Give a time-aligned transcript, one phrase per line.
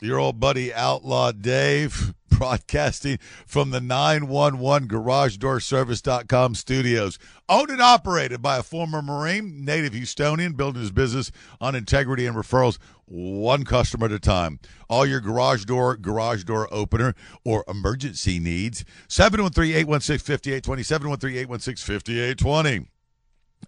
[0.00, 7.18] your old buddy Outlaw Dave broadcasting from the 911 Garage Door Service.com studios.
[7.50, 12.34] Owned and operated by a former Marine, native Houstonian, building his business on integrity and
[12.34, 14.58] referrals, one customer at a time.
[14.88, 17.14] All your garage door, garage door opener,
[17.44, 18.82] or emergency needs.
[19.08, 20.82] 713 816 5820.
[20.82, 22.88] 713 816 5820.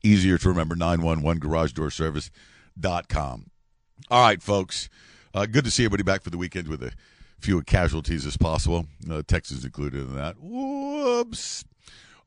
[0.02, 3.50] Easier to remember 911 Garage Door Service.com.
[4.10, 4.88] All right, folks.
[5.34, 6.92] Uh, good to see everybody back for the weekend with a
[7.38, 8.86] few casualties as possible.
[9.10, 10.36] Uh, Texas included in that.
[10.40, 11.64] Whoops.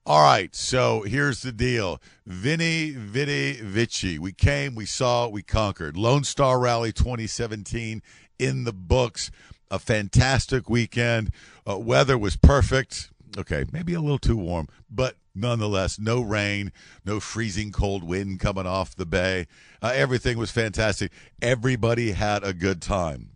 [0.04, 2.02] All right, so here's the deal.
[2.26, 4.18] Vinny Vitti Vici.
[4.18, 5.96] We came, we saw, we conquered.
[5.96, 8.02] Lone Star Rally 2017
[8.40, 9.30] in the books.
[9.70, 11.32] A fantastic weekend.
[11.70, 13.12] Uh, weather was perfect.
[13.38, 16.72] Okay, maybe a little too warm, but nonetheless, no rain,
[17.06, 19.48] no freezing cold wind coming off the bay.
[19.82, 21.12] Uh, everything was fantastic.
[21.42, 23.32] Everybody had a good time.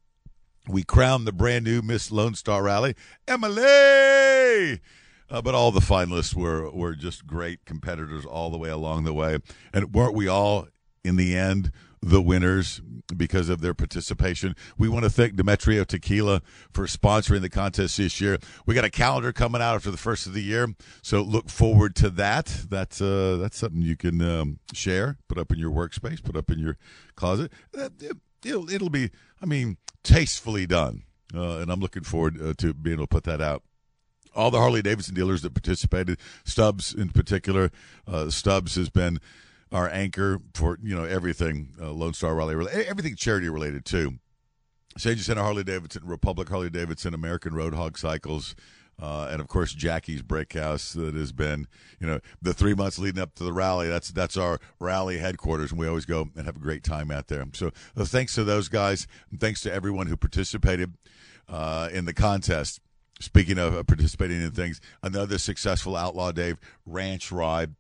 [0.67, 2.95] We crowned the brand new Miss Lone Star Rally,
[3.27, 4.81] Emily.
[5.27, 9.13] Uh, but all the finalists were were just great competitors all the way along the
[9.13, 9.39] way,
[9.73, 10.67] and weren't we all
[11.03, 11.71] in the end
[12.06, 12.81] the winners
[13.16, 14.56] because of their participation?
[14.78, 18.38] We want to thank Demetrio Tequila for sponsoring the contest this year.
[18.66, 20.67] We got a calendar coming out after the first of the year,
[21.02, 22.45] so look forward to that.
[22.70, 26.52] That's uh, that's something you can um, share, put up in your workspace, put up
[26.52, 26.78] in your
[27.16, 27.52] closet.
[28.44, 29.09] It'll, it'll be,
[29.42, 33.23] I mean, tastefully done, uh, and I'm looking forward uh, to being able to put
[33.23, 33.64] that out
[34.36, 37.71] all the Harley Davidson dealers that participated, Stubbs in particular.
[38.05, 39.20] Uh, Stubbs has been
[39.75, 42.55] our anchor for you know everything uh, Lone Star Rally,
[42.87, 44.13] everything charity related too.
[44.97, 48.55] Space Center Harley Davidson, Republic Harley Davidson, American Roadhog Cycles,
[49.02, 51.67] uh, and of course Jackie's Brickhouse that has been
[51.99, 53.89] you know the three months leading up to the rally.
[53.89, 57.27] That's that's our rally headquarters, and we always go and have a great time out
[57.27, 57.45] there.
[57.52, 60.93] So uh, thanks to those guys, and thanks to everyone who participated
[61.49, 62.80] uh, in the contest.
[63.19, 67.75] Speaking of uh, participating in things, another successful Outlaw Dave ranch ride.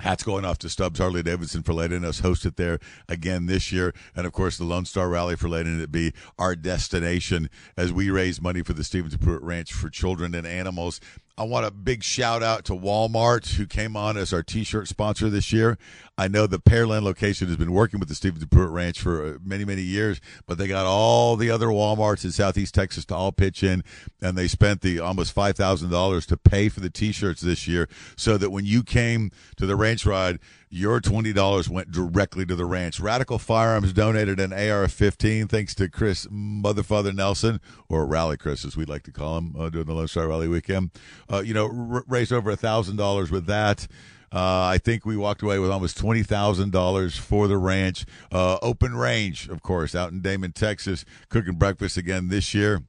[0.00, 2.78] Hats going off to Stubbs Harley Davidson for letting us host it there
[3.08, 3.94] again this year.
[4.16, 8.10] And of course, the Lone Star Rally for letting it be our destination as we
[8.10, 11.00] raise money for the Stevens Pruitt Ranch for children and animals.
[11.38, 15.30] I want a big shout out to Walmart who came on as our t-shirt sponsor
[15.30, 15.78] this year.
[16.18, 19.38] I know the Pearland location has been working with the Stevens Pruitt Ranch for uh,
[19.42, 23.32] many, many years, but they got all the other Walmarts in Southeast Texas to all
[23.32, 23.82] pitch in,
[24.20, 27.88] and they spent the almost five thousand dollars to pay for the t-shirts this year,
[28.16, 30.38] so that when you came to the ranch ride,
[30.70, 33.00] your twenty dollars went directly to the ranch.
[33.00, 38.88] Radical Firearms donated an AR-15 thanks to Chris Motherfather Nelson, or Rally Chris as we'd
[38.88, 40.92] like to call him, uh, during the Lone Star Rally weekend.
[41.30, 43.88] Uh, you know, r- raised over a thousand dollars with that.
[44.32, 48.06] Uh, I think we walked away with almost twenty thousand dollars for the ranch.
[48.30, 52.84] Uh, open range, of course, out in Damon, Texas, cooking breakfast again this year.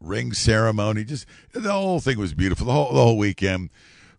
[0.00, 2.66] Ring ceremony, just the whole thing was beautiful.
[2.66, 3.70] The whole the whole weekend,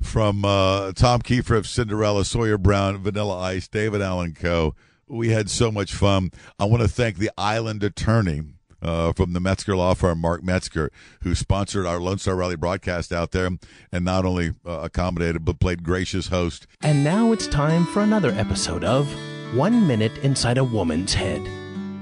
[0.02, 4.75] from uh, Tom Keifer of Cinderella, Sawyer Brown, Vanilla Ice, David Allan Coe.
[5.08, 6.31] We had so much fun.
[6.59, 8.44] I want to thank the Island Attorney
[8.81, 10.91] uh, from the Metzger Law Firm, Mark Metzger,
[11.22, 13.50] who sponsored our Lone Star Rally broadcast out there
[13.91, 16.68] and not only uh, accommodated but played gracious host.
[16.81, 19.07] And now it's time for another episode of
[19.56, 21.41] One Minute Inside a Woman's Head.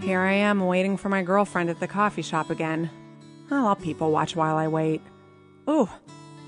[0.04, 2.90] Here I am waiting for my girlfriend at the coffee shop again.
[3.52, 5.02] Oh, I'll people watch while I wait.
[5.70, 5.90] Ooh,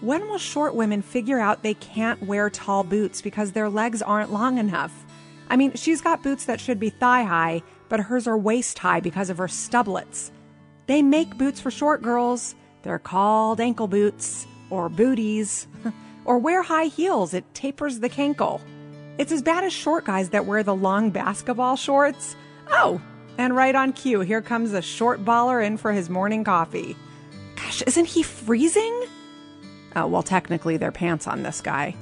[0.02, 4.32] when will short women figure out they can't wear tall boots because their legs aren't
[4.32, 5.06] long enough?
[5.50, 9.00] I mean, she's got boots that should be thigh high, but hers are waist high
[9.00, 10.32] because of her stublets.
[10.88, 12.56] They make boots for short girls.
[12.84, 15.68] They're called ankle boots or booties.
[16.26, 18.62] or wear high heels, it tapers the cankle.
[19.18, 22.36] It's as bad as short guys that wear the long basketball shorts.
[22.70, 23.02] Oh,
[23.38, 26.96] and right on cue, here comes a short baller in for his morning coffee.
[27.56, 29.08] Gosh, isn't he freezing?
[29.98, 31.96] Oh, well, technically, they're pants on this guy.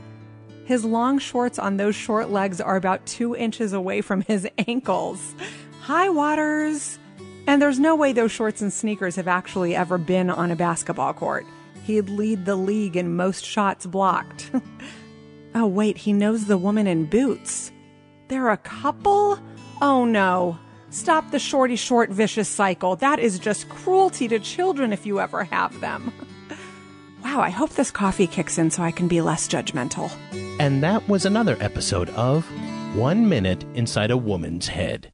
[0.66, 5.34] His long shorts on those short legs are about two inches away from his ankles.
[5.80, 7.00] High waters!
[7.48, 11.14] And there's no way those shorts and sneakers have actually ever been on a basketball
[11.14, 11.46] court.
[11.84, 14.52] He'd lead the league in most shots blocked.
[15.56, 17.72] oh, wait, he knows the woman in boots.
[18.28, 19.40] They're a couple?
[19.82, 20.60] Oh no.
[20.90, 22.98] Stop the shorty short vicious cycle.
[22.98, 26.12] That is just cruelty to children if you ever have them.
[27.26, 30.12] Wow, I hope this coffee kicks in so I can be less judgmental.
[30.60, 32.46] And that was another episode of
[32.96, 35.12] One Minute Inside a Woman's Head.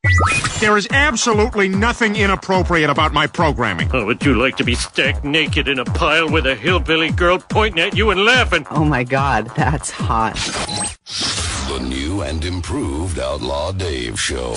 [0.59, 3.89] There is absolutely nothing inappropriate about my programming.
[3.93, 7.39] Oh, would you like to be stacked naked in a pile with a hillbilly girl
[7.39, 8.67] pointing at you and laughing?
[8.71, 10.35] Oh my god, that's hot.
[11.69, 14.53] The new and improved Outlaw Dave Show.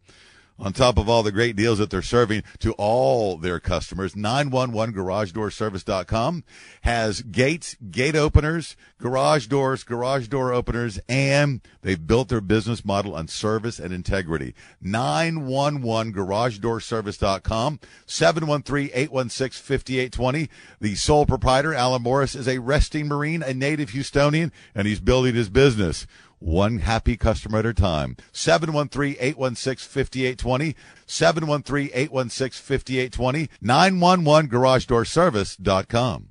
[0.58, 4.14] on top of all the great deals that they're serving to all their customers.
[4.14, 6.44] 911garagedoorservice.com
[6.82, 13.16] has gates, gate openers, garage doors, garage door openers, and they've built their business model
[13.16, 14.54] on service and integrity.
[14.84, 20.50] 911garagedoorservice.com, 713-816-5820.
[20.80, 25.36] The sole proprietor, Alan Morris, is a resting Marine, a native Houstonian, and he's building
[25.36, 26.08] his business
[26.46, 28.16] one happy customer at a time.
[28.32, 30.76] 713-816-5820,
[31.08, 36.30] 713-816-5820, 911garagedoorservice.com.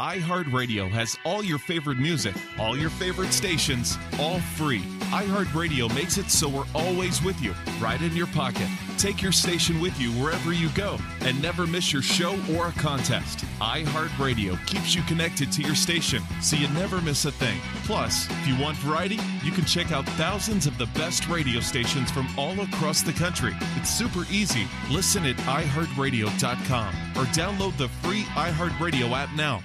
[0.00, 4.80] iHeartRadio has all your favorite music, all your favorite stations, all free.
[5.12, 8.66] iHeartRadio makes it so we're always with you, right in your pocket.
[8.96, 12.72] Take your station with you wherever you go and never miss your show or a
[12.72, 13.44] contest.
[13.60, 17.60] iHeartRadio keeps you connected to your station so you never miss a thing.
[17.84, 22.10] Plus, if you want variety, you can check out thousands of the best radio stations
[22.10, 23.52] from all across the country.
[23.76, 24.66] It's super easy.
[24.90, 29.60] Listen at iHeartRadio.com or download the free iHeartRadio app now.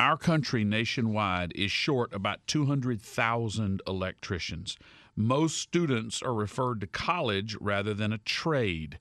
[0.00, 4.78] Our country nationwide is short about 200,000 electricians.
[5.16, 9.00] Most students are referred to college rather than a trade.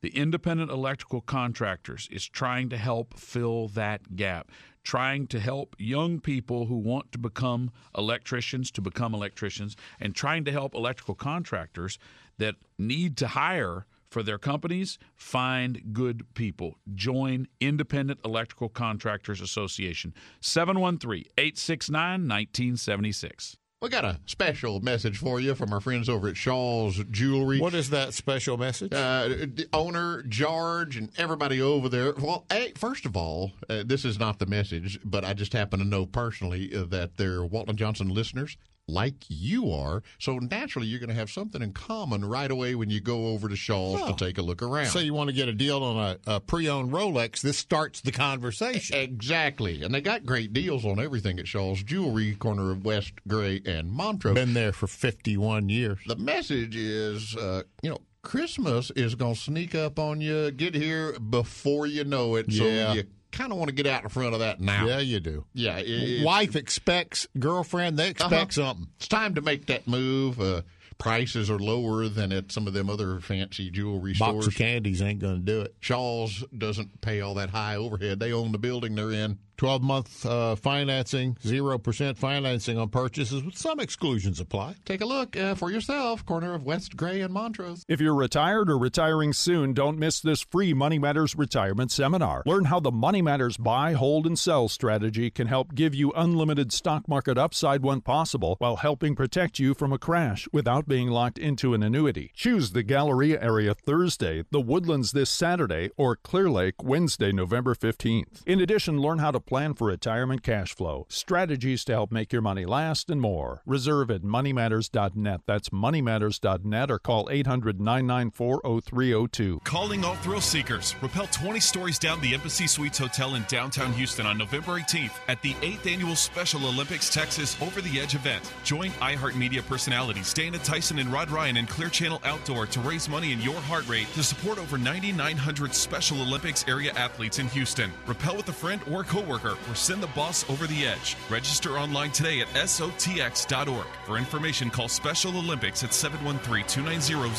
[0.00, 4.50] The Independent Electrical Contractors is trying to help fill that gap,
[4.82, 10.46] trying to help young people who want to become electricians to become electricians, and trying
[10.46, 11.98] to help electrical contractors
[12.38, 16.76] that need to hire for their companies, find good people.
[16.94, 23.56] Join Independent Electrical Contractors Association, 713 869 1976.
[23.80, 27.60] We got a special message for you from our friends over at Shaw's Jewelry.
[27.60, 28.92] What is that special message?
[28.92, 32.12] Uh, the owner, George, and everybody over there.
[32.18, 35.78] Well, hey, first of all, uh, this is not the message, but I just happen
[35.78, 38.56] to know personally uh, that they're Walton Johnson listeners
[38.88, 40.02] like you are.
[40.18, 43.48] So naturally, you're going to have something in common right away when you go over
[43.48, 44.12] to Shaw's Oh.
[44.12, 44.86] to take a look around.
[44.86, 45.96] So you want to get a deal on
[46.26, 47.40] a, a pre-owned Rolex?
[47.42, 48.96] This starts the conversation.
[48.96, 49.82] Exactly.
[49.82, 53.90] And they got great deals on everything at Shaw's Jewelry, corner of West Gray and
[53.92, 54.34] Montrose.
[54.34, 55.98] Been there for 51 years.
[56.06, 60.74] The message is, uh, you know, Christmas is going to sneak up on you, get
[60.74, 62.52] here before you know it.
[62.52, 62.92] So Yeah.
[62.94, 63.04] you
[63.38, 64.86] kind of want to get out in front of that now.
[64.86, 65.44] Yeah, you do.
[65.54, 65.78] Yeah.
[65.78, 67.98] it- Wife expects girlfriend.
[67.98, 68.68] They expect Uh-huh.
[68.68, 68.88] something.
[68.96, 70.40] It's time to make that move.
[70.40, 70.62] Uh,
[70.98, 74.46] prices are lower than at some of them other fancy jewelry Box stores.
[74.48, 75.74] of candies ain't going to do it.
[75.80, 78.18] Shaw's doesn't pay all that high overhead.
[78.18, 79.38] They own the building they're in.
[79.58, 84.76] 12 month uh, financing, 0% financing on purchases with some exclusions apply.
[84.84, 86.24] Take a look uh, for yourself.
[86.24, 87.84] Corner of West Gray and Montrose.
[87.88, 92.44] If you're retired or retiring soon, don't miss this free Money Matters retirement seminar.
[92.46, 96.72] Learn how the Money Matters buy, hold, and sell strategy can help give you unlimited
[96.72, 101.38] stock market upside when possible while helping protect you from a crash without being locked
[101.38, 102.30] into an annuity.
[102.32, 108.46] Choose the Galleria area Thursday, the Woodlands this Saturday, or Clear Lake Wednesday, November 15th.
[108.46, 112.42] In addition, learn how to plan for retirement cash flow, strategies to help make your
[112.42, 113.62] money last, and more.
[113.64, 115.40] Reserve at moneymatters.net.
[115.46, 119.60] That's moneymatters.net or call 800 994 0302.
[119.64, 120.94] Calling all thrill seekers.
[121.00, 125.40] Repel 20 stories down the Embassy Suites Hotel in downtown Houston on November 18th at
[125.40, 128.52] the 8th Annual Special Olympics Texas Over the Edge event.
[128.64, 133.32] Join iHeartMedia personalities Dana Tyson and Rod Ryan and Clear Channel Outdoor to raise money
[133.32, 137.90] in your heart rate to support over 9,900 Special Olympics area athletes in Houston.
[138.06, 141.16] Repel with a friend or coworker or send the boss over the edge.
[141.30, 143.86] Register online today at SOTX.org.
[144.04, 147.34] For information, call Special Olympics at 713 290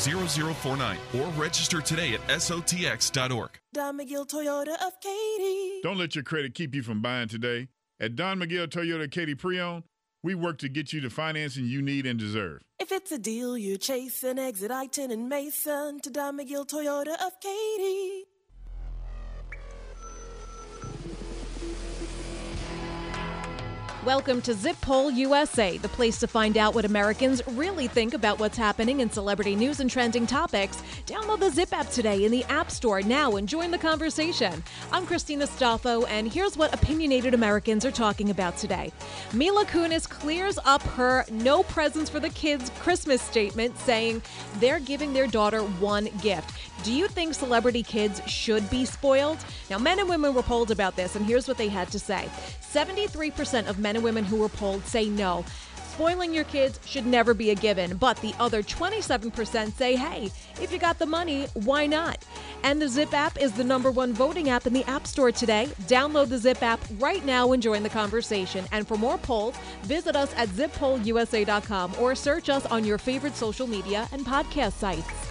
[0.54, 3.50] 0049 or register today at SOTX.org.
[3.72, 5.80] Don McGill Toyota of Katy.
[5.82, 7.68] Don't let your credit keep you from buying today.
[8.00, 9.84] At Don McGill Toyota Katy Pre-Owned,
[10.22, 12.60] We work to get you the financing you need and deserve.
[12.78, 17.32] If it's a deal you're chasing, exit I-10 and Mason to Don McGill Toyota of
[17.40, 18.24] Katy.
[24.06, 28.38] Welcome to Zip Poll USA, the place to find out what Americans really think about
[28.38, 30.82] what's happening in celebrity news and trending topics.
[31.04, 34.64] Download the Zip app today in the App Store now and join the conversation.
[34.90, 38.90] I'm Christina Stoffo, and here's what opinionated Americans are talking about today.
[39.34, 44.22] Mila Kunis clears up her no presents for the kids Christmas statement, saying
[44.60, 46.56] they're giving their daughter one gift.
[46.82, 49.38] Do you think celebrity kids should be spoiled?
[49.68, 52.28] Now, men and women were polled about this, and here's what they had to say
[52.62, 55.44] 73% of men and women who were polled say no.
[55.92, 60.30] Spoiling your kids should never be a given, but the other 27% say, hey,
[60.62, 62.24] if you got the money, why not?
[62.62, 65.68] And the Zip app is the number one voting app in the App Store today.
[65.82, 68.64] Download the Zip app right now and join the conversation.
[68.72, 73.66] And for more polls, visit us at zippollUSA.com or search us on your favorite social
[73.66, 75.29] media and podcast sites.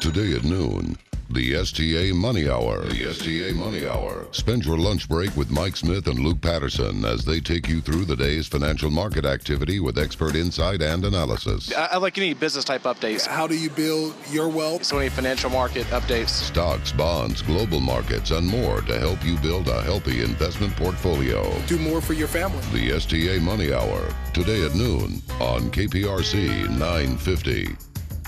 [0.00, 0.96] Today at noon,
[1.34, 2.84] the STA Money Hour.
[2.84, 4.26] The STA Money Hour.
[4.30, 8.04] Spend your lunch break with Mike Smith and Luke Patterson as they take you through
[8.04, 11.74] the day's financial market activity with expert insight and analysis.
[11.74, 13.26] I, I like any business type updates.
[13.26, 14.84] How do you build your wealth?
[14.84, 16.28] So many financial market updates.
[16.28, 21.52] Stocks, bonds, global markets, and more to help you build a healthy investment portfolio.
[21.66, 22.62] Do more for your family.
[22.72, 24.14] The STA Money Hour.
[24.32, 27.76] Today at noon on KPRC 950.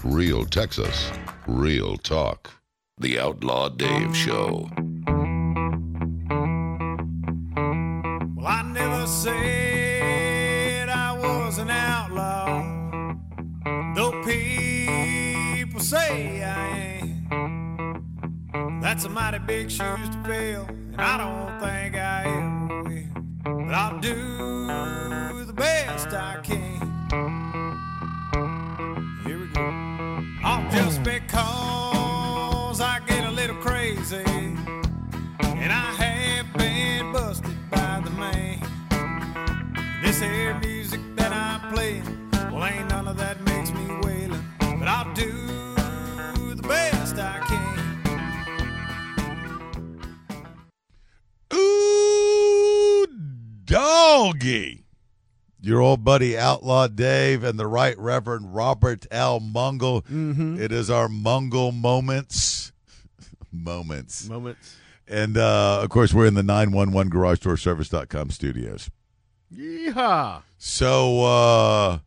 [0.03, 1.13] Real Texas.
[1.47, 2.51] Real talk.
[2.99, 4.71] The Outlaw Dave Show.
[8.35, 12.63] Well, I never said I was an outlaw,
[13.95, 17.03] though people say I
[17.35, 18.81] am.
[18.81, 23.67] That's a mighty big shoes to fill, and I don't think I ever will.
[23.67, 26.66] But I'll do the best I can.
[53.77, 54.85] Doggy.
[55.61, 59.41] Your old buddy Outlaw Dave and the Right Reverend Robert L.
[59.41, 60.03] Mungle.
[60.03, 60.61] Mm-hmm.
[60.61, 62.73] It is our Mungle moments.
[63.53, 64.29] moments.
[64.29, 64.77] Moments.
[65.09, 68.91] And uh, of course, we're in the 911 Garage Door Service.com studios.
[69.55, 70.43] Yeehaw.
[70.59, 71.99] So uh,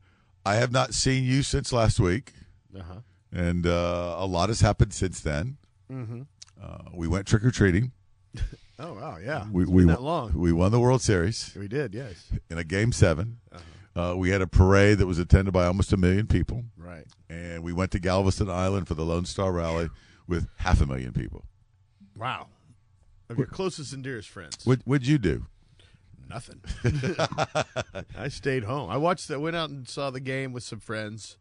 [0.45, 2.33] I have not seen you since last week.
[2.75, 2.99] Uh-huh.
[3.31, 5.57] And uh, a lot has happened since then.
[5.91, 6.21] Mm-hmm.
[6.61, 7.91] Uh, we went trick or treating.
[8.79, 9.45] Oh wow, yeah.
[9.51, 10.31] We we that long.
[10.33, 11.53] we won the World Series.
[11.57, 12.27] We did, yes.
[12.49, 13.37] In a game 7
[13.95, 16.63] uh we had a parade that was attended by almost a million people.
[16.77, 17.05] Right.
[17.29, 19.89] And we went to Galveston Island for the Lone Star Rally
[20.27, 21.43] with half a million people.
[22.15, 22.47] Wow.
[23.29, 24.65] Of your closest and dearest friends.
[24.65, 25.45] What what'd you do?
[26.29, 26.61] Nothing.
[28.17, 28.89] I stayed home.
[28.89, 29.39] I watched that.
[29.41, 31.37] Went out and saw the game with some friends.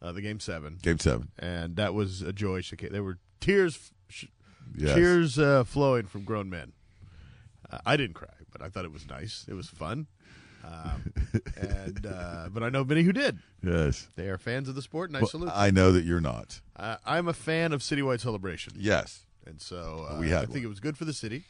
[0.00, 0.78] Uh, the game seven.
[0.80, 1.28] Game seven.
[1.38, 2.62] And that was a joy.
[2.90, 4.26] There were tears, sh-
[4.76, 4.94] Yes.
[4.94, 6.72] tears uh, flowing from grown men.
[7.70, 9.44] Uh, I didn't cry, but I thought it was nice.
[9.48, 10.06] It was fun.
[10.64, 11.12] Um,
[11.56, 13.38] and uh, but I know many who did.
[13.62, 14.08] Yes.
[14.16, 15.50] They are fans of the sport, and I Well, salute.
[15.54, 16.60] I know that you're not.
[16.76, 18.74] Uh, I'm a fan of citywide celebration.
[18.76, 19.24] Yes.
[19.46, 20.64] and so uh, We had I think one.
[20.64, 21.44] it was good for the city.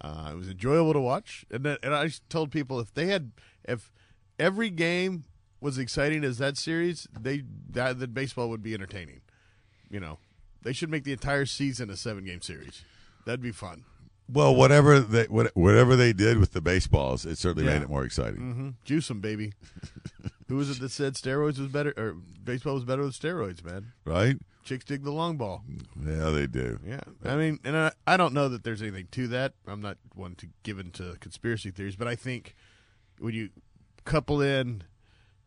[0.00, 3.32] Uh, it was enjoyable to watch, and then, and I told people if they had
[3.64, 3.92] if
[4.38, 5.24] every game
[5.60, 9.20] was exciting as that series, they that that baseball would be entertaining.
[9.90, 10.18] You know,
[10.62, 12.82] they should make the entire season a seven game series.
[13.26, 13.84] That'd be fun.
[14.32, 17.74] Well, whatever they whatever they did with the baseballs, it certainly Yeah.
[17.78, 18.40] made it more exciting.
[18.40, 18.68] Mm-hmm.
[18.84, 19.52] Juice them, baby.
[20.48, 23.92] Who was it that said steroids was better or baseball was better with steroids, man?
[24.04, 24.36] Right?
[24.64, 25.62] Chicks dig the long ball.
[26.04, 26.78] Yeah, they do.
[26.86, 29.54] Yeah, I mean, and I, I don't know that there's anything to that.
[29.66, 32.54] I'm not one to give into conspiracy theories, but I think
[33.18, 33.50] when you
[34.04, 34.82] couple in,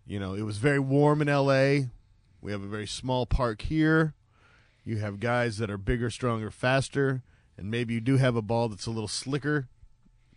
[0.06, 1.90] you know, it was very warm in L.A.
[2.42, 4.14] We have a very small park here.
[4.84, 7.24] You have guys that are bigger, stronger, faster,
[7.58, 9.68] and maybe you do have a ball that's a little slicker,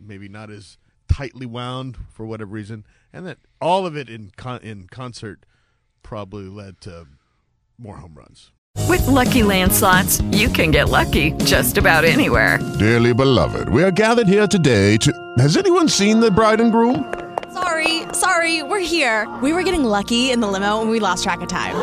[0.01, 4.63] maybe not as tightly wound for whatever reason, and that all of it in con-
[4.63, 5.45] in concert
[6.03, 7.07] probably led to
[7.79, 8.53] more home runs.
[8.89, 12.59] With Lucky Land slots, you can get lucky just about anywhere.
[12.79, 15.13] Dearly beloved, we are gathered here today to.
[15.39, 17.13] Has anyone seen the bride and groom?
[17.53, 19.27] Sorry, sorry, we're here.
[19.43, 21.75] We were getting lucky in the limo and we lost track of time.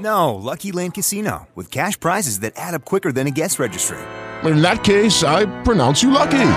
[0.00, 3.98] No, Lucky Land Casino, with cash prizes that add up quicker than a guest registry.
[4.44, 6.50] In that case, I pronounce you lucky.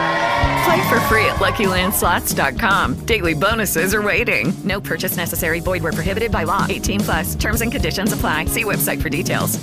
[0.64, 3.06] Play for free at LuckyLandSlots.com.
[3.06, 4.54] Daily bonuses are waiting.
[4.64, 5.60] No purchase necessary.
[5.60, 6.66] Void were prohibited by law.
[6.70, 7.36] 18 plus.
[7.36, 8.46] Terms and conditions apply.
[8.46, 9.60] See website for details.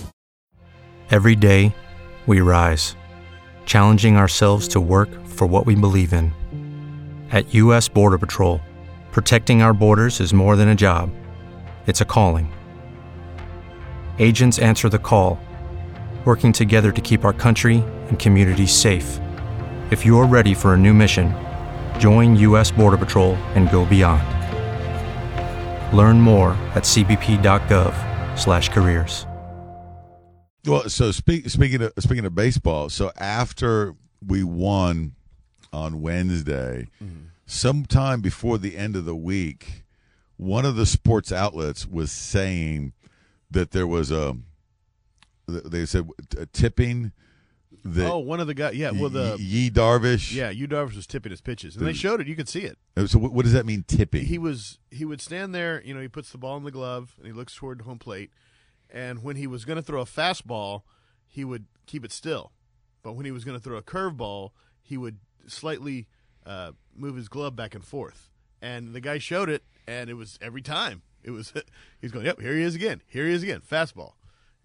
[1.11, 1.75] Every day,
[2.27, 2.95] we rise,
[3.65, 6.35] challenging ourselves to work for what we believe in.
[7.33, 7.89] At U.S.
[7.89, 8.61] Border Patrol,
[9.11, 11.11] protecting our borders is more than a job,
[11.87, 12.53] it's a calling.
[14.19, 15.41] Agents answer the call,
[16.29, 19.19] working together to keep our country and communities safe.
[19.91, 21.35] If you're ready for a new mission,
[21.99, 22.71] join U.S.
[22.71, 24.23] Border Patrol and go beyond.
[25.97, 29.27] Learn more at cbp.gov/careers.
[30.67, 33.95] Well, so speak, speaking of speaking of baseball, so after
[34.27, 35.15] we won
[35.73, 36.89] on Wednesday,
[37.47, 39.85] sometime before the end of the week,
[40.37, 42.93] one of the sports outlets was saying
[43.51, 44.37] that there was a
[45.49, 46.09] they said
[46.53, 47.13] tipping
[47.85, 48.75] that oh, one of the guys.
[48.75, 50.35] Yeah, well, the Yee Darvish.
[50.35, 52.27] Yeah, Yu Darvish was tipping his pitches, and they showed it.
[52.27, 52.79] You could see it.
[53.09, 54.27] So what, what does that mean, tipping?
[54.27, 55.83] He was he would stand there.
[55.85, 58.31] You know, he puts the ball in the glove and he looks toward home plate.
[58.91, 60.83] And when he was going to throw a fastball,
[61.27, 62.53] he would keep it still.
[63.03, 64.51] But when he was going to throw a curveball,
[64.83, 66.09] he would slightly
[66.47, 68.31] uh, move his glove back and forth.
[68.61, 71.03] And the guy showed it, and it was every time.
[71.23, 71.53] It was
[72.01, 74.13] he's going, yep, here he is again, here he is again, fastball.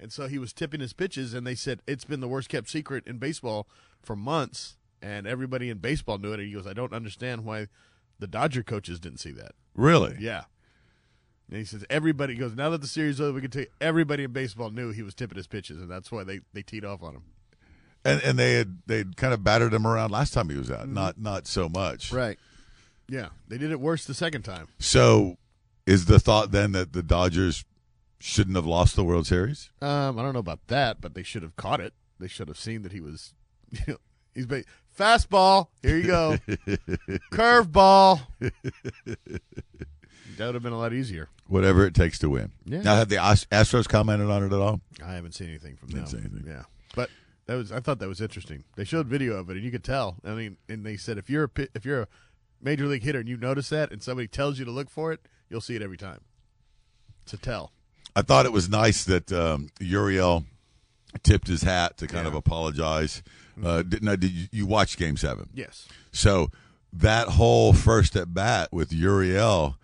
[0.04, 2.70] And so he was tipping his pitches, and they said it's been the worst kept
[2.70, 3.70] secret in baseball
[4.02, 6.42] for months, and everybody in baseball knew it.
[6.42, 7.68] And he goes, I don't understand why
[8.20, 9.54] the Dodger coaches didn't see that.
[9.74, 10.18] Really?
[10.20, 10.44] Yeah.
[11.50, 13.62] And he says everybody he goes now that the series is over, we can tell
[13.62, 16.64] you everybody in baseball knew he was tipping his pitches, and that's why they, they
[16.64, 17.24] teed off on him.
[18.04, 20.82] And and they had they kind of battered him around last time he was out,
[20.82, 20.96] mm-hmm.
[20.96, 22.12] not not so much.
[22.12, 22.38] Right.
[23.08, 24.68] Yeah, they did it worse the second time.
[24.80, 25.38] So,
[25.86, 27.64] is the thought then that the Dodgers
[28.24, 29.70] shouldn't have lost the World Series?
[29.82, 31.94] Um, I don't know about that, but they should have caught it.
[32.20, 33.34] They should have seen that he was,
[33.72, 33.98] you know,
[34.34, 34.64] he's ba-
[34.98, 35.68] fastball.
[35.82, 36.38] Here you go,
[37.34, 38.22] curveball.
[40.38, 41.30] that would have been a lot easier.
[41.48, 42.52] Whatever it takes to win.
[42.66, 42.82] Yeah.
[42.82, 44.80] Now, have the Astros commented on it at all?
[45.06, 46.20] I haven't seen anything from Didn't them.
[46.34, 46.44] anything.
[46.48, 46.64] Yeah,
[46.96, 47.10] but
[47.48, 48.64] that was I thought that was interesting.
[48.78, 50.16] They showed video of it, and you could tell.
[50.24, 52.08] I mean, and they said if you're a if you're a
[52.62, 55.20] major league hitter and you notice that, and somebody tells you to look for it,
[55.50, 56.22] you'll see it every time.
[57.24, 57.74] It's a tell.
[58.16, 60.46] I thought it was nice that um, Gurriel
[61.24, 63.24] tipped his hat to kind of apologize.
[63.64, 65.50] Uh, did, now, did you, you watch Game Seven?
[65.54, 65.88] Yes.
[66.12, 66.50] So
[66.92, 69.76] that whole first at bat with Gurriel,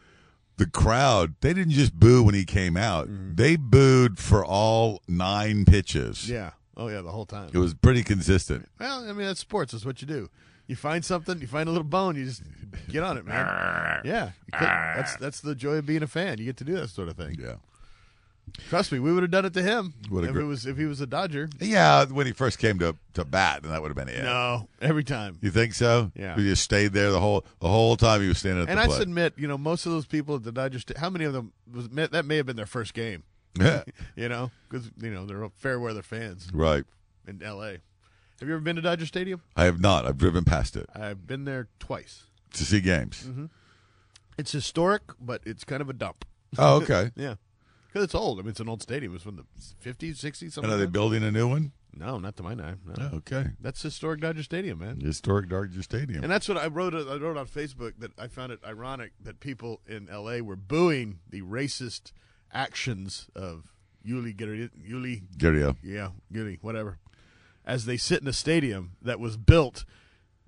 [0.57, 5.65] the crowd they didn't just boo when he came out; they booed for all nine
[5.65, 6.29] pitches.
[6.29, 6.51] Yeah.
[6.75, 7.49] Oh yeah, the whole time.
[7.53, 8.69] It was pretty consistent.
[8.79, 9.71] Well, I mean that's sports.
[9.73, 10.29] That's what you do.
[10.67, 12.43] You find something, you find a little bone, you just
[12.89, 14.01] get on it, man.
[14.05, 16.37] yeah, that's that's the joy of being a fan.
[16.37, 17.37] You get to do that sort of thing.
[17.39, 17.55] Yeah.
[18.69, 20.85] Trust me, we would have done it to him if gr- it was if he
[20.85, 21.49] was a Dodger.
[21.59, 24.23] Yeah, when he first came to to bat, and that would have been it.
[24.23, 25.37] No, every time.
[25.41, 26.11] You think so?
[26.15, 26.35] Yeah.
[26.35, 28.83] He just stayed there the whole the whole time he was standing at And the
[28.83, 28.99] I plate.
[28.99, 31.87] submit, you know, most of those people at the Dodgers, how many of them was
[31.89, 33.23] that may have been their first game?
[33.59, 33.83] Yeah.
[34.15, 36.83] you know, because you know they're fair weather fans, Right.
[37.27, 37.79] In L.A.
[38.39, 39.41] Have you ever been to Dodger Stadium?
[39.57, 40.05] I have not.
[40.05, 42.23] I've driven past it I've been there twice.
[42.53, 43.23] to see games.
[43.23, 43.45] hmm
[44.37, 46.23] It's historic, but it's kind of a dump.
[46.57, 47.11] Oh, okay.
[47.15, 47.35] yeah,
[47.89, 48.39] because it's old.
[48.39, 49.13] I mean, it's an old stadium.
[49.15, 49.45] It's from the
[49.83, 50.41] '50s, '60s.
[50.41, 50.71] And Something.
[50.71, 51.71] are they like building a new one?
[51.93, 52.77] No, not to my knowledge.
[52.85, 53.09] No.
[53.13, 53.47] Oh, okay.
[53.59, 55.01] That's historic Dodger Stadium, man.
[55.01, 56.23] Historic Dodger Stadium.
[56.23, 56.93] And that's what I wrote.
[56.93, 60.41] I wrote on Facebook that I found it ironic that people in L.A.
[60.41, 62.11] were booing the racist
[62.53, 63.73] actions of
[64.07, 65.75] Yuli Giri- Yuli Gurriel.
[65.83, 66.99] yeah, Yuli, whatever,
[67.65, 69.83] as they sit in a stadium that was built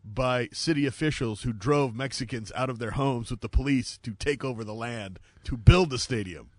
[0.04, 4.44] by city officials who drove Mexicans out of their homes with the police to take
[4.44, 6.50] over the land to build the stadium.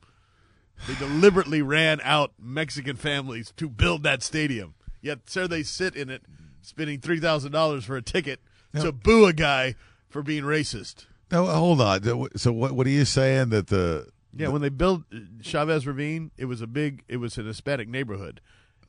[0.87, 4.75] They deliberately ran out Mexican families to build that stadium.
[5.01, 6.23] Yet, sir, they sit in it,
[6.61, 8.41] spending three thousand dollars for a ticket
[8.81, 9.75] to boo a guy
[10.09, 11.07] for being racist.
[11.31, 12.29] No, hold on.
[12.37, 16.31] So what what are you saying that the Yeah, when they built uh, Chavez Ravine,
[16.37, 18.41] it was a big, it was an Hispanic neighborhood,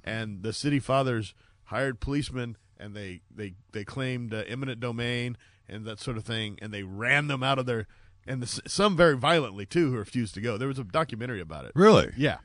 [0.03, 1.33] and the city fathers
[1.65, 6.59] hired policemen, and they they they claimed uh, eminent domain and that sort of thing,
[6.61, 7.87] and they ran them out of their,
[8.27, 10.57] and the, some very violently too, who refused to go.
[10.57, 11.71] There was a documentary about it.
[11.75, 12.11] Really?
[12.17, 12.37] Yeah,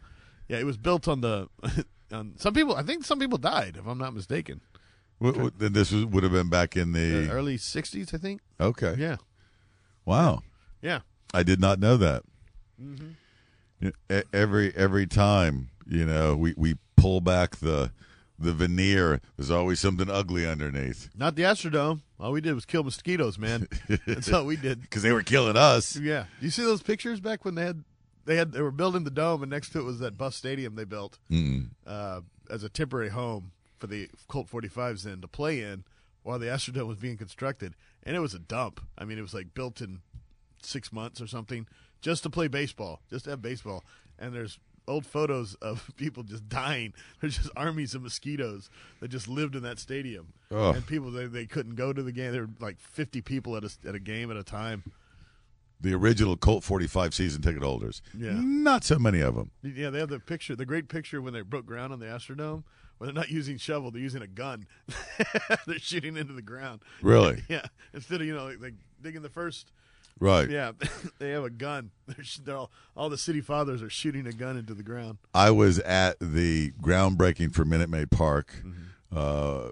[0.48, 0.58] yeah.
[0.58, 1.48] It was built on the,
[2.12, 2.74] on some people.
[2.76, 4.60] I think some people died, if I'm not mistaken.
[5.18, 8.18] what, what, then this was, would have been back in the The early '60s, I
[8.18, 8.40] think.
[8.60, 8.94] Okay.
[8.98, 9.16] Yeah.
[10.04, 10.42] Wow.
[10.82, 11.00] Yeah.
[11.34, 12.22] I did not know that.
[12.82, 13.14] Mhm.
[13.82, 17.92] E- Every every time, you know, we, we pull back the
[18.38, 21.08] the veneer, there's always something ugly underneath.
[21.16, 22.00] Not the Astrodome.
[22.20, 23.68] All we did was kill mosquitoes, man.
[24.06, 24.80] That's all we did.
[24.82, 25.96] Because they were killing us.
[25.96, 26.24] Yeah.
[26.40, 27.84] You see those pictures back when they had
[28.24, 30.74] they had they were building the dome and next to it was that bus stadium
[30.76, 31.70] they built Mm.
[31.86, 32.20] uh,
[32.50, 35.84] as a temporary home for the Colt 45s then to play in
[36.22, 38.80] while the Astrodome was being constructed, and it was a dump.
[38.98, 40.00] I mean, it was like built in
[40.62, 41.66] six months or something
[42.02, 43.84] just to play baseball, just to have baseball.
[44.18, 46.92] And there's old photos of people just dying.
[47.20, 48.70] There's just armies of mosquitoes
[49.00, 50.76] that just lived in that stadium, Ugh.
[50.76, 52.32] and people they, they couldn't go to the game.
[52.32, 54.82] There were like 50 people at a at a game at a time.
[55.80, 58.02] The original Colt 45 season ticket holders.
[58.18, 58.32] Yeah.
[58.34, 59.52] Not so many of them.
[59.62, 62.64] Yeah, they have the picture, the great picture when they broke ground on the Astrodome.
[62.98, 64.66] Where they're not using shovel, they're using a gun.
[65.68, 66.80] they're shooting into the ground.
[67.00, 67.44] Really?
[67.48, 67.62] Yeah.
[67.94, 69.70] Instead of you know like, like digging the first.
[70.20, 70.48] Right.
[70.50, 70.72] Yeah,
[71.18, 71.90] they have a gun.
[72.06, 75.18] They're, they're all, all the city fathers are shooting a gun into the ground.
[75.34, 78.54] I was at the groundbreaking for Minute Maid Park.
[78.64, 78.72] Mm-hmm.
[79.16, 79.68] Uh,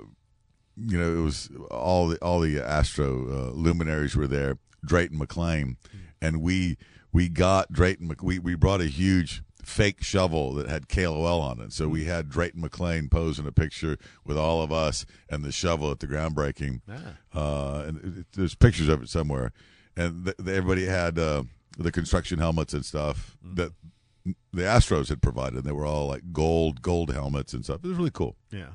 [0.77, 4.59] you know, it was all the all the Astro uh, luminaries were there.
[4.85, 5.99] Drayton McLane, Mm-hmm.
[6.21, 6.77] and we
[7.13, 8.15] we got Drayton.
[8.23, 11.73] We we brought a huge fake shovel that had KOL on it.
[11.73, 12.11] So we Mm-hmm.
[12.11, 16.07] had Drayton McLane posing a picture with all of us and the shovel at the
[16.07, 16.83] groundbreaking.
[16.89, 17.17] Ah.
[17.35, 19.53] Uh, and it- it- there's pictures of it somewhere.
[19.97, 21.45] And th- everybody had uh,
[21.79, 23.55] the construction helmets and stuff Mm-hmm.
[23.57, 23.73] that
[24.53, 25.55] the Astros had provided.
[25.59, 27.85] And they were all like gold, gold helmets and stuff.
[27.85, 28.37] It was really cool.
[28.51, 28.71] Yeah.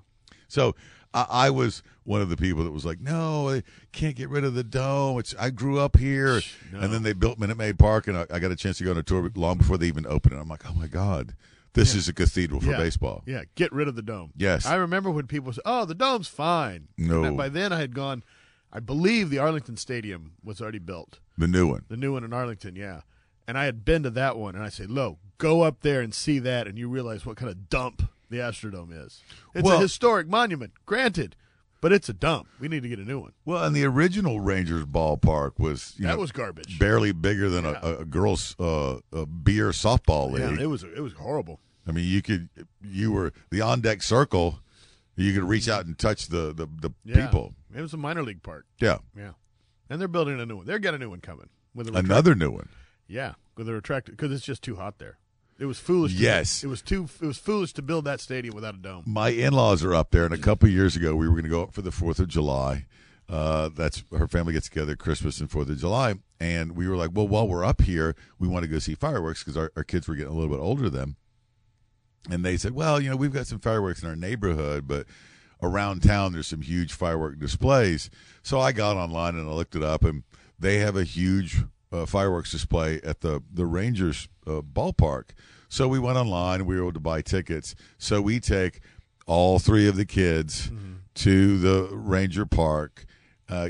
[0.47, 0.75] So
[1.13, 4.43] I, I was one of the people that was like, "No, I can't get rid
[4.45, 5.19] of the dome.
[5.19, 6.41] It's I grew up here."
[6.73, 8.91] And then they built Minute Maid Park, and I, I got a chance to go
[8.91, 10.39] on a tour long before they even opened it.
[10.39, 11.35] I'm like, "Oh my god,
[11.73, 11.99] this Yeah.
[11.99, 12.77] is a cathedral for Yeah.
[12.77, 14.31] baseball." Yeah, get rid of the dome.
[14.37, 14.65] Yes.
[14.65, 17.23] I remember when people said, "Oh, the dome's fine." No.
[17.25, 18.23] And by then I had gone.
[18.73, 21.19] I believe the Arlington Stadium was already built.
[21.37, 21.83] The new one.
[21.89, 23.01] The new one in Arlington, yeah.
[23.47, 26.13] And I had been to that one, and I said, "Lo, go up there and
[26.13, 29.21] see that, and you realize what kind of dump the Astrodome is.
[29.53, 31.35] It's Well- a historic monument, granted,
[31.81, 32.47] but it's a dump.
[32.59, 36.09] We need to get a new one." Well, and the original Rangers ballpark was That
[36.15, 36.79] know, was garbage.
[36.79, 40.57] barely bigger than a, a girls' uh, a beer softball league.
[40.59, 41.59] Yeah, it was it was horrible.
[41.85, 42.47] I mean, you could
[42.81, 44.59] you were the on deck circle.
[45.21, 47.25] You could reach out and touch the the, the Yeah.
[47.25, 47.53] people.
[47.75, 48.65] It was a minor league park.
[48.79, 48.97] Yeah.
[49.15, 49.31] Yeah.
[49.89, 50.65] And they're building a new one.
[50.65, 52.69] They're got a new one coming with Another new one.
[53.07, 55.17] Yeah, with a retractor because it's just too hot there.
[55.59, 56.15] It was foolish.
[56.15, 56.63] To Yes.
[56.63, 57.07] it was too.
[57.21, 59.03] It was foolish to build that stadium without a dome.
[59.05, 61.43] My in laws are up there, and a couple of years ago, we were going
[61.43, 62.87] to go up for the Fourth of July.
[63.29, 67.11] Uh, that's her family gets together Christmas and Fourth of July, and we were like,
[67.13, 70.07] well, while we're up here, we want to go see fireworks because our, our kids
[70.07, 71.15] were getting a little bit older then.
[72.29, 75.07] And they said, well, you know, we've got some fireworks in our neighborhood, but
[75.61, 78.09] around town there's some huge firework displays.
[78.43, 80.23] So I got online and I looked it up, and
[80.59, 85.29] they have a huge uh, fireworks display at the the Rangers uh, ballpark.
[85.69, 86.65] So we went online.
[86.65, 87.75] We were able to buy tickets.
[87.97, 88.81] So we take
[89.25, 90.69] all three of the kids
[91.15, 93.05] to the Ranger Park,
[93.49, 93.69] uh,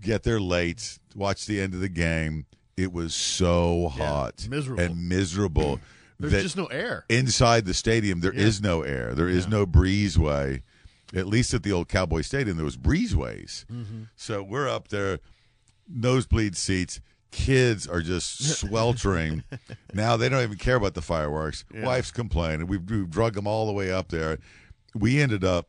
[0.00, 2.46] get there late, watch the end of the game.
[2.76, 4.82] It was so hot, miserable.
[4.82, 5.80] and miserable.
[6.30, 7.04] There's just no air.
[7.08, 8.20] inside the stadium.
[8.20, 8.68] There is Yeah.
[8.68, 9.14] no air.
[9.14, 10.62] There is no breezeway.
[11.14, 13.66] At least at the old Cowboy Stadium, there was breezeways.
[13.66, 14.08] Mhm.
[14.16, 15.18] So we're up there,
[15.88, 17.00] nosebleed seats.
[17.30, 19.42] Kids are just sweltering.
[19.92, 21.64] now they don't even care about the fireworks.
[21.74, 21.84] Yeah.
[21.84, 22.66] Wife's complaining.
[22.66, 24.38] We've, we've drug them all the way up there.
[24.94, 25.68] We ended up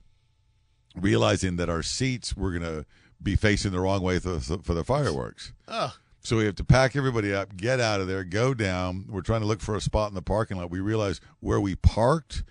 [0.96, 2.86] realizing that our seats were going to
[3.22, 5.54] be facing the wrong way for, for the fireworks.
[5.68, 5.92] Ugh.
[6.24, 9.06] So we have to pack everybody up, get out of there, go down.
[9.10, 10.72] We're trying to look for a spot in the parking lot.
[10.72, 12.44] We realize where we parked,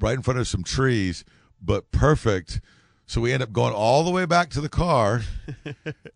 [0.00, 1.24] right in front of some trees,
[1.60, 2.60] but perfect.
[3.06, 5.22] So we end up going all the way back to the car,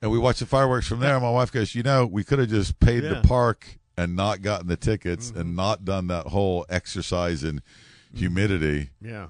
[0.02, 1.14] and we watch the fireworks from there.
[1.14, 3.14] And my wife goes, "You know, we could have just paid Yeah.
[3.14, 5.56] to park and not gotten the tickets and mm-hmm.
[5.56, 8.18] not done that whole exercise in mm-hmm.
[8.18, 9.28] humidity." Yeah.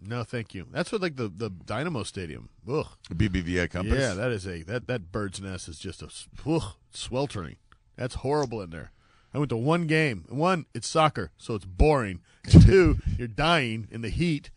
[0.00, 0.66] No, thank you.
[0.70, 2.48] That's what like the the Dynamo Stadium.
[2.68, 2.86] Ugh.
[3.10, 3.98] BBVA Compass.
[3.98, 6.08] Yeah, that is a that that bird's nest is just a
[6.48, 7.56] ugh, sweltering.
[7.96, 8.92] That's horrible in there.
[9.32, 10.24] I went to one game.
[10.28, 12.20] One, it's soccer, so it's boring.
[12.44, 14.50] And two, you're dying in the heat.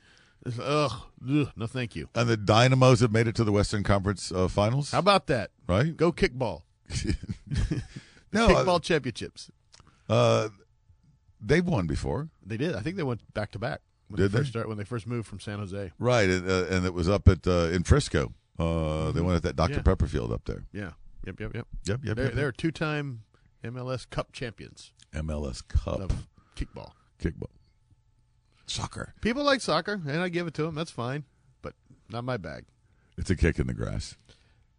[0.46, 0.92] It's, ugh,
[1.30, 2.10] ugh, no, thank you.
[2.16, 4.92] And the Dynamos have made it to the Western Conference uh, Finals.
[4.92, 5.52] How about that?
[5.68, 5.96] Right?
[5.96, 6.64] Go kickball.
[8.32, 9.50] No, kickball uh, championships.
[10.08, 10.50] Uh,
[11.42, 12.30] they've won before.
[12.46, 12.76] They did.
[12.76, 14.38] I think they went back to back when Did they they?
[14.40, 15.92] first start when they first moved from San Jose.
[16.00, 18.34] Right, and, uh, and it was up at uh, in Frisco.
[18.58, 19.76] Uh, They went at that Dr.
[19.76, 19.82] Yeah.
[19.84, 20.66] Pepper Field up there.
[20.74, 20.92] Yeah.
[21.26, 21.40] Yep.
[21.40, 21.56] Yep.
[21.56, 21.68] Yep.
[21.86, 23.22] Yep, yep, They're, yep, they're two-time
[23.64, 26.92] MLS Cup champions MLS Cup of kickball.
[27.22, 27.50] kickball,
[28.68, 29.14] soccer.
[29.22, 30.76] People like soccer, and I give it to them.
[30.76, 31.24] That's fine,
[31.62, 31.74] but
[32.10, 32.66] not my bag.
[33.18, 34.16] It's a kick in the grass.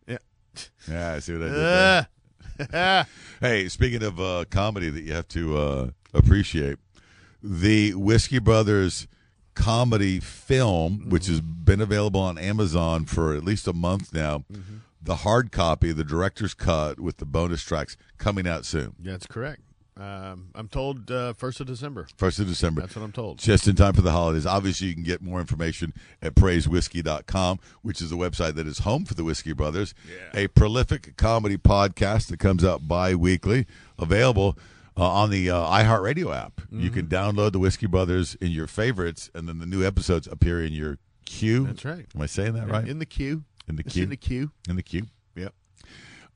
[0.07, 0.19] Yeah.
[0.89, 2.09] Yeah, I see what I did there.
[2.75, 3.07] Ah.
[3.41, 6.79] hey, speaking of uh, comedy that you have to uh, appreciate,
[7.43, 9.07] the Whiskey Brothers
[9.61, 14.45] comedy film, which has been available on Amazon for at least a month now,
[15.03, 18.95] the hard copy, the director's cut with the bonus tracks, coming out soon.
[19.03, 19.61] Yeah, that's correct.
[19.99, 22.07] Um, I'm told uh, first of December.
[22.17, 22.81] First of December.
[22.81, 23.39] That's what I'm told.
[23.39, 24.47] Just in time for the holidays.
[24.47, 25.93] Obviously, you can get more information
[26.23, 29.93] at praisewhiskey.com, which is the website that is home for the Whiskey Brothers,
[30.33, 33.67] a prolific comedy podcast that comes out bi weekly,
[33.99, 34.57] available
[35.01, 36.61] uh, on the uh, iHeartRadio app.
[36.71, 36.95] You Mm-hmm.
[36.95, 40.73] can download the Whiskey Brothers in your favorites, and then the new episodes appear in
[40.73, 41.67] your queue.
[41.67, 42.07] That's right.
[42.15, 42.87] Am I saying that right?
[42.87, 43.45] In the queue.
[43.69, 44.05] In the It's queue.
[44.05, 44.51] in the queue.
[44.69, 45.07] In the queue.
[45.37, 45.55] Yep.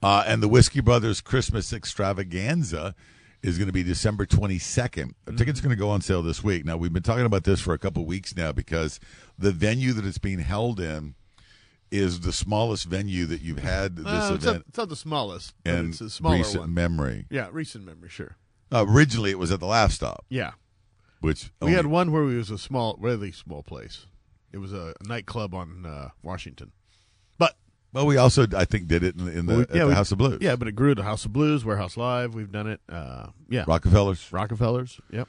[0.02, 2.94] Uh, and the Whiskey Brothers Christmas Extravaganza
[3.42, 5.12] is going to be December 22nd.
[5.26, 6.64] The tickets are going to go on sale this week.
[6.64, 9.00] Now, we've been talking about this for a couple of weeks now because
[9.38, 11.14] the venue that it's being held in
[11.90, 14.96] is the smallest venue that you've had this Uh, it's, not, event it's not the
[14.96, 16.74] smallest, but it's a smaller recent one.
[16.74, 17.26] memory.
[17.30, 18.36] Yeah, recent memory, sure.
[18.72, 20.24] Uh, originally, it was at the Laff Stop.
[20.28, 20.52] Yeah.
[21.20, 24.06] Which We only- had one where it was a small, really small place.
[24.52, 26.72] It was a nightclub on uh, Washington.
[27.38, 27.56] But
[27.92, 29.88] Well, we also, I think, did it in, in the, Well, we- at yeah, the
[29.88, 30.38] we- House of Blues.
[30.40, 32.34] Yeah, but it grew to House of Blues, Warehouse Live.
[32.34, 32.80] We've done it.
[32.88, 34.32] Uh, yeah, Rockefellers.
[34.32, 35.00] Rockefellers.
[35.10, 35.28] Yep.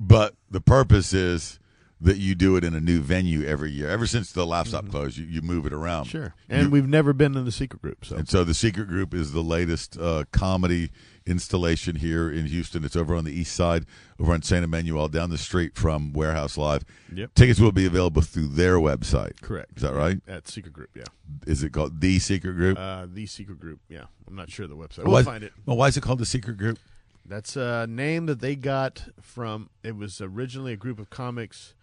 [0.00, 1.58] But the purpose is
[2.04, 3.88] that you do it in a new venue every year.
[3.88, 6.06] Ever since the Laff Stop closed, you, you move it around.
[6.06, 6.10] Mm-hmm.
[6.18, 6.34] Sure.
[6.48, 8.04] And You- we've never been in the secret group.
[8.04, 10.90] So And so the Secret Group is the latest uh, comedy
[11.26, 12.84] installation here in Houston.
[12.84, 13.86] It's over on the east side,
[14.18, 16.84] over on San Emmanuel, down the street from Warehouse Live.
[17.14, 17.34] Yep.
[17.34, 19.40] Tickets will be available through their website.
[19.40, 19.76] correct.
[19.76, 20.20] Is that right?
[20.26, 20.90] At secret group.
[20.96, 21.04] Yeah.
[21.46, 22.76] Is it called the Secret Group?
[22.78, 23.78] Uh, the secret group.
[23.88, 24.04] Yeah.
[24.26, 25.04] I'm not sure the website.
[25.04, 25.52] Why We'll is- find it.
[25.66, 26.78] Well, why is it called the Secret Group?
[27.24, 29.70] That's a name that they got from.
[29.84, 31.74] It was originally a group of comics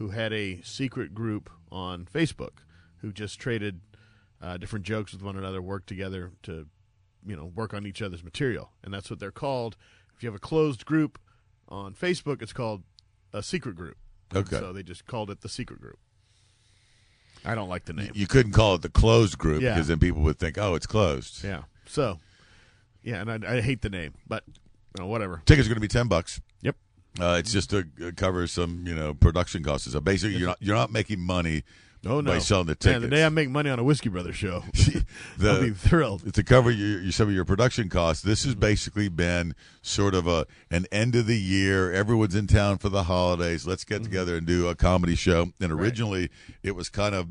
[0.00, 2.60] who had a secret group on Facebook
[3.02, 3.82] who just traded
[4.40, 6.66] uh, different jokes with one another, worked together to,
[7.26, 9.76] you know, work on each other's material, and that's what they're called.
[10.16, 11.18] If you have a closed group
[11.68, 12.82] on Facebook, it's called
[13.34, 13.98] a secret group.
[14.34, 14.58] Okay.
[14.58, 15.98] So they just called it the secret group.
[17.44, 18.12] I don't like the name.
[18.14, 19.74] You couldn't call it the closed group Yeah.
[19.74, 21.44] because then people would think, oh, it's closed.
[21.44, 21.64] Yeah.
[21.84, 22.20] So,
[23.02, 25.42] yeah, and I, I hate the name, but you know, whatever.
[25.44, 26.40] Tickets are going to be ten bucks.
[27.18, 27.84] Uh, it's just to
[28.16, 29.90] cover some, you know, production costs.
[29.90, 31.64] So basically, you're not you're not making money
[32.06, 32.30] Oh no!
[32.32, 33.02] by selling the Man, tickets.
[33.02, 34.62] the day I make money on a Whiskey Brothers show,
[35.36, 36.32] the, I'll be thrilled.
[36.32, 38.22] to cover your, your some of your production costs.
[38.22, 38.48] This Mm-hmm.
[38.50, 41.92] has basically been sort of a an end of the year.
[41.92, 43.66] Everyone's in town for the holidays.
[43.66, 44.04] Let's get Mm-hmm.
[44.04, 45.52] together and do a comedy show.
[45.60, 46.30] And originally,
[46.62, 47.28] it was kind of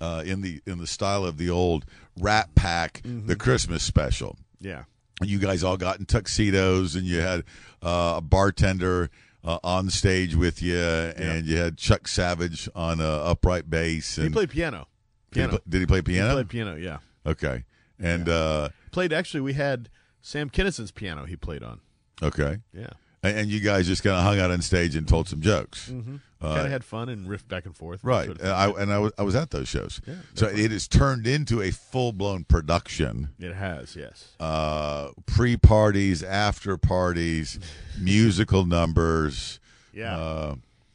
[0.00, 1.84] uh, in the in the style of the old
[2.18, 3.28] Rat Pack, Mm-hmm.
[3.28, 4.36] the Christmas special.
[4.60, 4.82] Yeah.
[5.20, 7.44] And you guys all got in tuxedos, and you had
[7.82, 9.10] uh, a bartender.
[9.44, 14.14] Uh, on stage with you, and you had Chuck Savage on uh, upright bass.
[14.14, 14.86] He played piano.
[15.32, 15.50] Did he Piano.
[15.50, 16.28] pl- Did he play piano?
[16.28, 16.76] He played piano.
[16.76, 16.98] Yeah.
[17.26, 17.64] Okay.
[17.98, 19.40] And uh Played actually.
[19.40, 19.88] We had
[20.20, 21.24] Sam Kinison's piano.
[21.24, 21.80] He played on.
[22.22, 22.58] okay.
[22.72, 22.90] Yeah.
[23.24, 25.88] And, and you guys just kind of hung out on stage and told some jokes.
[25.90, 26.16] Mm-hmm.
[26.42, 28.02] Uh, kind of had fun and riffed back and forth.
[28.02, 28.26] Right.
[28.26, 30.00] Sort of And I and I was I was at those shows.
[30.06, 30.64] Yeah, so definitely.
[30.64, 33.28] it has turned into a full blown production.
[33.38, 33.94] It has.
[33.96, 34.28] Yes.
[34.40, 37.58] Uh pre parties, after parties,
[38.00, 39.60] musical numbers.
[39.92, 40.16] Yeah.
[40.18, 40.54] Uh,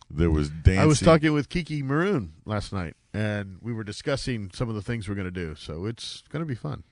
[0.09, 0.79] there was dancing.
[0.79, 4.81] I was talking with Kiki Maroon last night, and we were discussing some of the
[4.81, 5.53] things we're going to do.
[5.55, 6.83] So it's going to be fun.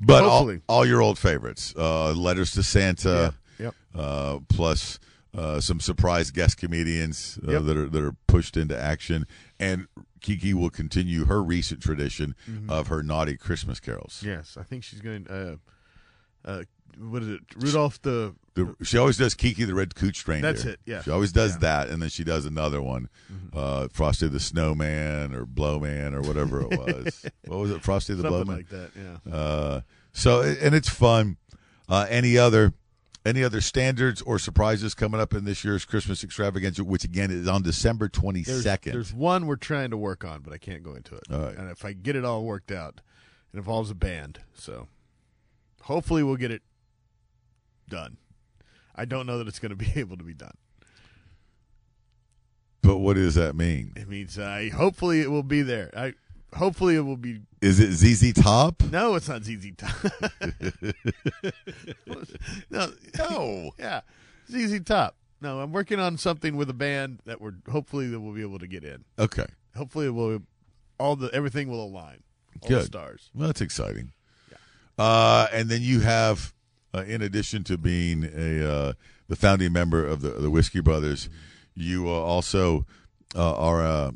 [0.00, 0.60] But all, Hopefully.
[0.68, 3.74] all your old favorites, uh, Letters to Santa, Yeah, yep.
[3.94, 4.98] uh, plus
[5.36, 7.62] uh, some surprise guest comedians uh, Yep.
[7.64, 9.26] that are that are pushed into action,
[9.60, 9.86] and
[10.20, 12.70] Kiki will continue her recent tradition Mhm.
[12.70, 14.22] of her naughty Christmas carols.
[14.24, 15.26] Yes, I think she's going.
[15.28, 15.56] Uh,
[16.44, 16.62] uh,
[16.98, 17.40] what is it?
[17.56, 18.34] Rudolph the.
[18.54, 20.52] The, she always does Kiki the Red Cooch Reindeer.
[20.52, 21.02] That's it, yeah.
[21.02, 21.54] she always does Yeah.
[21.56, 21.62] Mm-hmm.
[21.64, 23.08] that, and then she does another one,
[23.52, 27.24] uh, Frosty the Snowman or Blowman or whatever it was.
[27.46, 28.56] what was it, Frosty the Something Blowman?
[28.56, 29.32] like that, yeah.
[29.32, 29.80] Uh,
[30.12, 31.36] so and it's fun.
[31.88, 32.72] Uh, any other
[33.24, 37.48] any other standards or surprises coming up in this year's Christmas extravaganza, which again is
[37.48, 38.44] on December 22nd?
[38.44, 41.24] There's, there's one we're trying to work on, but I can't go into it.
[41.28, 41.56] Right.
[41.56, 43.00] And if I get it all worked out,
[43.52, 44.40] it involves a band.
[44.54, 44.88] So
[45.82, 46.62] hopefully we'll get it
[47.88, 48.16] done.
[48.94, 50.56] I don't know that it's going to be able to be done.
[52.82, 53.92] But what does that mean?
[53.96, 55.90] It means uh, hopefully it will be there.
[55.94, 56.14] I
[56.54, 57.40] hopefully it will be.
[57.60, 58.82] Is it ZZ Top?
[58.90, 59.96] No, it's not ZZ Top.
[62.70, 64.00] no, no, yeah,
[64.50, 65.16] ZZ Top.
[65.40, 68.58] No, I'm working on something with a band that we're hopefully that we'll be able
[68.58, 69.04] to get in.
[69.18, 69.46] Okay.
[69.76, 70.40] Hopefully it will
[70.98, 72.22] all the everything will align.
[72.60, 72.82] All Good.
[72.82, 73.30] the stars.
[73.34, 74.12] Well, that's exciting.
[74.50, 74.56] Yeah.
[75.04, 76.52] Uh, and then you have,
[76.92, 78.92] uh, in addition to being a uh,
[79.28, 81.28] the founding member of the the Whiskey Brothers,
[81.74, 82.84] you uh, also
[83.36, 84.12] uh, are a,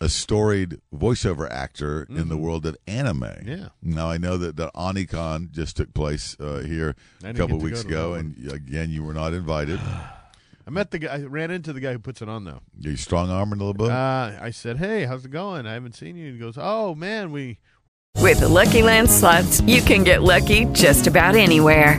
[0.00, 2.40] a storied voiceover actor in the Mhm.
[2.40, 3.24] world of anime.
[3.44, 3.68] Yeah.
[3.82, 7.82] Now I know that the Onicon just took place uh, here a couple get weeks
[7.82, 9.78] go to that ago, and again you were not invited.
[10.66, 11.14] I met the guy.
[11.14, 12.60] I ran into the guy who puts it on though.
[12.78, 13.90] you strong arming a little bit.
[13.90, 15.66] Uh, I said, "Hey, how's it going?
[15.66, 17.58] I haven't seen you." He goes, "Oh man, we."
[18.16, 21.98] With the Lucky Land slots, you can get lucky just about anywhere.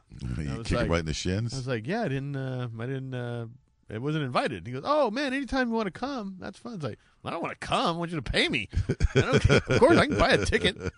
[0.21, 1.53] You I was kick him like- right in the shins.
[1.53, 3.45] I was like, yeah, I didn't, uh, I didn't, uh,
[3.93, 4.65] I wasn't invited.
[4.67, 6.75] He goes, oh man, anytime you want to come, that's fun.
[6.75, 7.95] It's like, I don't want to come.
[7.95, 8.69] I want you to pay me.
[9.15, 10.77] Of course, I can buy a ticket.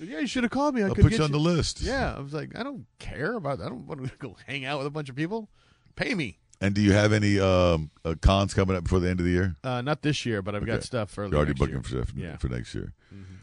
[0.00, 0.82] Yeah, you should have called me.
[0.84, 1.80] I I'll could put get you on the list.
[1.80, 3.60] Yeah, I was like, I don't care about.
[3.60, 5.48] I don't want to go hang out with a bunch of people.
[5.96, 6.38] Pay me.
[6.60, 9.32] And do you have any um, uh, cons coming up before the end of the
[9.32, 9.56] year?
[9.64, 12.04] Uh, not this year, but I've got stuff for You're already next booking year.
[12.04, 12.36] for Yeah.
[12.36, 12.92] for next year.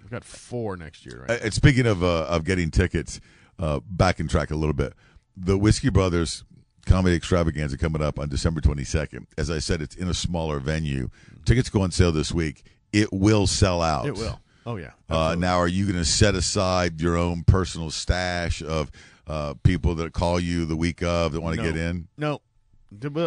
[0.05, 1.25] I've got four next year.
[1.27, 1.41] Uh, Right.
[1.41, 3.19] And speaking of uh, of getting tickets,
[3.59, 4.93] uh, back in track a little bit.
[5.37, 6.43] The Whiskey Brothers
[6.85, 9.25] Comedy Extravaganza coming up on December 22nd.
[9.37, 11.09] As I said, it's in a smaller venue.
[11.45, 12.63] Tickets go on sale this week.
[12.93, 14.05] It will sell out.
[14.05, 14.39] It will.
[14.65, 14.91] Oh yeah.
[15.09, 18.89] Uh, now, are you going to set aside your own personal stash of
[19.27, 21.71] uh, people that call you the week of that want to No.
[21.71, 22.07] get in?
[22.17, 22.41] No.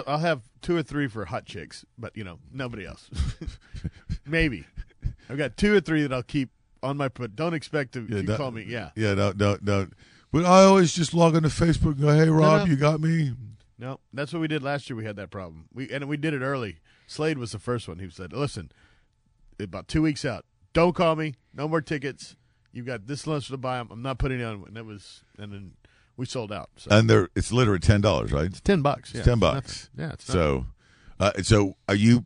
[0.07, 3.11] I'll have two or three for hot chicks, but you know nobody else.
[4.27, 4.65] Maybe
[5.29, 6.51] I've got two or three that I'll keep
[6.83, 7.09] on my.
[7.09, 8.65] But don't expect to no- call me.
[8.67, 8.91] Yeah.
[8.97, 9.89] Yeah, no, no, no.
[10.31, 12.65] But I always just log on to Facebook and go, hey, Rob, no.
[12.67, 13.33] you got me?
[13.79, 14.97] No, that's what we did last year.
[14.97, 15.67] We had that problem.
[15.73, 16.79] We and we did it early.
[17.07, 18.73] Slade was the first one who said, "Listen,
[19.61, 21.35] about two weeks out, don't call me.
[21.55, 22.37] No more tickets.
[22.73, 23.89] You've got this much to buy them.
[23.93, 25.73] I'm not putting it on." And that was, and then
[26.17, 26.71] we sold out.
[26.77, 28.47] So And they're it's literally ten dollars, right?
[28.47, 29.11] It's ten bucks.
[29.11, 29.23] It's yeah.
[29.25, 29.91] ten It's bucks.
[29.95, 30.09] nothing.
[30.09, 30.67] Yeah, it's so,
[31.21, 32.25] uh, so are you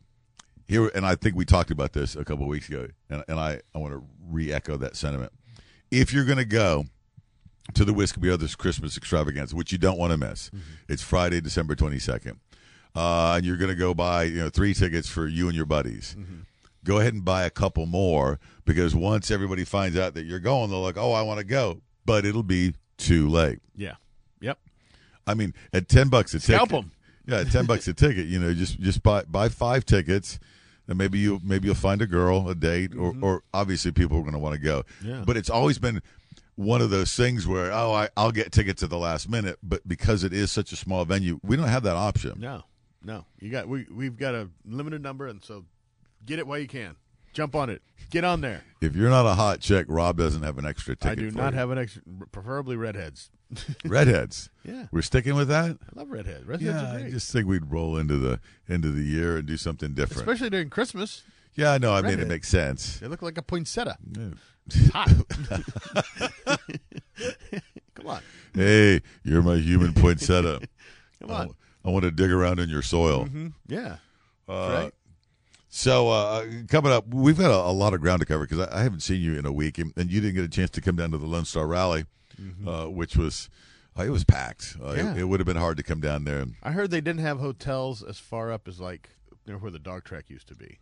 [0.67, 0.91] here?
[0.95, 3.61] And I think we talked about this a couple of weeks ago, and, and I
[3.75, 5.33] I want to re-echo that sentiment.
[5.91, 6.87] If you're going to go
[7.75, 10.59] to the Whiskey Brothers Christmas Extravaganza, which you don't want to miss, Mm-hmm.
[10.89, 12.41] it's Friday, December twenty second,
[12.95, 15.67] uh, and you're going to go buy you know three tickets for you and your
[15.67, 16.17] buddies.
[16.19, 16.41] Mm-hmm.
[16.85, 20.71] Go ahead and buy a couple more because once everybody finds out that you're going,
[20.71, 23.61] they're like, "Oh, I want to go," but it'll be too late.
[23.77, 23.95] Yeah.
[24.41, 24.59] Yep.
[25.27, 26.85] I mean, at ten bucks a Scalp ticket.
[26.85, 26.91] 'em.
[27.27, 28.27] Yeah, at ten bucks a ticket.
[28.27, 30.41] You know, just just buy buy five tickets,
[30.89, 34.23] and maybe you maybe you'll find a girl, a date, or or obviously people are
[34.23, 34.83] going to want to go.
[35.01, 35.09] Mm-hmm.
[35.09, 35.23] Yeah.
[35.25, 36.03] But it's always been
[36.57, 39.87] one of those things where oh I, I'll get tickets at the last minute, but
[39.87, 42.35] because it is such a small venue, we don't have that option.
[42.39, 42.65] No,
[43.03, 43.25] no.
[43.41, 45.65] You got we we've got a limited number, and so
[46.25, 46.97] get it while you can.
[47.33, 47.81] Jump on it.
[48.11, 48.63] Get on there.
[48.83, 51.19] If you're not a hot chick, Rob doesn't have an extra ticket.
[51.19, 51.59] I do not you.
[51.59, 53.31] have an extra, preferably redheads.
[53.87, 54.51] redheads.
[54.65, 54.87] Yeah.
[54.93, 55.79] we're sticking with that.
[55.83, 56.45] I love redheads.
[56.47, 58.39] Redheads Yeah, are I just think we'd roll into the
[58.69, 60.21] into the year and do something different.
[60.29, 61.23] Especially during Christmas.
[61.55, 61.93] Yeah, I know.
[61.93, 62.29] I mean, it Redhead.
[62.29, 62.99] makes sense.
[62.99, 63.97] They look like a poinsettia.
[64.93, 65.11] Hot.
[67.95, 68.21] Come on.
[68.55, 70.61] Hey, you're my human poinsettia.
[71.21, 71.47] Come I on.
[71.49, 73.25] wa- I, want to dig around in your soil.
[73.27, 73.97] hmm Yeah.
[74.49, 74.53] Uh,
[74.85, 74.93] right.
[75.69, 78.81] So uh, coming up, we've got a, a lot of ground to cover because I,
[78.81, 80.81] I haven't seen you in a week, and, and you didn't get a chance to
[80.81, 82.05] come down to the Lone Star Rally,
[82.67, 83.49] uh, which was
[83.99, 84.77] uh, it was packed.
[84.83, 84.99] Uh, Mm-hmm.
[84.99, 85.13] Yeah.
[85.15, 86.45] it, it would have been hard to come down there.
[86.63, 89.11] I heard they didn't have hotels as far up as like
[89.47, 90.79] know, where the dog track used to be.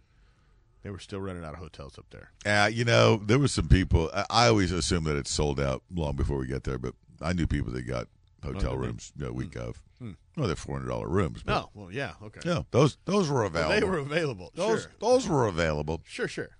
[0.82, 2.30] They were still running out of hotels up there.
[2.46, 4.10] Uh, you know, there were some people.
[4.14, 7.32] I, I always assume that it's sold out long before we get there, but I
[7.34, 8.08] knew people that got
[8.42, 8.86] hotel they?
[8.86, 9.82] rooms a week of.
[9.98, 10.12] Hmm.
[10.36, 11.42] Well, they're four hundred dollar rooms.
[11.42, 12.40] But, No, well, yeah, okay.
[12.44, 13.74] Yeah, those those were Well, available.
[13.74, 14.52] they were available.
[14.54, 14.92] Those sure.
[15.00, 16.00] those were available.
[16.06, 16.50] Sure, sure.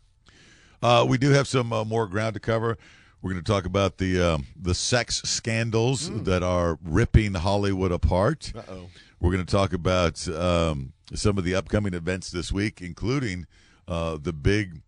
[0.83, 2.77] Uh, we do have some uh, more ground to cover.
[3.23, 8.53] We're going to talk about the um, the sex scandals that are ripping Hollywood apart.
[8.55, 8.89] Uh-oh.
[9.21, 13.47] We're going to talk about um, some of the upcoming events this week, including
[13.91, 14.81] uh, the big.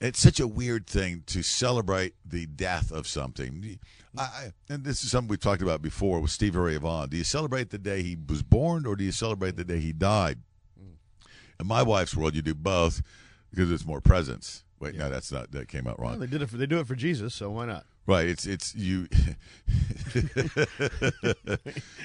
[0.00, 3.78] It's such a weird thing to celebrate the death of something.
[4.18, 7.08] I, and this is something we've talked about before with Stevie Ray Vaughan.
[7.08, 9.92] Do you celebrate the day he was born, or do you celebrate the day he
[9.92, 10.38] died?
[11.58, 13.02] In my wife's world, you do both
[13.50, 14.64] because it's more presents.
[14.80, 15.52] Wait, no, that's not.
[15.52, 16.10] That came out wrong.
[16.10, 16.50] Well, they did it.
[16.50, 17.86] For, they do it for Jesus, so why not?
[18.06, 18.26] Right.
[18.26, 19.08] It's it's you.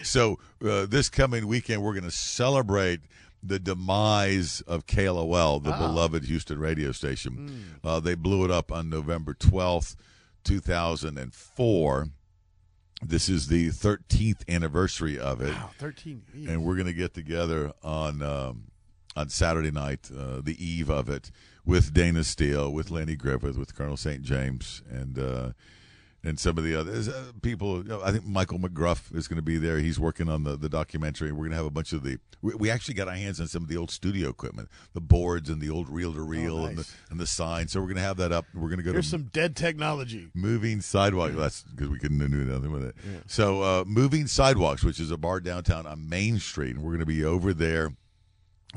[0.03, 3.01] so uh, this coming weekend, we're going to celebrate
[3.41, 5.77] the demise of KLOL, the Ah.
[5.87, 7.79] beloved Houston radio station.
[7.83, 9.95] Uh, they blew it up on November twelfth,
[10.43, 12.09] two thousand and four.
[13.01, 15.53] This is the 13th anniversary of it.
[15.53, 16.21] Wow, 13.
[16.49, 18.63] And we're going to get together on um,
[19.15, 21.31] on Saturday night, uh, the eve of it,
[21.65, 24.21] with Dana Steele, with Lenny Griffith, with Colonel St.
[24.21, 25.51] James, and uh,
[26.23, 27.77] and some of the others uh, people.
[27.83, 29.79] You know, I think Michael McGruff is going to be there.
[29.79, 31.31] He's working on the, the documentary.
[31.31, 32.19] We're going to have a bunch of the.
[32.41, 35.49] We, we actually got our hands on some of the old studio equipment, the boards
[35.49, 37.67] and the old reel to reel and the and the sign.
[37.67, 38.45] So we're going to have that up.
[38.53, 40.29] We're going to go Here's to some dead technology.
[40.33, 41.31] Moving Sidewalk.
[41.33, 42.95] That's because we couldn't do nothing with it.
[43.27, 46.99] So, uh, Moving Sidewalks, which is a bar downtown on Main Street, and we're going
[46.99, 47.93] to be over there.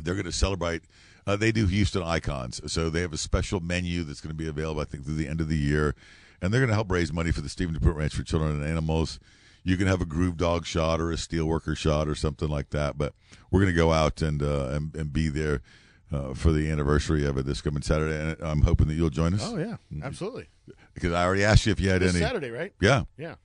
[0.03, 0.82] They're going to celebrate.
[1.26, 4.49] Uh, they do Houston icons, so they have a special menu that's going to be
[4.49, 5.95] available, I think, through the end of the year,
[6.43, 8.64] and they're going to help raise money for the Stephen DePruitt Ranch for Children and
[8.68, 9.18] Animals.
[9.64, 12.99] You can have a groove dog shot or a steelworker shot or something like that,
[12.99, 13.14] but
[13.51, 15.62] we're going to go out and uh, and, and be there
[16.12, 19.32] uh, for the anniversary of it this coming Saturday, and I'm hoping that you'll join
[19.34, 19.43] us.
[19.45, 20.49] Oh yeah, absolutely.
[20.95, 22.72] Because I already asked you if you had This any Saturday, right?
[22.80, 23.36] Yeah, Yeah.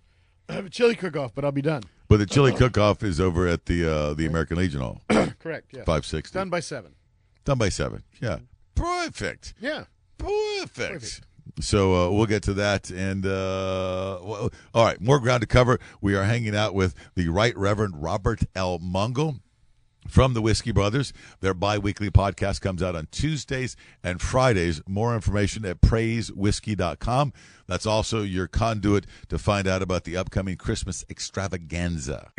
[0.50, 1.84] I have a chili cook-off, but I'll be done.
[2.08, 5.02] but the chili cook-off is over at the uh, the American Legion Hall.
[5.39, 5.68] Correct.
[5.74, 5.84] Yeah.
[5.84, 6.34] Five sixty.
[6.39, 6.95] Done by seven.
[7.45, 8.04] Done by seven.
[8.22, 8.39] Yeah.
[8.76, 9.54] Perfect.
[9.60, 9.84] Yeah.
[10.18, 11.22] Perfect.
[11.60, 15.80] So uh, we'll get to that, and uh, well, all right, more ground to cover.
[16.01, 18.78] We are hanging out with the Right Reverend Robert L.
[18.78, 19.39] Mungle
[20.08, 21.14] from the Whiskey Brothers.
[21.41, 24.82] Their bi-weekly podcast comes out on Tuesdays and Fridays.
[24.88, 27.34] More information at praisewhiskey.com.
[27.68, 32.32] That's also your conduit to find out about the upcoming Christmas extravaganza.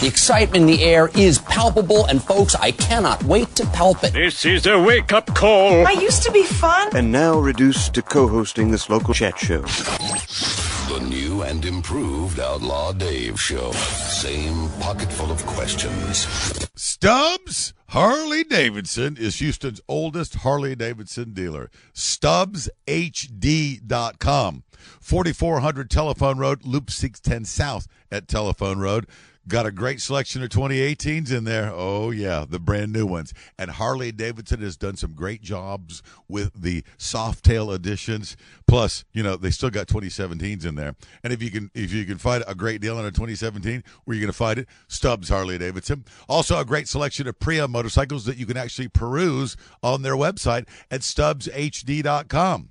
[0.00, 4.12] The excitement in the air is palpable, and folks, I cannot wait to palp it.
[4.12, 5.86] This is a wake up call.
[5.86, 6.96] I used to be fun.
[6.96, 9.62] And now reduced to co hosting this local chat show.
[9.62, 13.72] The new and improved Outlaw Dave Show.
[13.72, 16.63] Same pocket full of questions.
[16.76, 21.70] Stubbs Harley Davidson is Houston's oldest Harley Davidson dealer.
[21.94, 24.64] StubbsHD.com.
[25.00, 29.06] 4400 Telephone Road, Loop 610 South at Telephone Road.
[29.46, 31.70] Got a great selection of 2018s in there.
[31.70, 33.34] Oh, yeah, the brand new ones.
[33.58, 38.38] And Harley Davidson has done some great jobs with the Softail editions.
[38.66, 40.96] Plus, you know, they still got 2017s in there.
[41.22, 44.12] And if you can if you can find a great deal on a 2017, where
[44.12, 44.68] are you going to find it?
[44.88, 46.06] Stubbs Harley Davidson.
[46.26, 50.66] Also, a great selection of Priya motorcycles that you can actually peruse on their website
[50.90, 52.70] at stubbshd.com.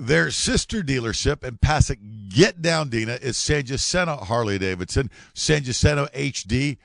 [0.00, 1.98] Their sister dealership in Passaic,
[2.30, 6.78] Get Down Dina, is San Jacinto Harley Davidson, San Jacinto HD.com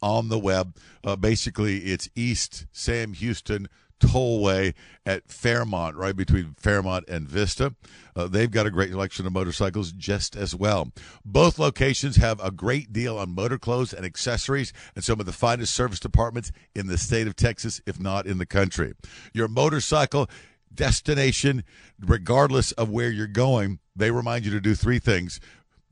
[0.00, 0.76] on the web.
[1.02, 3.66] Uh, basically, it's East Sam Houston
[3.98, 7.74] Tollway at Fairmont, right between Fairmont and Vista.
[8.14, 10.92] Uh, they've got a great selection of motorcycles just as well.
[11.24, 15.32] Both locations have a great deal on motor clothes and accessories and some of the
[15.32, 18.94] finest service departments in the state of Texas, if not in the country.
[19.32, 20.28] Your motorcycle
[20.74, 21.64] destination,
[22.00, 25.40] regardless of where you're going, they remind you to do three things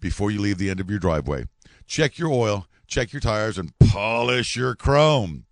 [0.00, 1.44] before you leave the end of your driveway
[1.86, 5.44] check your oil, check your tires, and polish your chrome.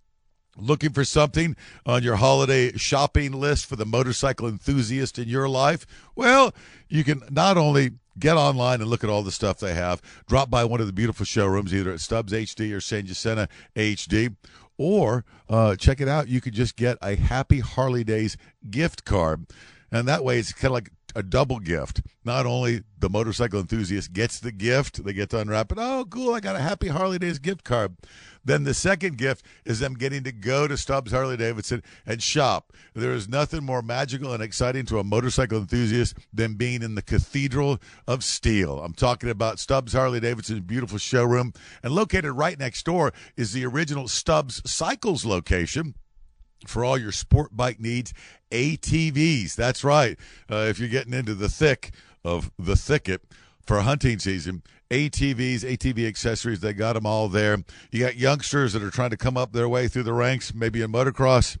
[0.57, 1.55] Looking for something
[1.85, 5.85] on your holiday shopping list for the motorcycle enthusiast in your life?
[6.15, 6.53] Well,
[6.89, 10.49] you can not only get online and look at all the stuff they have, drop
[10.49, 14.35] by one of the beautiful showrooms, either at Stubbs HD or San Jacinto HD,
[14.81, 16.27] or uh, check it out.
[16.27, 18.35] You could just get a Happy Harley Days
[18.69, 19.45] gift card.
[19.91, 22.01] And that way, it's kind of like a double gift.
[22.23, 25.77] Not only the motorcycle enthusiast gets the gift, they get to unwrap it.
[25.79, 26.33] Oh, cool!
[26.33, 27.97] I got a Happy Harley Days gift card.
[28.43, 32.73] Then the second gift is them getting to go to Stubbs Harley Davidson and shop.
[32.95, 37.03] There is nothing more magical and exciting to a motorcycle enthusiast than being in the
[37.03, 38.79] Cathedral of Steel.
[38.79, 41.53] I'm talking about Stubbs Harley Davidson's beautiful showroom,
[41.83, 45.95] and located right next door is the original Stubbs Cycles location
[46.67, 48.13] for all your sport bike needs.
[48.51, 49.55] ATVs.
[49.55, 50.17] That's right.
[50.49, 51.91] Uh, if you're getting into the thick
[52.23, 53.21] of the thicket
[53.65, 57.63] for hunting season, ATVs, ATV accessories, they got them all there.
[57.91, 60.81] You got youngsters that are trying to come up their way through the ranks, maybe
[60.81, 61.57] in motocross.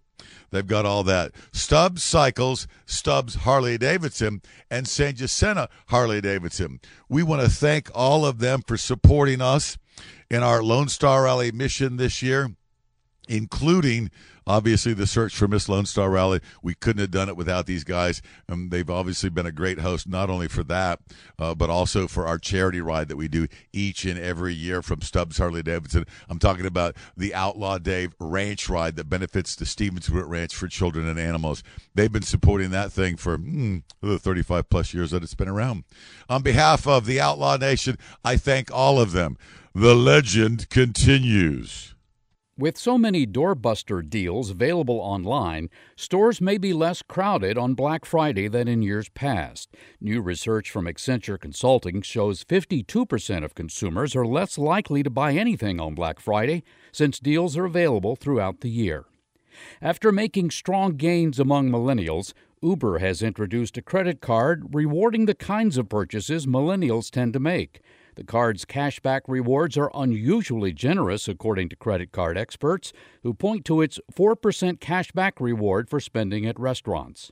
[0.51, 1.31] They've got all that.
[1.53, 6.81] Stubbs Cycles, Stubbs Harley Davidson, and San Jacinto Harley Davidson.
[7.07, 9.77] We want to thank all of them for supporting us
[10.29, 12.51] in our Lone Star Rally mission this year,
[13.27, 14.11] including
[14.47, 16.41] obviously the search for Miss Lone Star Rally.
[16.61, 18.21] We couldn't have done it without these guys.
[18.49, 20.99] Um, they've obviously been a great host, not only for that,
[21.39, 25.01] uh, but also for our charity ride that we do each and every year from
[25.01, 26.05] Stubbs Harley Davidson.
[26.29, 31.07] I'm talking about the Outlaw Dave Ranch Ride that benefits the Stevenswood Ranch for children
[31.07, 31.63] and animals.
[31.95, 35.83] They've been supporting that thing for mm, the 35 plus years that it's been around.
[36.29, 39.37] On behalf of the Outlaw Nation, I thank all of them.
[39.73, 41.90] The legend continues.
[42.57, 48.49] With so many doorbuster deals available online, stores may be less crowded on Black Friday
[48.49, 49.73] than in years past.
[50.01, 55.79] New research from Accenture Consulting shows 52% of consumers are less likely to buy anything
[55.79, 59.05] on Black Friday since deals are available throughout the year.
[59.81, 65.77] After making strong gains among millennials, Uber has introduced a credit card rewarding the kinds
[65.77, 67.79] of purchases millennials tend to make.
[68.15, 72.91] The card's cashback rewards are unusually generous, according to credit card experts,
[73.23, 77.31] who point to its 4% cashback reward for spending at restaurants.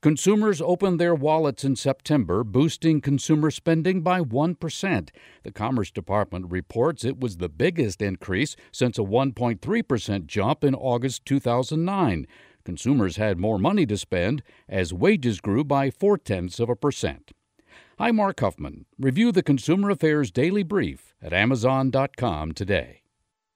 [0.00, 5.10] Consumers opened their wallets in September, boosting consumer spending by 1%.
[5.44, 11.24] The Commerce Department reports it was the biggest increase since a 1.3% jump in August
[11.26, 12.26] 2009.
[12.64, 17.32] Consumers had more money to spend as wages grew by four tenths of a percent.
[18.00, 18.86] I'm Mark Huffman.
[18.96, 23.02] Review the Consumer Affairs Daily Brief at Amazon.com today.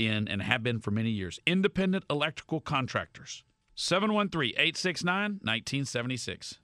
[0.00, 1.38] in and have been for many years.
[1.46, 3.44] Independent Electrical Contractors.
[3.74, 6.58] 713 869 1976.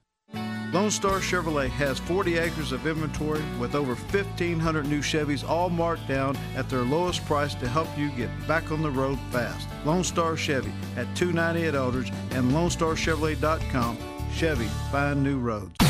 [0.73, 6.05] Lone Star Chevrolet has 40 acres of inventory with over 1,500 new Chevys all marked
[6.09, 9.67] down at their lowest price to help you get back on the road fast.
[9.85, 13.97] Lone Star Chevy at 290 at Eldridge and LoneStarChevrolet.com.
[14.33, 15.86] Chevy, find new roads.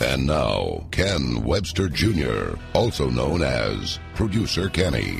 [0.00, 5.18] And now, Ken Webster Jr., also known as Producer Kenny.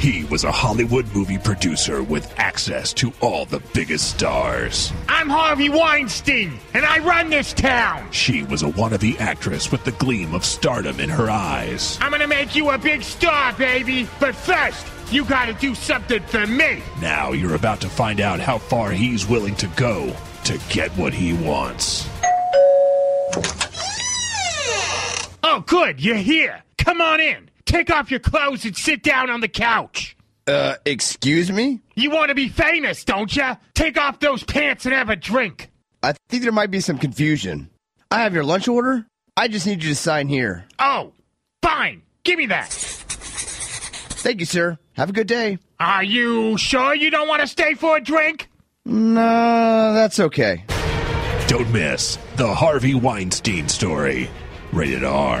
[0.00, 4.90] He was a Hollywood movie producer with access to all the biggest stars.
[5.08, 8.10] I'm Harvey Weinstein, and I run this town.
[8.10, 11.98] She was a wannabe actress with the gleam of stardom in her eyes.
[12.00, 14.08] I'm gonna make you a big star, baby.
[14.18, 16.82] But first, you gotta do something for me.
[17.02, 21.12] Now you're about to find out how far he's willing to go to get what
[21.12, 22.08] he wants.
[25.42, 26.62] Oh, good, you're here.
[26.78, 27.50] Come on in.
[27.64, 30.16] Take off your clothes and sit down on the couch.
[30.46, 31.80] Uh, excuse me?
[31.94, 33.56] You want to be famous, don't you?
[33.74, 35.70] Take off those pants and have a drink.
[36.02, 37.70] I think there might be some confusion.
[38.10, 39.06] I have your lunch order.
[39.36, 40.66] I just need you to sign here.
[40.78, 41.12] Oh,
[41.62, 42.02] fine.
[42.24, 42.70] Give me that.
[42.70, 44.78] Thank you, sir.
[44.94, 45.58] Have a good day.
[45.78, 48.48] Are you sure you don't want to stay for a drink?
[48.86, 50.64] No, that's okay.
[51.48, 54.30] Don't miss the Harvey Weinstein story.
[54.72, 55.40] Rated R.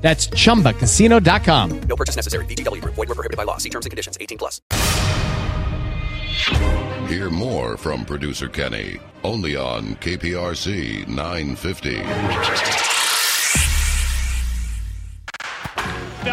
[0.00, 1.80] That's chumbacasino.com.
[1.80, 2.44] No purchase necessary.
[2.46, 2.94] VGW Group.
[2.94, 3.58] Void were prohibited by law.
[3.58, 4.16] See terms and conditions.
[4.20, 4.60] 18 plus.
[7.08, 11.96] Hear more from producer Kenny only on KPRC 950.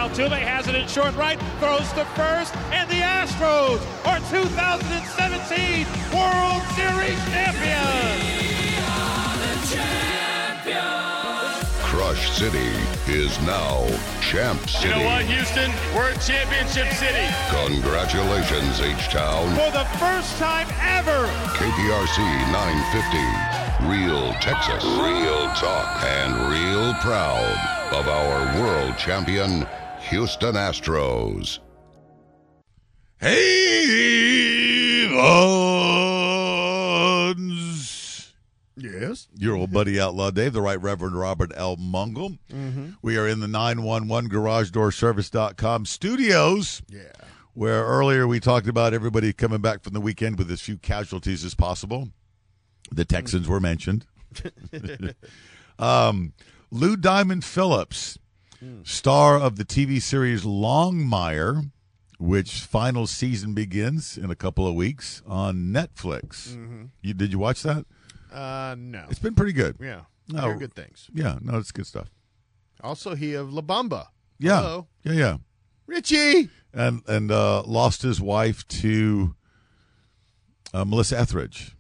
[0.06, 6.62] Altuve has it in short right, throws to first, and the Astros are 2017 World
[6.76, 8.55] Series champions.
[12.16, 12.72] Crush City
[13.08, 13.86] is now
[14.22, 14.88] Champ City.
[14.88, 15.70] You know what, Houston?
[15.94, 17.28] We're championship city.
[17.50, 19.50] Congratulations, H Town.
[19.50, 21.28] For the first time ever.
[21.58, 22.20] KPRC
[22.54, 23.18] 950.
[23.90, 24.86] Real Texas.
[24.86, 26.04] Real talk.
[26.06, 27.58] And real proud
[27.92, 29.68] of our world champion,
[30.10, 31.60] Houston Astros.
[33.20, 35.75] Hey, Vons.
[38.78, 39.28] Yes.
[39.38, 41.78] Your old buddy Outlaw Dave, the Right Reverend Robert L.
[41.78, 42.38] Mungle.
[42.52, 42.98] Mhm.
[43.02, 46.82] We are in the 911 GarageDoorService.com studios.
[46.90, 47.12] Yeah.
[47.54, 51.46] Where earlier we talked about everybody coming back from the weekend with as few casualties
[51.46, 52.10] as possible.
[52.92, 54.06] The Texans were mentioned.
[55.80, 56.34] um,
[56.72, 58.18] Lou Diamond Phillips,
[58.84, 61.72] star of the TV series Longmire,
[62.20, 66.56] which final season begins in a couple of weeks on Netflix.
[66.56, 66.90] Mhm.
[67.02, 67.86] You did you watch that?
[68.36, 69.06] Uh, no.
[69.10, 69.78] It's been pretty good.
[69.80, 70.02] Yeah.
[70.28, 70.42] No.
[70.42, 71.10] Hear good things.
[71.14, 72.10] Yeah, no, it's good stuff.
[72.82, 74.08] Also, he of La Bamba.
[74.40, 74.88] Yeah, Hello.
[75.04, 75.38] yeah, yeah.
[75.88, 76.50] Richie.
[76.74, 79.36] And and uh, lost his wife to
[80.74, 81.76] uh, Melissa Etheridge.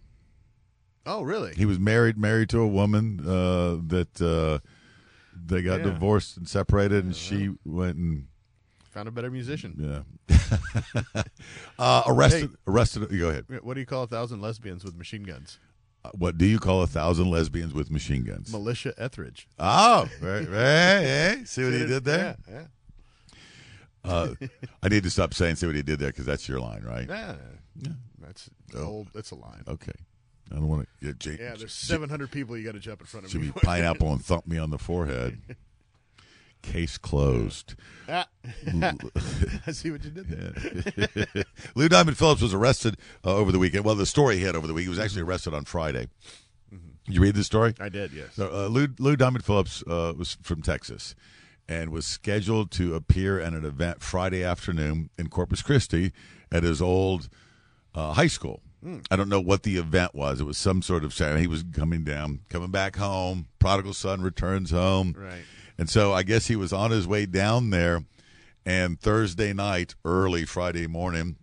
[1.06, 1.53] Oh, really?
[1.56, 4.60] He was married married to a woman uh, that uh,
[5.36, 5.86] they got Yeah.
[5.91, 8.28] divorced and separated, and she went and
[8.91, 10.06] Found a better musician.
[10.30, 10.34] yeah
[11.80, 12.51] uh, arrested.
[12.68, 13.10] Arrested.
[13.20, 13.45] Go ahead.
[13.62, 15.60] What do you call a thousand lesbians with machine guns?
[16.14, 18.51] What do you call a thousand lesbians with machine guns?
[18.51, 19.47] Militia Etheridge.
[19.60, 21.47] Oh, right, right.
[21.47, 22.38] See what he did there?
[22.47, 22.66] Yeah, yeah.
[24.03, 24.36] Uh,
[24.84, 27.08] I need to stop saying "see what he did there" because that's your line, right?
[27.10, 27.36] Yeah,
[27.82, 27.93] yeah.
[28.20, 29.10] that's old.
[29.14, 29.64] That's a line.
[29.68, 29.93] Okay.
[30.51, 31.39] I don't want to get Jake.
[31.39, 34.24] Yeah, there's 700 people you got to jump in front of Should be pineapple and
[34.24, 35.41] thump me on the forehead.
[36.66, 37.76] Case closed.
[38.09, 38.28] Ah.
[39.68, 41.43] I see what you did there.
[41.76, 43.86] Lou Diamond Phillips was arrested uh, over the weekend.
[43.86, 44.84] Well, the story hit over the week.
[44.84, 46.07] He was actually arrested on Friday.
[46.72, 47.76] Did you read the story?
[47.80, 48.34] I did, yes.
[48.34, 51.13] So, uh, Lou, Lou Diamond Phillips uh, was from Texas
[51.68, 56.11] and was scheduled to appear at an event Friday afternoon in Corpus Christi
[56.51, 57.30] at his old
[57.93, 58.61] uh, high school.
[58.84, 58.99] Hmm.
[59.09, 60.41] I don't know what the event was.
[60.41, 61.41] It was some sort of Saturday.
[61.41, 63.47] He was coming down, coming back home.
[63.59, 65.16] Prodigal son returns home.
[65.18, 65.43] Right.
[65.78, 68.03] And so I guess he was on his way down there.
[68.65, 71.36] And Thursday night, early Friday morning,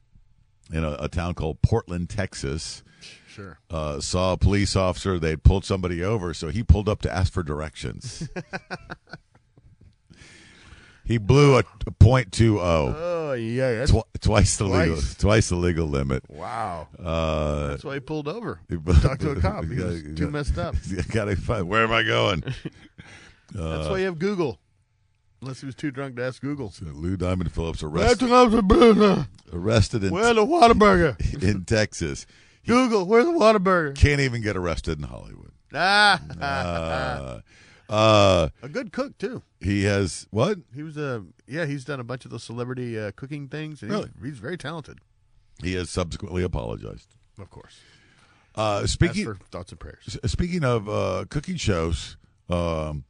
[0.72, 2.82] in a, a town called Portland, Texas,
[3.28, 3.58] Sure.
[3.70, 5.18] uh, saw a police officer.
[5.18, 8.28] They pulled somebody over, so he pulled up to ask for directions.
[11.04, 12.94] he blew a, a point two oh.
[12.96, 13.86] Oh, yeah.
[13.86, 15.14] Twi- twice the legal, Twice.
[15.14, 16.24] twice the legal limit.
[16.28, 16.88] Wow.
[17.02, 18.60] Uh, That's why he pulled over.
[18.68, 19.64] he- Talk to a cop.
[19.64, 20.74] He was too messed up.
[21.12, 22.42] Gotta find where am I going?
[23.54, 24.58] That's why you have Google.
[25.40, 26.72] Unless he was too drunk to ask Google.
[26.80, 31.42] Lou Diamond Phillips arrested, arrested in, Where's the Whataburger?
[31.42, 32.26] in Texas.
[32.64, 33.96] Google, where's the Whataburger?
[33.96, 35.50] Can't even get arrested in Hollywood.
[35.74, 36.20] Ah.
[36.40, 37.40] Uh,
[37.92, 39.42] uh, a good cook, too.
[39.60, 40.58] he has what?
[40.74, 43.82] He was a, yeah, he's done a bunch of those celebrity uh, cooking things.
[43.82, 44.10] Really?
[44.20, 45.00] he's, he's very talented.
[45.60, 47.08] He has subsequently apologized.
[47.40, 47.80] Of course.
[48.54, 50.18] Uh, speaking for thoughts and prayers.
[50.26, 52.16] Speaking of uh, cooking shows,
[52.48, 53.04] um,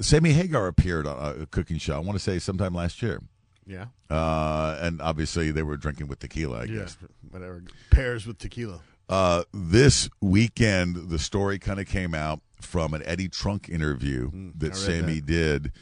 [0.00, 1.94] Sammy Hagar appeared on a cooking show.
[1.94, 3.20] I want to say sometime last year.
[3.66, 3.86] Yeah.
[4.08, 6.60] Uh, and obviously they were drinking with tequila.
[6.60, 6.96] I Yeah, guess.
[7.30, 7.62] whatever.
[7.90, 8.80] Pairs with tequila.
[9.08, 14.52] Uh, this weekend, the story kind of came out from an Eddie Trunk interview Mm,
[14.58, 15.26] that Sammy that.
[15.26, 15.72] did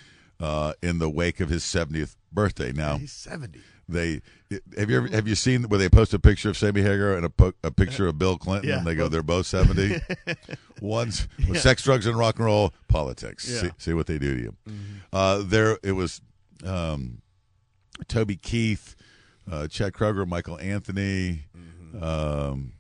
[0.40, 2.72] uh, in the wake of his 70th birthday.
[2.72, 3.60] Now He's 70.
[3.89, 4.20] They
[4.76, 7.24] have you ever have you seen where they post a picture of Sammy Hagar and
[7.24, 8.78] a, po- a picture of Bill Clinton Yeah.
[8.78, 10.01] and they go they're both seventy.
[10.80, 11.59] One's Yeah.
[11.61, 13.49] sex, drugs, and rock and roll politics.
[13.49, 13.61] Yeah.
[13.61, 14.57] See, see what they do to you.
[15.12, 16.20] Uh, there it was.
[16.64, 17.22] Um,
[18.09, 18.97] Toby Keith
[19.51, 21.45] uh, Chad Kroeger, Michael Anthony,
[22.01, 22.72] um,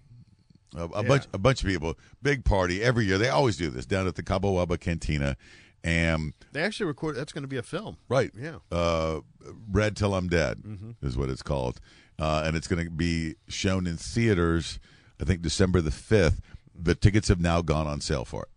[0.76, 1.94] a, a bunch a bunch of people.
[2.22, 3.16] Big party every year.
[3.18, 5.36] They always do this down at the Cabo Wabo Cantina,
[5.86, 7.16] and They actually record.
[7.16, 7.96] That's going to be a film.
[8.08, 8.58] right, Yeah.
[8.70, 9.20] uh,
[9.70, 10.96] Red Till I'm Dead Mhm.
[11.02, 11.80] is what it's called,
[12.18, 14.78] uh, and it's going to be shown in theaters.
[15.20, 16.40] I think December the fifth.
[16.74, 18.48] The tickets have now gone on sale for it.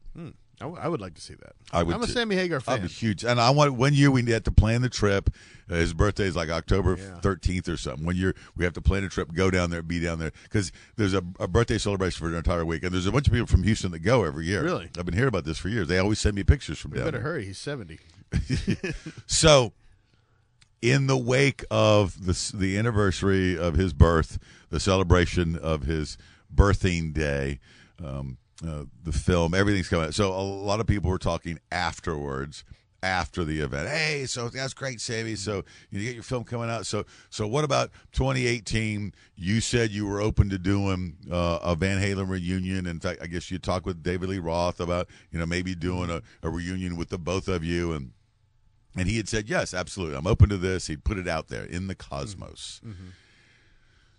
[0.62, 1.54] I, w- I would like to see that.
[1.72, 1.96] I would.
[1.96, 2.12] I'm a too.
[2.12, 2.80] Sammy Hagar fan.
[2.80, 5.30] I'm a huge, and I want one year we had to plan the trip.
[5.70, 7.20] Uh, his birthday is like October Yeah.
[7.22, 8.06] 13th or something.
[8.06, 10.72] One year we have to plan a trip, go down there, be down there because
[10.98, 13.48] there's a, a birthday celebration for an entire week, and there's a bunch of people
[13.48, 14.64] from Houston that go every year.
[14.64, 14.90] Really?
[14.98, 15.88] I've been hearing about this for years.
[15.88, 17.24] They always send me pictures from We down better there.
[17.32, 17.46] hurry.
[17.46, 18.00] He's 70.
[19.28, 19.74] So,
[20.82, 24.40] in the wake of the the anniversary of his birth,
[24.70, 26.18] the celebration of his
[26.54, 27.60] birthing day,
[28.04, 28.38] um,
[28.68, 30.14] uh, the film, everything's coming out.
[30.14, 32.64] So a lot of people were talking afterwards,
[33.02, 33.90] after the event.
[33.90, 35.36] Hey, so that's great, Sammy.
[35.36, 36.86] So you get your film coming out.
[36.86, 39.14] So so what about 2018?
[39.36, 42.86] You said you were open to doing uh, a Van Halen reunion.
[42.86, 46.10] In fact, I guess you talked with David Lee Roth about you know maybe doing
[46.10, 48.12] a, a reunion with the both of you and.
[48.96, 50.18] And he had said, yes, absolutely.
[50.18, 50.88] I'm open to this.
[50.88, 52.82] He'd put it out there in the cosmos.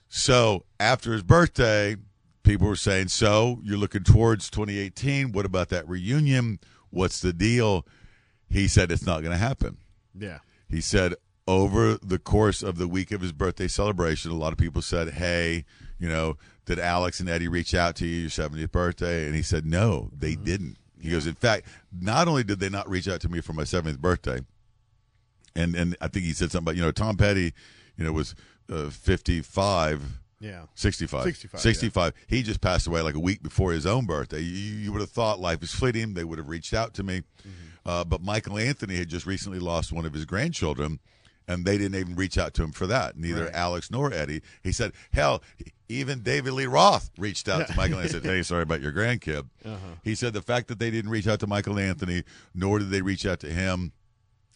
[0.08, 1.96] So after his birthday,
[2.42, 5.32] people were saying, so you're looking towards 2018.
[5.32, 6.60] What about that reunion?
[6.90, 7.86] What's the deal?
[8.48, 9.78] He said, it's not going to happen.
[10.18, 10.38] Yeah.
[10.68, 11.14] He said,
[11.46, 15.10] over the course of the week of his birthday celebration, a lot of people said,
[15.14, 15.64] hey,
[15.98, 19.26] you know, did Alex and Eddie reach out to you your 70th birthday?
[19.26, 20.76] And he said, no, they didn't.
[21.00, 21.66] He goes, in fact,
[21.98, 24.40] not only did they not reach out to me for my 70th birthday,
[25.54, 27.52] and and I think he said something about you know Tom Petty,
[27.96, 28.34] you know was
[28.70, 30.19] uh, fifty five.
[30.40, 30.62] Yeah.
[30.74, 31.22] 65.
[31.24, 32.14] 65, 65.
[32.26, 34.40] He just passed away like a week before his own birthday.
[34.40, 36.14] You, you would have thought life is fleeting.
[36.14, 37.22] They would have reached out to me.
[37.84, 40.98] Uh, but Michael Anthony had just recently lost one of his grandchildren,
[41.48, 43.16] and they didn't even reach out to him for that.
[43.16, 43.54] Neither Right.
[43.54, 44.42] Alex nor Eddie.
[44.62, 45.42] He said, hell,
[45.88, 49.46] even David Lee Roth reached out to Michael and said, hey, sorry about your grandkid.
[49.64, 49.76] Uh-huh.
[50.04, 52.22] He said the fact that they didn't reach out to Michael Anthony,
[52.54, 53.92] nor did they reach out to him,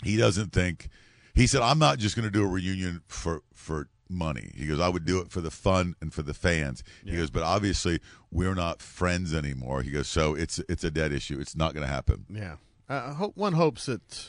[0.03, 0.89] he doesn't think
[1.35, 4.78] he said i'm not just going to do a reunion for for money he goes
[4.80, 7.98] i would do it for the fun and for the fans he goes but obviously
[8.30, 11.86] we're not friends anymore he goes so it's it's a dead issue it's not going
[11.86, 12.57] to happen Yeah.
[12.88, 14.28] Uh, I hope one hopes that,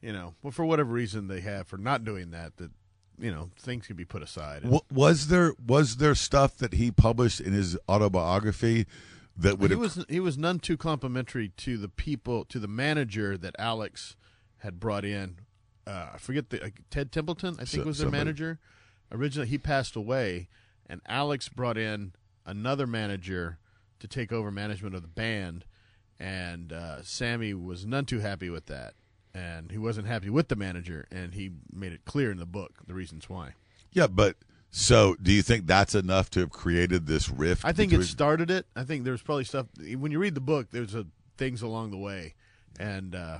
[0.00, 2.70] you know, well, for whatever reason they have for not doing that, that
[3.18, 4.64] you know things can be put aside.
[4.64, 8.86] Wa- was there was there stuff that he published in his autobiography
[9.36, 12.68] that would he have was he was none too complimentary to the people to the
[12.68, 14.14] manager that Alex
[14.58, 15.38] had brought in.
[15.88, 17.54] Uh, I forget the uh, Ted Templeman.
[17.54, 18.24] I think So- was their somebody.
[18.24, 18.58] manager.
[19.10, 20.48] Originally, he passed away,
[20.86, 22.12] and Alex brought in
[22.44, 23.58] another manager
[24.00, 25.64] to take over management of the band.
[26.20, 28.94] And uh, Sammy was none too happy with that,
[29.32, 32.72] and he wasn't happy with the manager, and he made it clear in the book
[32.86, 33.54] the reasons why.
[33.92, 34.36] yeah but
[34.70, 38.50] so do you think that's enough to have created this rift I think it started
[38.50, 38.66] it.
[38.76, 39.66] I think there's probably stuff
[39.96, 40.68] when you read the book.
[40.70, 41.06] There's a,
[41.38, 42.34] things along the way,
[42.78, 43.38] and uh,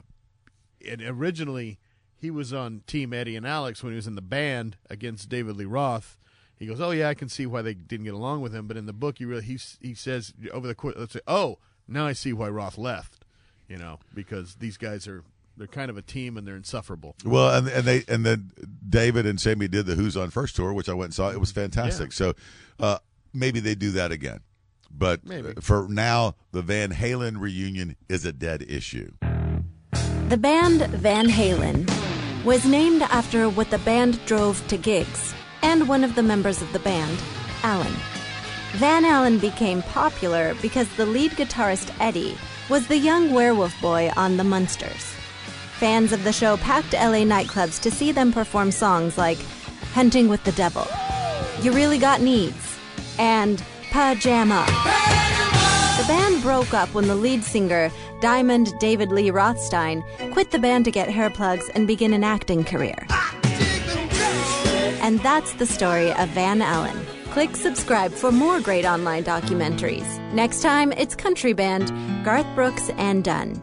[0.88, 1.78] and originally
[2.20, 5.56] he was on Team Eddie and Alex when he was in the band against David
[5.56, 6.16] Lee Roth.
[6.58, 8.76] He goes, "Oh yeah, I can see why they didn't get along with him." But
[8.76, 12.06] in the book, he really he he says over the course, let's say, "Oh, now
[12.06, 13.24] I see why Roth left,"
[13.68, 15.22] you know, because these guys are
[15.56, 17.14] they're kind of a team and they're insufferable.
[17.24, 18.50] Well, and and they and then
[18.88, 21.30] David and Sammy did the Who's on First tour, which I went and saw.
[21.30, 22.10] It was fantastic.
[22.10, 22.14] Yeah.
[22.14, 22.34] So
[22.80, 22.98] uh,
[23.32, 24.40] maybe they do that again.
[24.90, 25.52] But Maybe.
[25.60, 29.12] for now, the Van Halen reunion is a dead issue.
[30.28, 31.88] The band Van Halen
[32.44, 36.72] was named after what the band drove to gigs and one of the members of
[36.72, 37.18] the band,
[37.62, 37.92] Alan.
[38.72, 42.36] Van Allen became popular because the lead guitarist Eddie
[42.68, 45.14] was the young werewolf boy on The Munsters.
[45.78, 49.38] Fans of the show packed LA nightclubs to see them perform songs like
[49.94, 50.86] Hunting with the Devil,
[51.62, 52.78] You Really Got Needs,
[53.18, 54.64] and Pajama.
[55.98, 57.90] The band broke up when the lead singer,
[58.20, 60.02] Diamond David Lee Rothstein,
[60.32, 63.06] quit the band to get hair plugs and begin an acting career.
[65.00, 67.06] And that's the story of Van Allen.
[67.30, 70.18] Click subscribe for more great online documentaries.
[70.32, 71.92] Next time, it's country band
[72.24, 73.62] Garth Brooks and Dunn.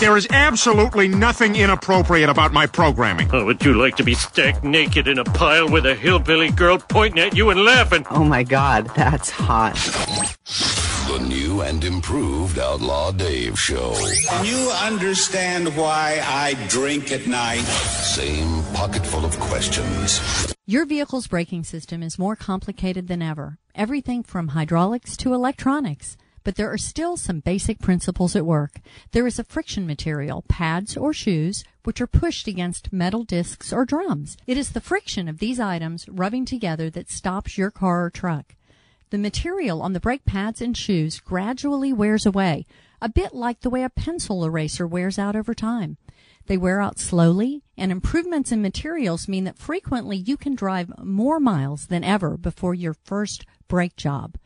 [0.00, 3.30] There is absolutely nothing inappropriate about my programming.
[3.32, 6.78] Oh, would you like to be stacked naked in a pile with a hillbilly girl
[6.78, 8.06] pointing at you and laughing?
[8.10, 9.74] Oh my god, that's hot.
[11.16, 13.94] The new and improved Outlaw Dave Show.
[14.44, 17.62] You understand why I drink at night?
[17.62, 20.20] Same pocket full of questions.
[20.66, 23.56] Your vehicle's braking system is more complicated than ever.
[23.74, 26.18] Everything from hydraulics to electronics.
[26.44, 28.78] but there are still some basic principles at work.
[29.10, 33.84] There is a friction material, pads or shoes, which are pushed against metal discs or
[33.84, 34.36] drums.
[34.46, 38.54] It is the friction of these items rubbing together that stops your car or truck.
[39.10, 42.66] The material on the brake pads and shoes gradually wears away,
[43.00, 45.96] a bit like the way a pencil eraser wears out over time.
[46.46, 51.38] They wear out slowly, and improvements in materials mean that frequently you can drive more
[51.38, 54.36] miles than ever before your first brake job.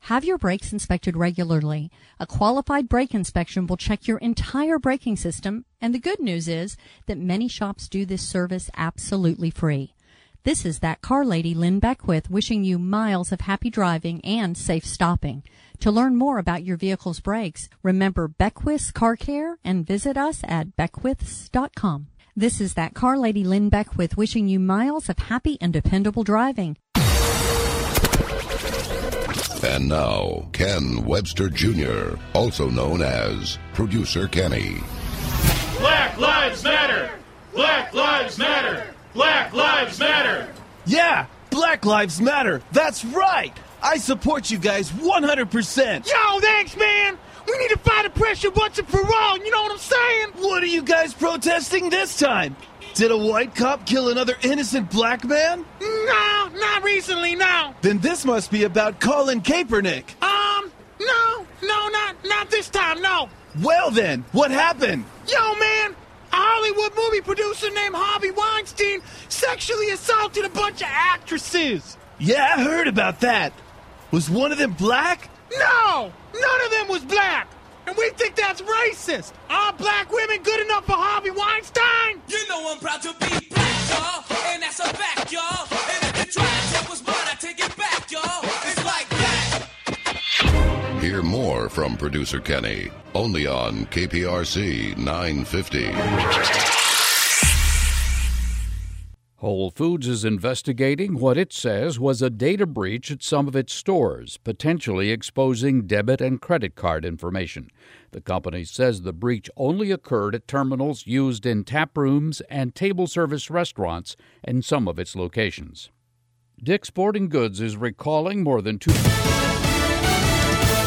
[0.00, 1.90] Have your brakes inspected regularly.
[2.20, 6.76] A qualified brake inspection will check your entire braking system, and the good news is
[7.06, 9.94] that many shops do this service absolutely free.
[10.46, 14.86] This is that car lady Lynn Beckwith wishing you miles of happy driving and safe
[14.86, 15.42] stopping.
[15.80, 20.76] To learn more about your vehicle's brakes, remember Beckwith's Car Care and visit us at
[20.76, 22.06] beckwiths.com.
[22.36, 26.76] This is that car lady Lynn Beckwith wishing you miles of happy and dependable driving.
[29.64, 34.76] And now, Ken Webster Jr., also known as Producer Kenny.
[35.80, 37.10] Black Lives Matter!
[37.52, 38.95] Black Lives Matter!
[39.16, 40.46] Black Lives Matter!
[40.84, 42.60] Yeah, Black Lives Matter.
[42.72, 43.50] That's right.
[43.82, 46.06] I support you guys 100%.
[46.06, 47.16] Yo, thanks, man!
[47.48, 50.28] We need to fight oppression once and for all, you know what I'm saying?
[50.36, 52.56] What are you guys protesting this time?
[52.92, 55.64] Did a white cop kill another innocent black man?
[55.80, 57.74] No, not recently, no.
[57.80, 60.22] Then this must be about Colin Kaepernick.
[60.22, 63.30] Um, no, no, not not this time, no.
[63.62, 65.06] Well then, what happened?
[65.26, 66.05] Yo, man, a
[66.36, 71.96] Hollywood movie producer named Harvey Weinstein sexually assaulted a bunch of actresses.
[72.18, 73.52] Yeah, I heard about that.
[74.10, 75.30] Was one of them black?
[75.58, 77.48] No, none of them was black.
[77.86, 79.32] And we think that's racist.
[79.48, 82.20] Are black women good enough for Harvey Weinstein?
[82.28, 84.24] You know I'm proud to be black, y'all.
[84.52, 85.66] And that's a fact, y'all.
[85.70, 86.75] And if you try to
[91.16, 95.86] Hear more from producer Kenny only on KPRC 950.
[99.36, 103.72] Whole Foods is investigating what it says was a data breach at some of its
[103.72, 107.70] stores, potentially exposing debit and credit card information.
[108.10, 113.06] The company says the breach only occurred at terminals used in tap rooms and table
[113.06, 115.88] service restaurants in some of its locations.
[116.62, 118.92] Dick's Sporting Goods is recalling more than two.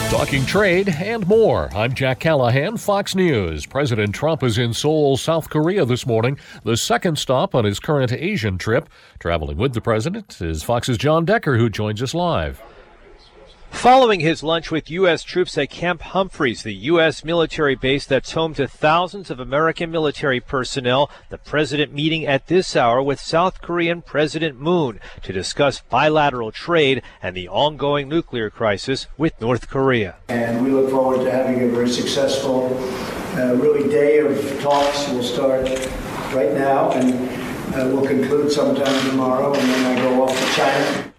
[0.10, 1.70] Talking trade and more.
[1.72, 3.68] I'm Jack Callahan, Fox News.
[3.68, 8.12] President Trump is in Seoul, South Korea this morning, the second stop on his current
[8.12, 8.90] Asian trip.
[9.20, 12.60] Traveling with the president is Fox's John Decker, who joins us live.
[13.72, 15.24] Following his lunch with U.S.
[15.24, 17.24] troops at Camp Humphreys, the U.S.
[17.24, 22.76] military base that's home to thousands of American military personnel, the president meeting at this
[22.76, 29.08] hour with South Korean President Moon to discuss bilateral trade and the ongoing nuclear crisis
[29.18, 30.18] with North Korea.
[30.28, 32.78] And we look forward to having a very successful,
[33.38, 35.08] uh, really day of talks.
[35.10, 35.70] We'll start
[36.34, 37.14] right now and
[37.74, 41.14] uh, we'll conclude sometime tomorrow, and then I go off to China.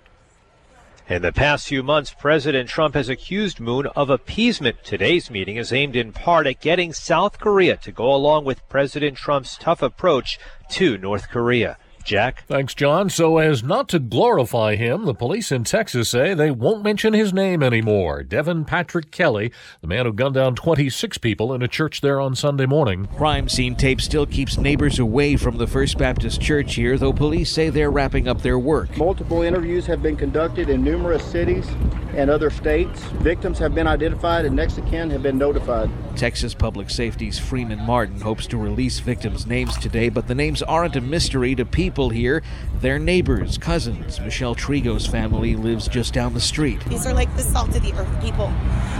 [1.10, 4.84] In the past few months, President Trump has accused Moon of appeasement.
[4.84, 9.16] Today's meeting is aimed in part at getting South Korea to go along with President
[9.16, 10.38] Trump's tough approach
[10.68, 11.78] to North Korea.
[12.04, 12.44] Jack?
[12.46, 13.10] Thanks, John.
[13.10, 17.32] So, as not to glorify him, the police in Texas say they won't mention his
[17.32, 18.22] name anymore.
[18.22, 22.34] Devin Patrick Kelley, the man who gunned down 26 people in a church there on
[22.34, 23.06] Sunday morning.
[23.16, 27.50] Crime scene tape still keeps neighbors away from the First Baptist Church here, though police
[27.50, 28.96] say they're wrapping up their work.
[28.96, 31.68] Multiple interviews have been conducted in numerous cities
[32.14, 33.00] and other states.
[33.22, 35.90] Victims have been identified and next of kin have been notified.
[36.16, 40.96] Texas Public Safety's Freeman Martin hopes to release victims' names today, but the names aren't
[40.96, 42.42] a mystery to people here.
[42.80, 44.20] They're neighbors, cousins.
[44.20, 46.84] Michelle Trigo's family lives just down the street.
[46.86, 48.46] These are like the salt of the earth people.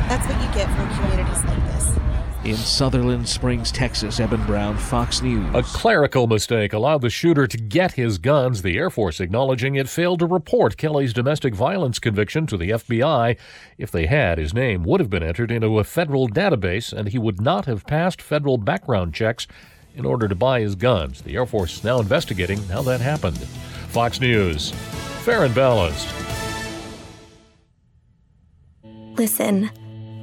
[0.09, 1.97] That's what you get from communities like this.
[2.43, 5.55] In Sutherland Springs, Texas, Eben Brown, Fox News.
[5.55, 9.91] A clerical mistake allowed the shooter to get his guns, the Air Force acknowledging it
[9.91, 13.37] failed to report Kelley's domestic violence conviction to the FBI.
[13.77, 17.19] If they had, his name would have been entered into a federal database and he
[17.19, 19.47] would not have passed federal background checks
[19.97, 21.23] in order to buy his guns.
[21.23, 23.39] The Air Force is now investigating how that happened.
[23.89, 24.71] Fox News.
[25.25, 26.09] Fair and balanced.
[29.17, 29.71] Listen,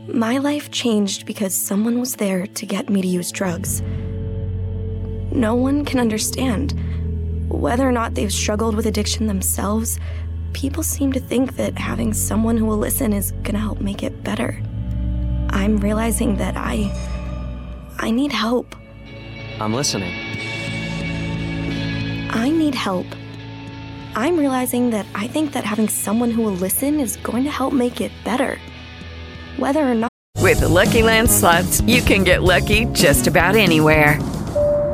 [0.08, 3.82] my life changed because someone was there to get me to use drugs.
[5.32, 6.74] No one can understand.
[7.50, 10.00] Whether or not they've struggled with addiction themselves,
[10.54, 14.24] people seem to think that having someone who will listen is gonna help make it
[14.24, 14.62] better.
[15.50, 16.92] I'm realizing that I.
[18.00, 18.76] I need help.
[19.60, 20.14] I'm listening.
[22.30, 23.08] I need help.
[24.16, 27.74] I'm realizing that I think that having someone who will listen is going to help
[27.74, 28.58] make it better.
[29.58, 30.12] whether or not.
[30.38, 34.22] With the Lucky Land slots, you can get lucky just about anywhere.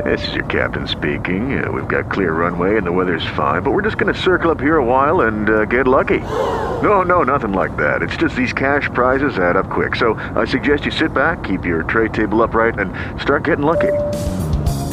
[0.03, 1.63] This is your captain speaking.
[1.63, 4.51] Uh, we've got clear runway and the weather's fine, but we're just going to circle
[4.51, 6.19] up here a while and uh, get lucky.
[6.19, 8.01] No, no, nothing like that.
[8.01, 9.95] It's just these cash prizes add up quick.
[9.95, 13.91] So I suggest you sit back, keep your tray table upright, and start getting lucky.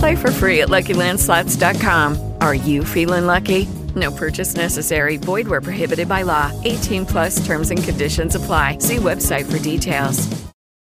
[0.01, 2.36] Play for free at LuckyLandSlots.com.
[2.40, 3.68] Are you feeling lucky?
[3.94, 5.18] No purchase necessary.
[5.18, 6.51] Void where prohibited by law.
[6.64, 8.78] 18 plus terms and conditions apply.
[8.78, 10.26] See website for details.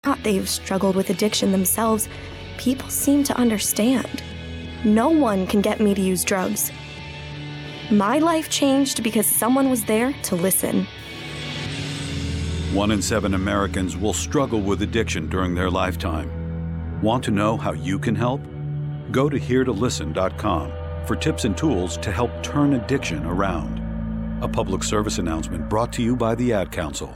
[0.06, 2.08] Not they've struggled with addiction themselves,
[2.58, 4.24] people seem to understand.
[4.86, 6.72] No one can get me to use drugs.
[7.92, 10.88] My life changed because someone was there to listen.
[12.72, 16.32] One in seven Americans will struggle with addiction during their lifetime.
[17.02, 18.40] Want to know how you can help?
[19.12, 20.72] Go to heretolisten.com
[21.06, 23.80] for tips and tools to help turn addiction around.
[24.44, 27.14] A public service announcement brought to you by the Ad Council.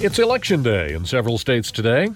[0.00, 2.08] It's election day in several states today.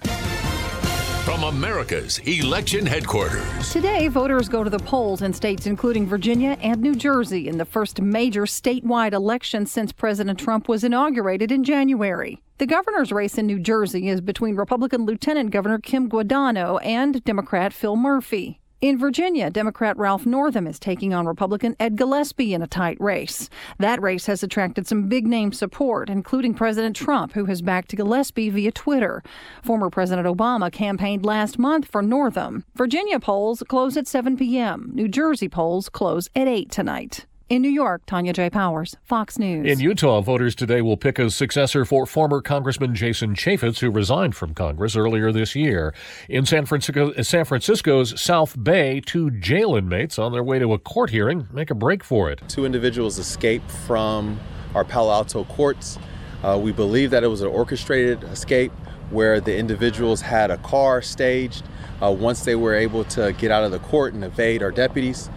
[1.24, 3.70] From America's election headquarters.
[3.70, 7.64] Today, voters go to the polls in states including Virginia and New Jersey in the
[7.64, 12.42] first major statewide election since President Trump was inaugurated in January.
[12.58, 17.74] The governor's race in New Jersey is between Republican Lieutenant Governor Kim Guadagno and Democrat
[17.74, 18.62] Phil Murphy.
[18.80, 23.50] In Virginia, Democrat Ralph Northam is taking on Republican Ed Gillespie in a tight race.
[23.78, 28.48] That race has attracted some big name support, including President Trump, who has backed Gillespie
[28.48, 29.22] via Twitter.
[29.62, 32.64] Former President Obama campaigned last month for Northam.
[32.74, 34.92] Virginia polls close at 7 p.m.
[34.94, 37.26] New Jersey polls close at 8 tonight.
[37.48, 38.50] In New York, Tanya J.
[38.50, 39.70] Powers, Fox News.
[39.70, 44.34] In Utah, voters today will pick a successor for former Congressman Jason Chaffetz, who resigned
[44.34, 45.94] from Congress earlier this year.
[46.28, 50.78] In San Francisco, San Francisco's South Bay, two jail inmates on their way to a
[50.80, 52.42] court hearing make a break for it.
[52.48, 54.40] Two individuals escaped from
[54.74, 56.00] our Palo Alto courts.
[56.42, 58.72] Uh, we believe that it was an orchestrated escape
[59.10, 61.62] where the individuals had a car staged.
[62.02, 65.30] Uh, once they were able to get out of the court and evade our deputies,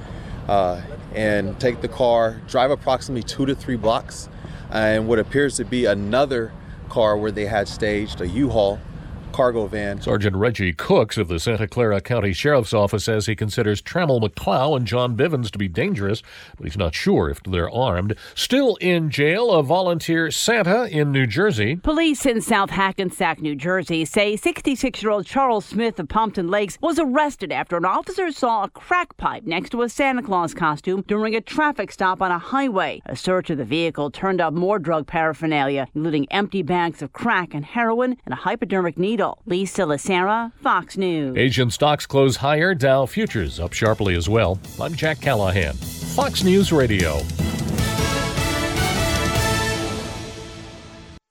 [0.48, 0.82] uh,
[1.14, 4.30] and take the car, drive approximately two to three blocks,
[4.72, 6.52] uh, and what appears to be another
[6.90, 8.80] car where they had staged a U-Haul
[9.32, 10.02] cargo van.
[10.02, 14.76] Sergeant Reggie Cooks of the Santa Clara County Sheriff's Office says he considers Trammell McClow
[14.76, 16.22] and John Bivens to be dangerous,
[16.58, 18.16] but he's not sure if they're armed.
[18.36, 21.76] Still in jail, a volunteer Santa in New Jersey.
[21.76, 26.78] Police in South Hackensack, New Jersey say 66 year old Charles Smith of Pompton Lakes
[26.82, 31.04] was arrested after an officer saw a crack pipe next to a Santa Claus costume
[31.08, 33.02] during a traffic stop on a highway.
[33.06, 37.54] A search of the vehicle turned up more drug paraphernalia, including empty bags of crack
[37.54, 39.19] and heroin and a hypodermic needle.
[39.46, 41.36] Lisa Lacera, Fox News.
[41.38, 44.60] Asian stocks close higher, Dow futures up sharply as well.
[44.80, 47.20] I'm Jack Callahan, Fox News Radio.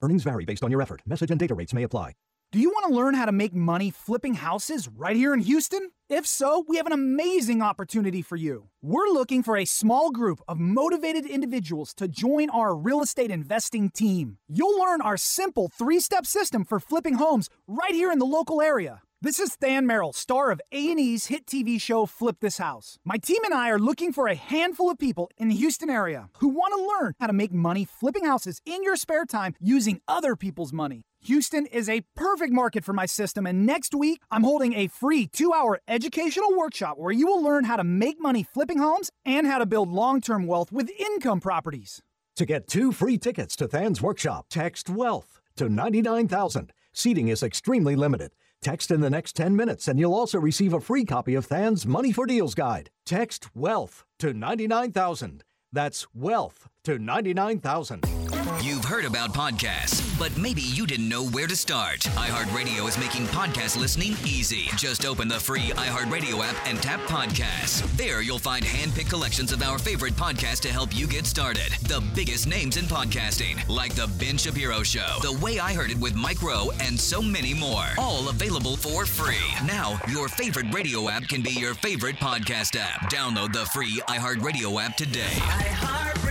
[0.02, 1.00] Earnings vary based on your effort.
[1.06, 2.12] Message and data rates may apply.
[2.50, 5.90] Do you want to learn how to make money flipping houses right here in Houston?
[6.08, 8.70] If so, we have an amazing opportunity for you.
[8.80, 13.90] We're looking for a small group of motivated individuals to join our real estate investing
[13.90, 14.38] team.
[14.48, 18.62] You'll learn our simple three step system for flipping homes right here in the local
[18.62, 19.02] area.
[19.20, 22.98] This is Than Merrill, star of A&E's hit TV show Flip This House.
[23.04, 26.30] My team and I are looking for a handful of people in the Houston area
[26.38, 30.00] who want to learn how to make money flipping houses in your spare time using
[30.08, 31.02] other people's money.
[31.28, 35.26] Houston is a perfect market for my system, and next week I'm holding a free
[35.26, 39.46] two hour educational workshop where you will learn how to make money flipping homes and
[39.46, 42.00] how to build long term wealth with income properties.
[42.36, 46.72] To get two free tickets to Than's workshop, text WEALTH to 99,000.
[46.94, 48.30] Seating is extremely limited.
[48.62, 51.86] Text in the next 10 minutes and you'll also receive a free copy of Than's
[51.86, 52.88] Money for Deals guide.
[53.04, 55.44] Text WEALTH to 99,000.
[55.74, 58.27] That's WEALTH to 99,000.
[58.56, 62.00] You've heard about podcasts, but maybe you didn't know where to start.
[62.00, 64.70] iHeartRadio is making podcast listening easy.
[64.74, 67.86] Just open the free iHeartRadio app and tap podcasts.
[67.98, 71.72] There you'll find hand-picked collections of our favorite podcasts to help you get started.
[71.82, 75.98] The biggest names in podcasting, like The Ben Shapiro Show, The Way I Heard It
[75.98, 77.86] with Mike Rowe, and so many more.
[77.98, 79.36] All available for free.
[79.66, 83.10] Now, your favorite radio app can be your favorite podcast app.
[83.10, 86.27] Download the free iHeartRadio app today.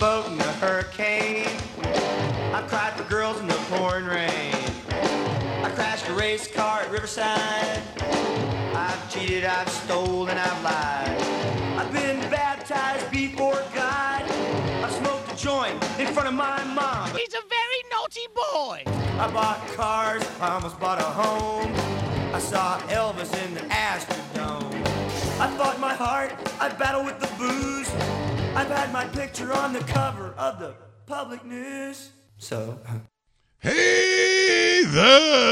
[0.00, 1.46] Boat in a hurricane.
[2.54, 4.54] I cried for girls in the pouring rain.
[5.62, 7.82] I crashed a race car at Riverside.
[8.74, 11.20] I've cheated, I've stolen, I've lied.
[11.78, 14.22] I've been baptized before God.
[14.22, 17.10] I smoked a joint in front of my mom.
[17.10, 18.82] He's a very naughty boy.
[19.20, 21.74] I bought cars, I almost bought a home.
[22.34, 24.72] I saw Elvis in the Astrodome.
[25.38, 28.19] I fought my heart, I battled with the booze.
[28.54, 30.74] I've had my picture on the cover of the
[31.06, 32.10] public news.
[32.36, 32.80] So.
[33.58, 35.50] Hey, that's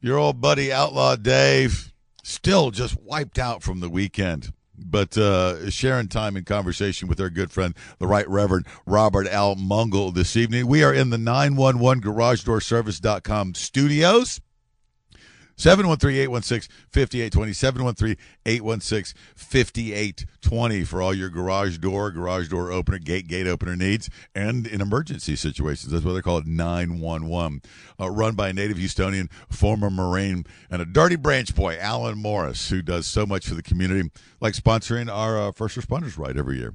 [0.00, 4.52] your old buddy Outlaw Dave, still just wiped out from the weekend.
[4.76, 9.56] But uh, sharing time in conversation with our good friend, the Right Reverend Robert L.
[9.56, 10.68] Mungle, this evening.
[10.68, 14.40] We are in the 911 Garage Door Service.com studios.
[15.58, 24.66] 713-816-5820, 713-816-5820 for all your garage door, garage door opener, gate, gate opener needs, and
[24.66, 25.92] in emergency situations.
[25.92, 27.60] That's why they call it 911.
[28.00, 32.70] Uh, run by a native Houstonian, former Marine, and a dirty branch boy, Alan Morris,
[32.70, 36.56] who does so much for the community, like sponsoring our uh, first responders ride every
[36.58, 36.74] year.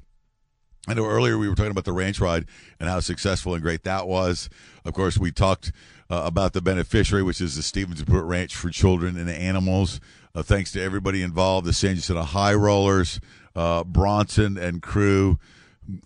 [0.86, 2.44] I know earlier we were talking about the ranch ride
[2.78, 4.50] and how successful and great that was.
[4.84, 5.72] Of course, we talked
[6.10, 10.00] uh, about the beneficiary, which is the Stevens Pruitt Ranch for Children and Animals.
[10.34, 13.20] Uh, thanks to everybody involved, the San Jacinto High Rollers,
[13.54, 15.38] uh, Bronson and crew,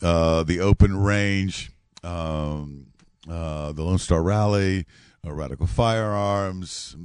[0.02, 1.70] uh, the Open Range,
[2.04, 2.86] um,
[3.28, 4.86] uh, the Lone Star Rally,
[5.24, 6.96] Radical Firearms.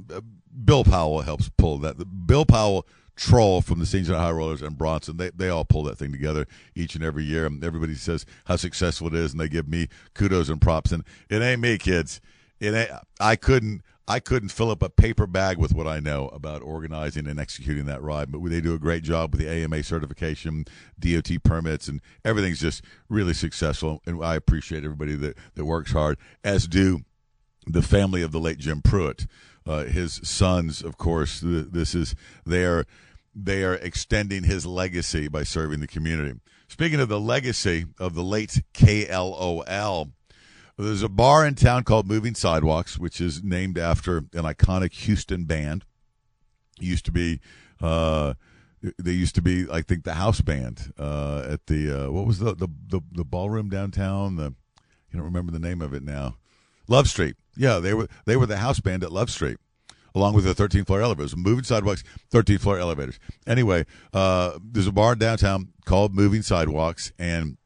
[0.64, 2.26] Bill Powell helps pull that.
[2.26, 2.86] Bill Powell
[3.16, 4.06] Troll from the St.
[4.06, 5.16] John High Rollers and Bronson.
[5.16, 7.46] They they all pull that thing together each and every year.
[7.46, 10.90] And everybody says how successful it is, and they give me kudos and props.
[10.90, 12.20] And it ain't me, kids.
[12.60, 12.90] It.
[13.20, 13.82] I couldn't.
[14.06, 17.86] I couldn't fill up a paper bag with what I know about organizing and executing
[17.86, 20.66] that ride, but they do a great job with the AMA certification,
[20.98, 24.02] DOT permits, and everything's just really successful.
[24.04, 27.00] And I appreciate everybody that, that works hard, as do
[27.66, 29.26] the family of the late Jim Pruitt.
[29.66, 32.84] Uh, his sons, of course, this is they are
[33.34, 36.38] they are extending his legacy by serving the community.
[36.68, 40.12] Speaking of the legacy of the late KLOL,
[40.76, 45.44] there's a bar in town called Moving Sidewalks, which is named after an iconic Houston
[45.44, 45.84] band.
[46.80, 47.40] It used to be,
[47.80, 48.34] uh,
[48.98, 52.38] they used to be, I think, the house band uh, at the uh, what was
[52.40, 54.36] the, the the the ballroom downtown?
[54.36, 54.54] The
[55.10, 56.36] you don't remember the name of it now.
[56.88, 57.36] Love Street.
[57.56, 59.58] Yeah, they were they were the house band at Love Street,
[60.14, 61.36] along with the 13th floor elevators.
[61.36, 62.02] Moving sidewalks,
[62.32, 63.20] 13th floor elevators.
[63.46, 67.56] Anyway, uh, there's a bar downtown called Moving Sidewalks, and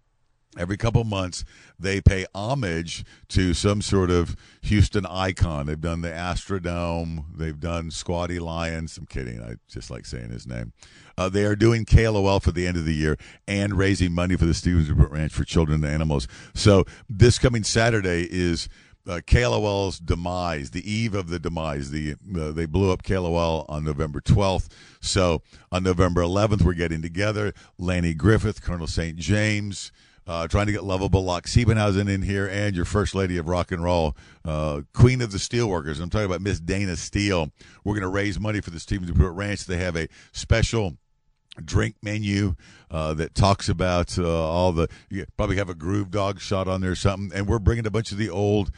[0.59, 1.45] every couple months
[1.79, 5.67] they pay homage to some sort of Houston icon.
[5.67, 7.25] They've done the Astrodome.
[7.37, 8.99] They've done Squatty Lyons.
[8.99, 9.41] I'm kidding.
[9.41, 10.73] I just like saying his name.
[11.17, 13.17] Uh, they are doing KLOL for the end of the year
[13.47, 16.29] and raising money for the Stevens Ranch for children and animals.
[16.55, 18.69] So this coming Saturday is
[19.09, 21.91] uh, KLOL's demise, the eve of the demise.
[21.91, 24.69] The uh, they blew up KLOL on November 12th.
[25.01, 27.53] So on November 11th, we're getting together.
[27.79, 29.17] Lanny Griffith, Colonel St.
[29.17, 29.91] James.
[30.29, 33.73] Uh, trying to get lovable Locke Siebenhausen in here, and your first lady of rock
[33.73, 34.15] and roll,
[34.45, 36.03] uh, Queen of the Steelworkers.
[36.03, 37.51] I'm talking about Miss Dana Steele.
[37.83, 39.65] We're going to raise money for the Stevens Pruitt Ranch.
[39.65, 40.99] They have a special
[41.65, 42.57] drink menu
[42.91, 46.81] uh, that talks about uh, all the you probably have a groove dog shot on
[46.81, 48.71] there or something and we're bringing a bunch of the old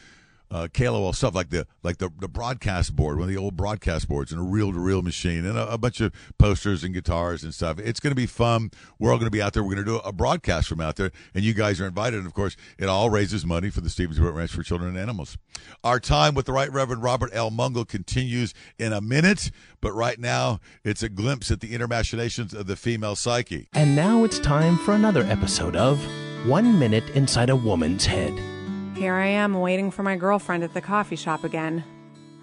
[0.51, 4.07] uh, KLOL stuff like the like the, the broadcast board, one of the old broadcast
[4.07, 7.43] boards, and a reel to reel machine, and a, a, bunch of posters and guitars
[7.43, 7.79] and stuff.
[7.79, 8.71] It's going to be fun.
[8.99, 9.63] We're all going to be out there.
[9.63, 12.17] We're going to do a broadcast from out there, and you guys are invited.
[12.17, 14.99] And of course, it all raises money for the Stevens Pruitt Ranch for Children and
[14.99, 15.37] Animals.
[15.83, 17.49] Our time with the Right Reverend Robert L.
[17.49, 22.53] Mungle continues in a minute, but right now it's a glimpse at the inner machinations
[22.53, 23.69] of the female psyche.
[23.73, 26.03] And now it's time for another episode of
[26.45, 28.60] One Minute Inside a Woman's Head.
[29.01, 31.83] Here I am waiting for my girlfriend at the coffee shop again.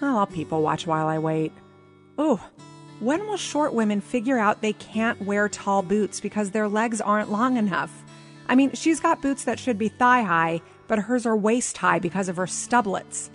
[0.02, 1.52] Oh, I'll people watch while I wait.
[2.20, 2.40] Ooh,
[2.98, 7.30] when will short women figure out they can't wear tall boots because their legs aren't
[7.30, 8.02] long enough?
[8.48, 12.00] I mean, she's got boots that should be thigh high, but hers are waist high
[12.00, 13.30] because of her stublets.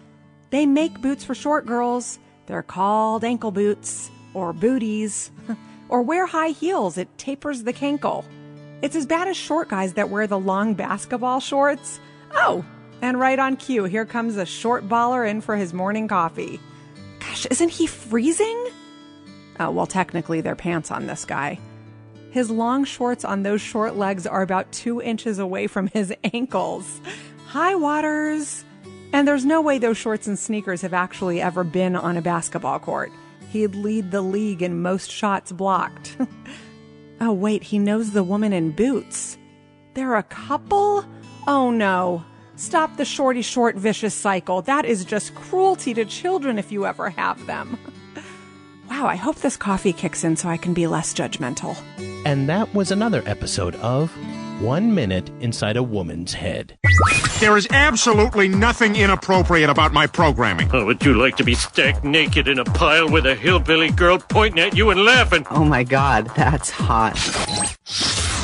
[0.49, 2.19] They make boots for short girls.
[2.47, 5.31] They're called ankle boots or booties.
[5.87, 8.25] or wear high heels, it tapers the cankle.
[8.81, 12.01] It's as bad as short guys that wear the long basketball shorts.
[12.33, 12.65] Oh,
[13.03, 16.57] and right on cue, here comes a short baller in for his morning coffee.
[17.19, 18.67] Gosh, isn't he freezing?
[19.59, 21.59] Oh, well, technically, they're pants on this guy.
[22.31, 27.01] His long shorts on those short legs are about two inches away from his ankles.
[27.47, 28.63] High waters!
[29.11, 32.79] And there's no way those shorts and sneakers have actually ever been on a basketball
[32.79, 33.11] court.
[33.49, 36.15] He'd lead the league in most shots blocked.
[37.19, 39.37] oh, wait, he knows the woman in boots.
[39.93, 41.03] They're a couple?
[41.45, 42.23] Oh no.
[42.55, 44.61] Stop the shorty short vicious cycle.
[44.61, 47.79] That is just cruelty to children if you ever have them.
[48.89, 51.75] wow, I hope this coffee kicks in so I can be less judgmental.
[52.25, 54.11] And that was another episode of
[54.61, 56.77] One Minute Inside a Woman's Head.
[57.39, 60.69] There is absolutely nothing inappropriate about my programming.
[60.71, 64.19] Oh, would you like to be stacked naked in a pile with a hillbilly girl
[64.19, 65.45] pointing at you and laughing?
[65.49, 67.17] Oh my god, that's hot.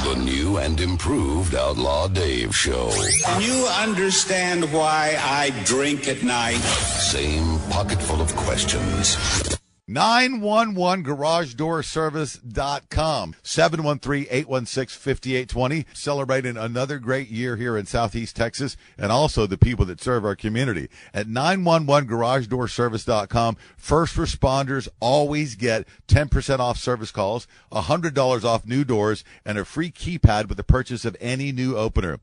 [0.10, 2.90] The new and improved Outlaw Dave Show.
[3.26, 6.58] Can you understand why I drink at night?
[6.58, 9.59] Same pocket full of questions.
[9.90, 19.48] 911 garage door service.com 713-816-5820 celebrating another great year here in southeast texas and also
[19.48, 20.90] the people that serve our community.
[21.12, 28.68] At 911 garage door service.com first responders always get 10% off service calls $100 off
[28.68, 32.20] new doors and a free keypad with the purchase of any new opener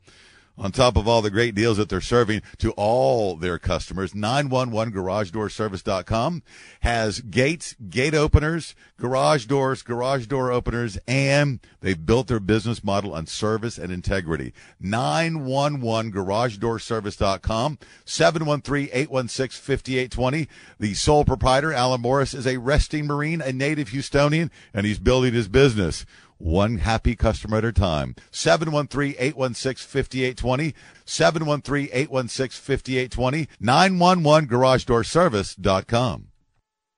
[0.58, 4.12] on top of all the great deals that they're serving to all their customers.
[4.12, 6.42] 911garagedoorservice.com
[6.80, 13.12] has gates, gate openers, garage doors, garage door openers, and they've built their business model
[13.14, 14.52] on service and integrity.
[14.82, 20.48] 911garagedoorservice.com, 713-816-5820.
[20.78, 25.34] The sole proprietor, Alan Morris, is a resting Marine, a native Houstonian, and he's building
[25.34, 26.06] his business
[26.38, 28.14] one happy customer at a time.
[28.32, 30.74] 713-816-5820,
[31.06, 36.26] 713-816-5820, 911garagedoorservice.com.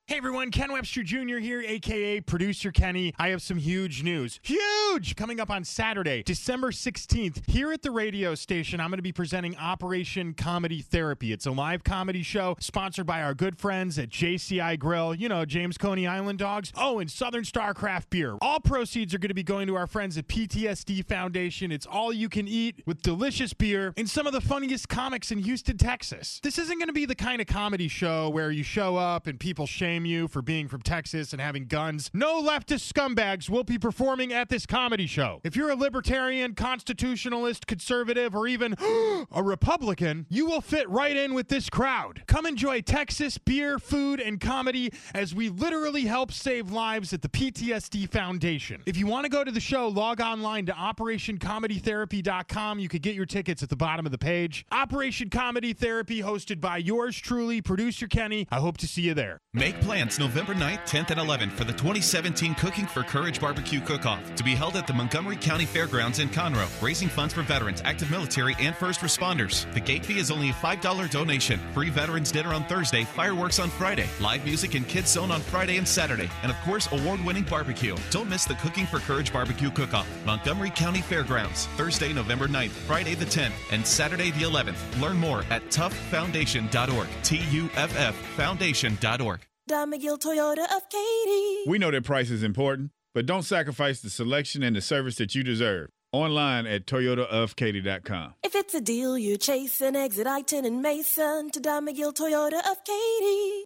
[0.09, 1.37] Hey everyone, Ken Webster Jr.
[1.37, 3.13] here, aka Producer Kenny.
[3.19, 4.39] I have some huge news.
[4.41, 5.15] Huge!
[5.15, 9.11] Coming up on Saturday, December 16th, here at the radio station, I'm going to be
[9.11, 11.31] presenting Operation Comedy Therapy.
[11.31, 15.45] It's a live comedy show sponsored by our good friends at JCI Grill, you know,
[15.45, 16.73] James Coney Island Dogs.
[16.75, 18.35] Oh, and Southern Star Craft Beer.
[18.41, 21.71] All proceeds are going to be going to our friends at PTSD Foundation.
[21.71, 25.37] It's all you can eat with delicious beer and some of the funniest comics in
[25.37, 26.39] Houston, Texas.
[26.41, 29.39] This isn't going to be the kind of comedy show where you show up and
[29.39, 32.09] people shame you for being from Texas and having guns.
[32.13, 35.41] No leftist scumbags will be performing at this comedy show.
[35.43, 38.75] If you're a libertarian, constitutionalist, conservative, or even
[39.31, 42.23] a Republican, you will fit right in with this crowd.
[42.27, 47.29] Come enjoy Texas beer, food, and comedy as we literally help save lives at the
[47.29, 48.81] PTSD Foundation.
[48.85, 52.79] If you want to go to the show, log online to OperationComedyTherapy.com.
[52.79, 54.65] You could get your tickets at the bottom of the page.
[54.71, 58.47] Operation Comedy Therapy, hosted by yours truly, producer Kenny.
[58.51, 59.41] I hope to see you there.
[59.53, 64.35] Make plans November 9th, 10th, and 11th for the 2017 Cooking for Courage Barbecue Cook-Off
[64.35, 68.11] to be held at the Montgomery County Fairgrounds in Conroe, raising funds for veterans, active
[68.11, 69.65] military, and first responders.
[69.73, 71.59] The gate fee is only a $5 donation.
[71.73, 75.77] Free veterans dinner on Thursday, fireworks on Friday, live music and kids zone on Friday
[75.77, 77.95] and Saturday, and of course, award-winning barbecue.
[78.11, 83.15] Don't miss the Cooking for Courage Barbecue Cook-Off, Montgomery County Fairgrounds, Thursday, November 9th, Friday
[83.15, 85.01] the 10th, and Saturday the 11th.
[85.01, 87.07] Learn more at toughfoundation.org.
[87.23, 89.48] T-U-F-F foundation.org.
[89.69, 91.69] Don McGill Toyota of Katy.
[91.69, 95.35] We know that price is important, but don't sacrifice the selection and the service that
[95.35, 95.91] you deserve.
[96.11, 98.33] Online at toyotaofkaty.com.
[98.43, 102.83] If it's a deal you're chasing, exit I-10 and Mason to Don McGill Toyota of
[102.83, 103.65] Katy.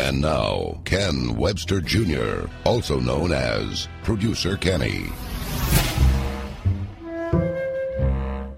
[0.00, 5.12] And now, Ken Webster Jr., also known as Producer Kenny.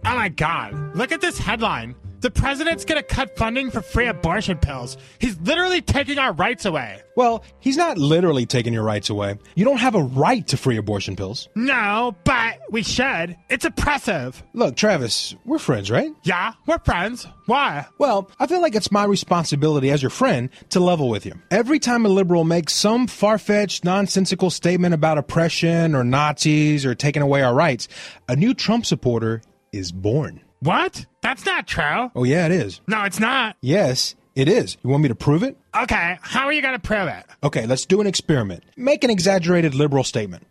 [0.07, 0.95] Oh my God.
[0.95, 1.97] Look at this headline.
[2.25, 4.97] The president's going to cut funding for free abortion pills.
[5.19, 7.03] He's literally taking our rights away.
[7.19, 9.37] Well, he's not literally taking your rights away.
[9.55, 11.51] You don't have a right to free abortion pills.
[11.55, 13.37] No, but we should.
[13.51, 14.43] It's oppressive.
[14.55, 16.13] Look, Travis, we're friends, right?
[16.23, 17.27] Yeah, we're friends.
[17.45, 17.87] Why?
[17.99, 21.35] Well, I feel like it's my responsibility as your friend to level with you.
[21.51, 26.95] Every time a liberal makes some far fetched, nonsensical statement about oppression or Nazis or
[26.95, 27.87] taking away our rights,
[28.31, 29.43] a new Trump supporter
[29.73, 30.41] is born.
[30.65, 31.05] What?
[31.21, 32.11] That's not true.
[32.17, 32.81] Oh, yeah, it is.
[32.87, 33.57] No, it's not.
[33.61, 34.79] Yes, it is.
[34.83, 35.59] You want me to prove it?
[35.79, 37.27] Okay, how are you going to prove it?
[37.43, 38.65] Okay, let's do an experiment.
[38.75, 40.47] Make an exaggerated liberal statement.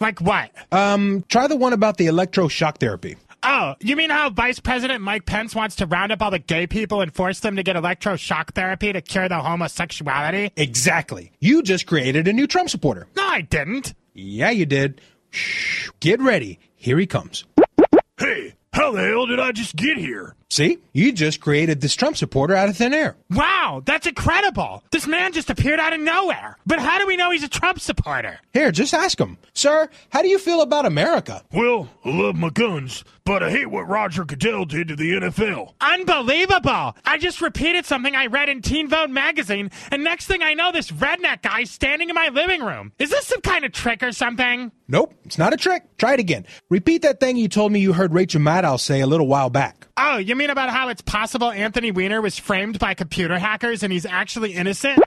[0.00, 0.50] like what?
[0.72, 3.16] Um, try the one about the electroshock therapy.
[3.44, 6.66] Oh, you mean how Vice President Mike Pence wants to round up all the gay
[6.66, 10.50] people and force them to get electroshock therapy to cure their homosexuality?
[10.56, 11.30] Exactly.
[11.38, 13.06] You just created a new Trump supporter.
[13.16, 13.94] No, I didn't.
[14.12, 15.00] Yeah, you did.
[15.30, 15.88] Shh.
[16.00, 16.58] Get ready.
[16.74, 17.44] Here he comes.
[18.72, 20.34] How the hell did I just get here?
[20.52, 20.76] See?
[20.92, 23.16] You just created this Trump supporter out of thin air.
[23.30, 24.84] Wow, that's incredible.
[24.90, 26.58] This man just appeared out of nowhere.
[26.66, 28.38] But how do we know he's a Trump supporter?
[28.52, 29.38] Here, just ask him.
[29.54, 31.42] Sir, how do you feel about America?
[31.54, 35.72] Well, I love my guns, but I hate what Roger Goodell did to the NFL.
[35.80, 36.96] Unbelievable!
[37.06, 40.70] I just repeated something I read in Teen Vogue magazine, and next thing I know,
[40.70, 42.92] this redneck guy's standing in my living room.
[42.98, 44.70] Is this some kind of trick or something?
[44.86, 45.96] Nope, it's not a trick.
[45.96, 46.44] Try it again.
[46.68, 49.86] Repeat that thing you told me you heard Rachel Maddow say a little while back.
[50.04, 53.92] Oh, you mean about how it's possible Anthony Weiner was framed by computer hackers and
[53.92, 54.98] he's actually innocent?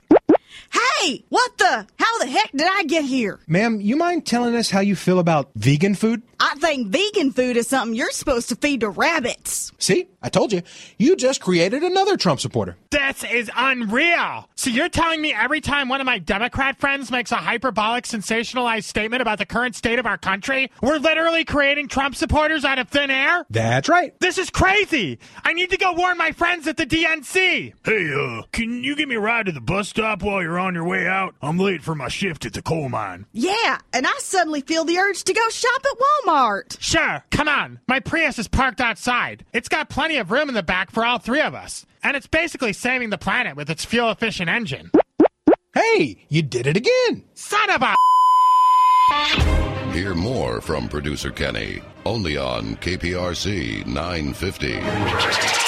[0.72, 1.86] Hey, what the?
[1.98, 3.38] How the heck did I get here?
[3.46, 6.22] Ma'am, you mind telling us how you feel about vegan food?
[6.38, 9.72] I think vegan food is something you're supposed to feed to rabbits.
[9.78, 10.62] See, I told you.
[10.98, 12.76] You just created another Trump supporter.
[12.90, 14.48] This is unreal.
[14.54, 18.84] So you're telling me every time one of my Democrat friends makes a hyperbolic, sensationalized
[18.84, 22.88] statement about the current state of our country, we're literally creating Trump supporters out of
[22.88, 23.46] thin air?
[23.50, 24.18] That's right.
[24.20, 25.18] This is crazy.
[25.44, 27.72] I need to go warn my friends at the DNC.
[27.84, 30.74] Hey, uh, can you give me a ride to the bus stop while you're on
[30.74, 31.34] your way out?
[31.42, 33.26] I'm late for my shift at the coal mine.
[33.32, 36.76] Yeah, and I suddenly feel the urge to go shop at Walmart.
[36.80, 37.80] Sure, come on.
[37.88, 39.44] My Prius is parked outside.
[39.52, 41.86] It's got plenty of room in the back for all three of us.
[42.02, 44.90] And it's basically saving the planet with its fuel efficient engine.
[45.74, 47.24] Hey, you did it again.
[47.34, 47.94] Son of a.
[49.92, 55.65] Hear more from producer Kenny only on KPRC 950.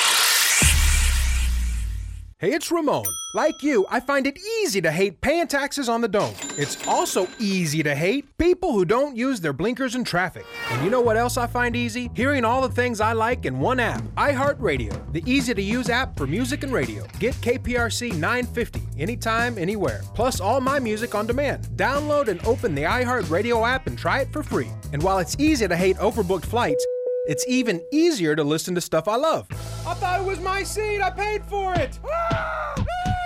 [2.40, 3.04] Hey, it's Ramon.
[3.34, 6.36] Like you, I find it easy to hate paying taxes on the dome.
[6.56, 10.46] It's also easy to hate people who don't use their blinkers in traffic.
[10.70, 12.10] And you know what else I find easy?
[12.14, 16.16] Hearing all the things I like in one app iHeartRadio, the easy to use app
[16.16, 17.04] for music and radio.
[17.18, 20.02] Get KPRC 950 anytime, anywhere.
[20.14, 21.66] Plus, all my music on demand.
[21.74, 24.70] Download and open the iHeartRadio app and try it for free.
[24.92, 26.86] And while it's easy to hate overbooked flights,
[27.28, 29.46] it's even easier to listen to stuff I love.
[29.86, 31.02] I thought it was my seat.
[31.02, 31.98] I paid for it.
[32.10, 32.74] Ah!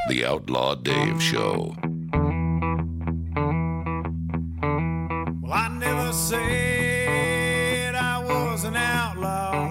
[0.08, 1.76] The Outlaw Dave Show.
[5.40, 9.68] Well, I never said I was an outlaw.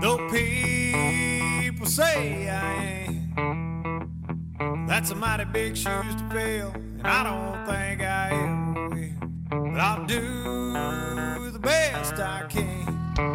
[0.00, 4.86] Though people say I am.
[4.86, 9.72] That's a mighty big shoes to fill, and I don't think I ever will.
[9.72, 12.81] But I'll do the best I can.
[13.14, 13.28] Here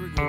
[0.00, 0.24] we go.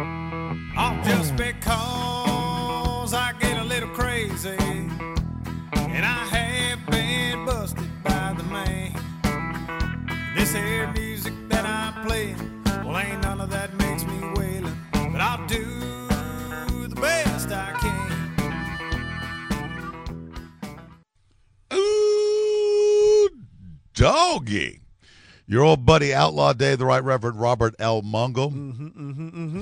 [0.78, 8.44] Oh, just because I get a little crazy, and I have been busted by the
[8.44, 8.94] man.
[10.36, 15.22] This here music that I'm playing, well, ain't none of that makes me wailin', but
[15.22, 15.64] I'll do
[16.90, 18.12] the best I can.
[21.74, 23.30] Ooh,
[23.94, 24.79] doggy.
[25.50, 28.04] Your old buddy Outlaw Dave, the Right Reverend Robert L.
[28.04, 28.52] Mungle,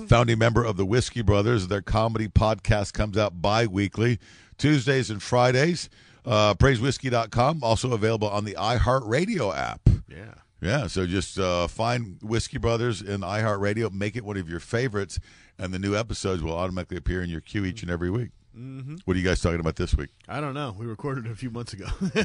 [0.09, 1.69] founding member of the Whiskey Brothers.
[1.69, 4.19] Their comedy podcast comes out bi weekly,
[4.57, 5.89] Tuesdays and Fridays.
[6.25, 9.79] Uh, PraiseWhiskey.com, also available on the iHeartRadio app.
[10.09, 10.33] Yeah.
[10.59, 15.21] Yeah, so just uh, find Whiskey Brothers in iHeartRadio, make it one of your favorites,
[15.57, 18.31] and the new episodes will automatically appear in your queue each and every week.
[18.57, 18.95] Mm-hmm.
[19.05, 20.09] What are you guys talking about this week?
[20.27, 20.75] I don't know.
[20.77, 21.85] We recorded a few months ago.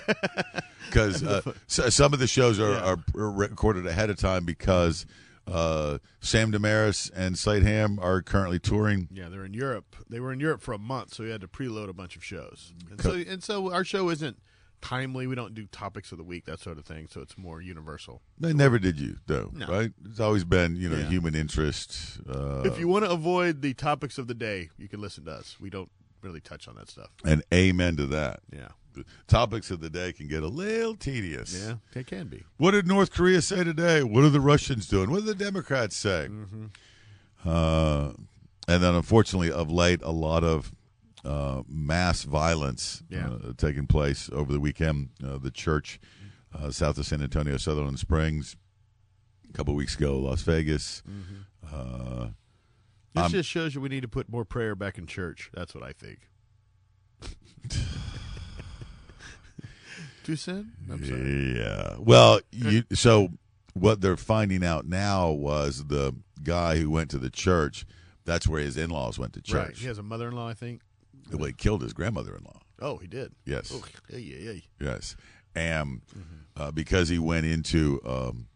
[0.86, 2.96] Because uh, so, some of the shows are, Yeah.
[3.16, 5.06] are recorded ahead of time because
[5.46, 9.08] uh, Sam Damaris and Slade Ham are currently touring.
[9.10, 9.96] Yeah, they're in Europe.
[10.10, 12.24] They were in Europe for a month, so we had to preload a bunch of
[12.24, 12.74] shows.
[12.90, 14.38] And so, and so our show isn't
[14.82, 15.26] timely.
[15.26, 17.06] We don't do topics of the week, that sort of thing.
[17.08, 18.20] So it's more universal.
[18.38, 19.66] They never did you though, No.
[19.68, 19.92] right?
[20.04, 21.08] It's always been you know Yeah.
[21.08, 22.20] human interest.
[22.28, 25.30] Uh, if you want to avoid the topics of the day, you can listen to
[25.32, 25.56] us.
[25.60, 25.90] We don't
[26.22, 27.10] really touch on that stuff.
[27.24, 28.40] and amen to that.
[28.52, 28.68] Yeah.
[28.94, 31.58] The topics of the day can get a little tedious.
[31.58, 32.44] Yeah, they can be.
[32.58, 34.02] What did North Korea say today?
[34.02, 35.10] What are the Russians doing?
[35.10, 36.28] What do the Democrats say?
[36.30, 36.66] Mm-hmm.
[37.44, 38.12] Uh,
[38.68, 40.72] and then, unfortunately, of late, a lot of
[41.24, 43.28] uh, mass violence Yeah.
[43.30, 45.08] uh, taking place over the weekend.
[45.24, 45.98] Uh, the church
[46.54, 48.56] uh, south of San Antonio, Sutherland Springs,
[49.48, 51.02] a couple weeks ago, Las Vegas.
[51.72, 52.28] Uh,
[53.14, 55.50] This I'm- just shows you we need to put more prayer back in church.
[55.54, 56.28] That's what I think.
[60.24, 60.72] Too soon?
[60.90, 61.58] I'm sorry.
[61.58, 61.96] Yeah.
[61.98, 63.30] Well, you, so
[63.74, 66.14] what they're finding out now was the
[66.44, 67.84] guy who went to the church.
[68.24, 69.66] That's where his in-laws went to Right.
[69.68, 69.80] church.
[69.80, 70.82] He has a mother-in-law, I think.
[71.32, 72.60] Well, he killed his grandmother-in-law.
[72.80, 73.32] Oh, he did.
[73.44, 73.72] Yes.
[73.74, 74.60] Oh, yeah, yeah, yeah.
[74.80, 75.16] Yes,
[75.56, 76.02] and
[76.56, 78.46] uh, because he went into um,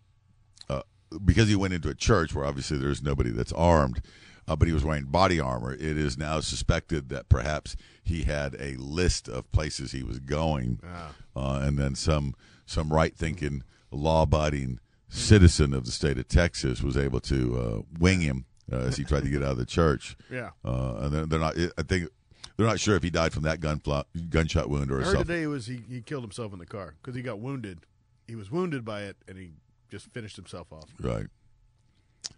[0.69, 0.83] uh,
[1.25, 4.03] because he went into a church where obviously there's nobody that's armed,
[4.49, 5.73] uh, but he was wearing body armor.
[5.75, 10.81] It is now suspected that perhaps he had a list of places he was going,
[11.35, 12.35] uh, and then some
[12.67, 17.83] some right thinking, law abiding citizen of the state of Texas was able to uh,
[18.01, 20.17] wing him uh, as he tried to get out of the church.
[20.31, 20.51] Yeah.
[20.65, 21.57] uh, and they're, they're not.
[21.79, 22.09] I think.
[22.57, 23.83] They're not sure if he died from that gun
[24.31, 26.65] gunshot wound or I a heard self today was he, he killed himself in the
[26.65, 27.81] car because he got wounded.
[28.27, 29.51] He was wounded by it, and he
[29.91, 30.89] just finished himself off.
[30.99, 31.27] Right.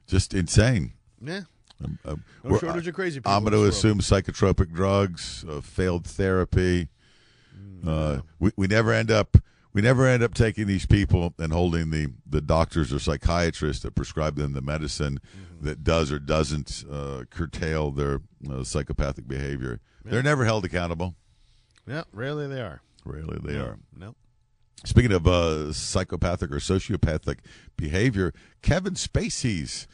[0.09, 0.95] Just insane.
[1.23, 1.43] Yeah.
[1.85, 6.07] Um, um, No shortage of crazy people I'm going to assume psychotropic drugs, uh, failed
[6.07, 6.89] therapy.
[7.87, 9.37] Uh, we we never end up
[9.73, 13.95] we never end up taking these people and holding the the doctors or psychiatrists that
[13.95, 15.21] prescribe them the medicine
[15.61, 19.81] that does or doesn't uh, curtail their uh, psychopathic behavior.
[20.05, 21.15] They're never held accountable.
[21.87, 22.81] Yeah, rarely they are.
[23.05, 23.79] Rarely they No, are.
[23.97, 24.17] Nope.
[24.85, 27.39] Speaking of uh, psychopathic or sociopathic
[27.77, 28.33] behavior,
[28.63, 29.87] Kevin Spacey's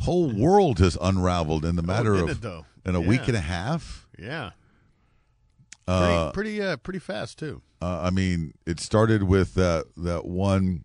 [0.00, 3.40] whole world has unraveled in the matter didn't of it, in a week and a
[3.40, 4.06] half.
[4.18, 4.50] Yeah.
[5.88, 7.62] Uh, pretty pretty, uh, pretty fast too.
[7.82, 10.84] uh, I mean, it started with that that one,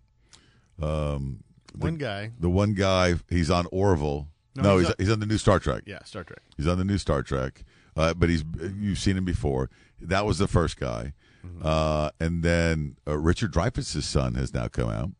[0.82, 2.32] um, the, One guy.
[2.40, 3.14] the one guy.
[3.28, 4.28] He's on Orville.
[4.56, 5.82] No, No, he's he's, on- he's on the new Star Trek.
[5.86, 6.40] Yeah, Star Trek.
[6.56, 7.62] He's on the new Star Trek,
[7.96, 8.42] uh, but he's
[8.76, 9.70] you've seen him before.
[10.00, 11.12] That was the first guy,
[11.46, 11.62] Mm-hmm.
[11.64, 15.10] uh, and then uh, Richard Dreyfuss's son has now come out.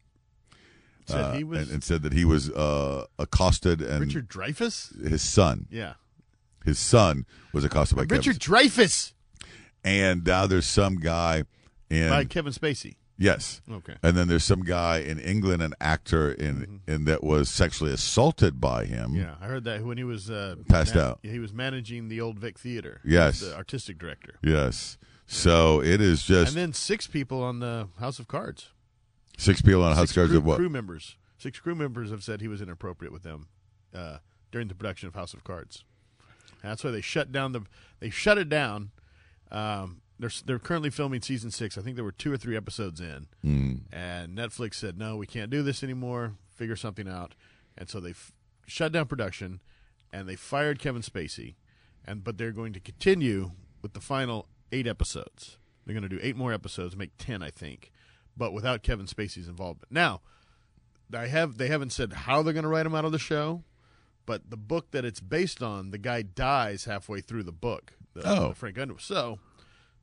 [1.06, 5.08] Said uh, he was- and, and said that he was uh, accosted and Richard Dreyfuss.
[5.08, 5.66] his son.
[5.70, 5.94] Yeah.
[6.64, 8.68] his son was accosted by Richard Kevin.
[8.68, 9.12] Dreyfuss
[9.84, 11.44] and now there's some guy
[11.90, 12.96] in by Kevin Spacey.
[13.18, 13.62] Yes.
[13.70, 13.94] Okay.
[14.02, 18.60] And then there's some guy in England, an actor in in that was sexually assaulted
[18.60, 19.12] by him.
[19.12, 19.20] Mm-hmm.
[19.20, 21.20] Yeah, I heard that when he was uh, Passed out.
[21.22, 23.00] He was managing the Old Vic Theater.
[23.04, 23.40] He Yes.
[23.40, 24.34] the artistic director.
[24.42, 24.98] Yes.
[25.26, 28.68] So it is just and then six people on the House of Cards.
[29.36, 30.56] Six people on house Six crew, of what?
[30.56, 31.16] Crew members.
[31.38, 33.48] Six crew members have said he was inappropriate with them
[33.94, 34.18] uh,
[34.50, 35.84] during the production of House of Cards.
[36.62, 37.62] And that's why they shut down the.
[38.00, 38.90] They shut it down.
[39.50, 41.76] Um, they're they're currently filming season six.
[41.76, 43.80] I think there were two or three episodes in, Mm.
[43.92, 46.34] and Netflix said no, we can't do this anymore.
[46.54, 47.34] Figure something out,
[47.76, 48.32] and so they f-
[48.66, 49.60] shut down production,
[50.12, 51.56] and they fired Kevin Spacey,
[52.06, 53.50] and but they're going to continue
[53.82, 55.58] with the final eight episodes.
[55.84, 57.92] They're going to do eight more episodes, make ten, I think,
[58.36, 59.90] but without Kevin Spacey's involvement.
[59.90, 60.20] Now,
[61.14, 63.62] I have they haven't said how they're going to write him out of the show,
[64.26, 67.92] but the book that it's based on, the guy dies halfway through the book.
[68.14, 68.48] The, Oh.
[68.48, 69.02] the Frank Underwood.
[69.02, 69.38] So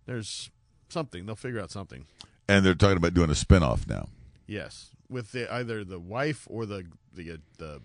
[0.05, 0.49] there's
[0.89, 2.05] something they'll figure out something.
[2.47, 4.09] And they're talking about doing a spinoff now.
[4.47, 7.81] Yes, with the, either the wife or the the uh, the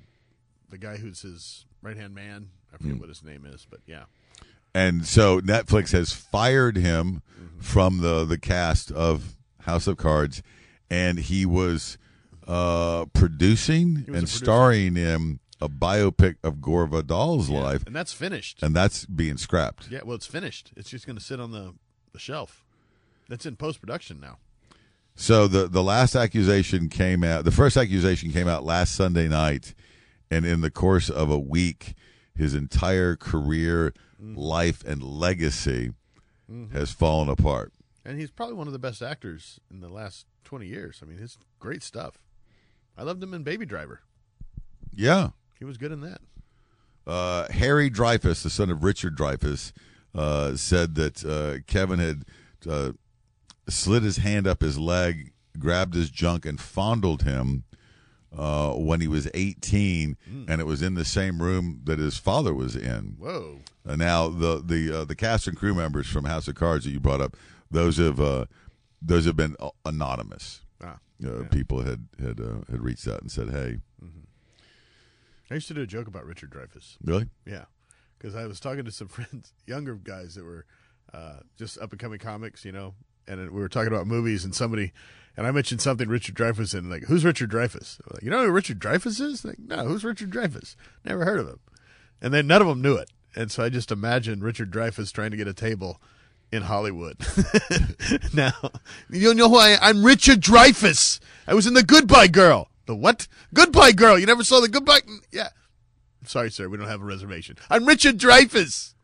[0.70, 2.50] the guy who's his right hand man.
[2.72, 2.98] I forget Hmm.
[3.00, 4.04] what his name is, but yeah.
[4.74, 7.60] And so Netflix has fired him Mm-hmm.
[7.60, 9.34] from the the cast of
[9.68, 10.42] House of Cards,
[10.90, 11.98] and he was
[12.46, 18.62] uh, producing was and starring in a biopic of Gore Vidal's life, and that's finished.
[18.62, 19.90] and that's being scrapped.
[19.90, 20.72] Yeah, well, it's finished.
[20.76, 21.74] It's just going to sit on the
[22.12, 22.64] the shelf.
[23.28, 24.38] That's in post production now.
[25.14, 27.44] So the the last accusation came out.
[27.44, 29.74] The first accusation came out last Sunday night,
[30.30, 31.94] and in the course of a week,
[32.34, 35.92] his entire career, life, and legacy
[36.50, 36.72] Mhm.
[36.72, 37.72] has fallen apart.
[38.08, 41.00] And he's probably one of the best actors in the last twenty years.
[41.02, 42.14] I mean, his great stuff.
[42.96, 44.00] I loved him in Baby Driver.
[44.94, 45.30] Yeah.
[45.58, 46.22] He was good in that.
[47.06, 49.72] Uh, Harry Dreyfuss, the son of Richard Dreyfuss,
[50.14, 52.24] uh, said that uh, Kevin had
[52.66, 52.92] uh,
[53.68, 57.64] slid his hand up his leg, grabbed his junk, and fondled him
[58.36, 60.16] uh, when he was 18,
[60.48, 63.16] and it was in the same room that his father was in.
[63.18, 63.58] Whoa.
[63.86, 66.90] Uh, now the the uh, the cast and crew members from House of Cards that
[66.90, 67.36] you brought up,
[67.70, 68.46] those have uh,
[69.00, 70.62] those have been uh, anonymous.
[70.82, 73.78] Ah, uh, People had had uh, had reached out and said, "Hey,
[75.50, 76.96] I used to do a joke about Richard Dreyfuss.
[77.02, 77.28] Really?
[77.46, 77.64] Yeah,
[78.18, 80.66] because I was talking to some friends, younger guys that were
[81.12, 82.94] uh, just up and coming comics, you know,
[83.26, 84.92] and we were talking about movies, and somebody,
[85.36, 88.00] and I mentioned something Richard Dreyfuss in, like, who's Richard Dreyfuss?
[88.12, 89.44] Like, you know who Richard Dreyfuss is?
[89.44, 90.76] Like, no, who's Richard Dreyfuss?
[91.04, 91.60] Never heard of him.
[92.20, 95.30] And then none of them knew it, and so I just imagined Richard Dreyfuss trying
[95.30, 96.00] to get a table
[96.52, 97.16] in Hollywood.
[98.34, 98.52] now,
[99.10, 99.68] you know who I?
[99.70, 99.78] am?
[99.82, 101.20] I'm Richard Dreyfuss.
[101.46, 102.68] I was in the Goodbye Girl.
[102.86, 103.28] The what?
[103.52, 104.18] Goodbye Girl.
[104.18, 105.00] You never saw the Goodbye?
[105.00, 105.48] Mm, yeah.
[106.24, 106.68] Sorry, sir.
[106.68, 107.56] We don't have a reservation.
[107.70, 108.94] I'm Richard Dreyfuss.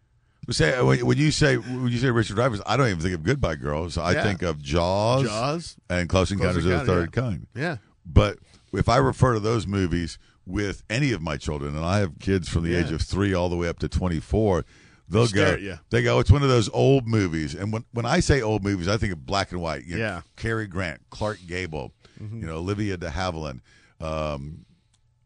[0.51, 3.23] Say when when you say when you say Richard Dreyfuss, I don't even think of
[3.23, 3.97] Goodbye Girls.
[3.97, 4.23] I Yeah.
[4.23, 5.77] think of Jaws, Jaws.
[5.89, 7.23] and Close Encounters of the Third yeah.
[7.23, 7.47] Kind.
[7.55, 7.77] Yeah.
[8.05, 8.39] But
[8.73, 12.51] if I refer to those movies with any of my children, and I have kids
[12.51, 12.81] from the Yeah.
[12.81, 14.67] age of three all the way up to twenty four,
[15.09, 15.63] they'll stare go.
[15.63, 15.79] you.
[15.91, 16.19] They go.
[16.21, 19.13] It's one of those old movies, and when when I say old movies, I think
[19.13, 19.85] of black and white.
[19.85, 20.21] You know, Yeah.
[20.37, 22.41] Cary Grant, Clark Gable, Mhm.
[22.41, 23.61] you know, Olivia De Havilland.
[24.01, 24.65] Um,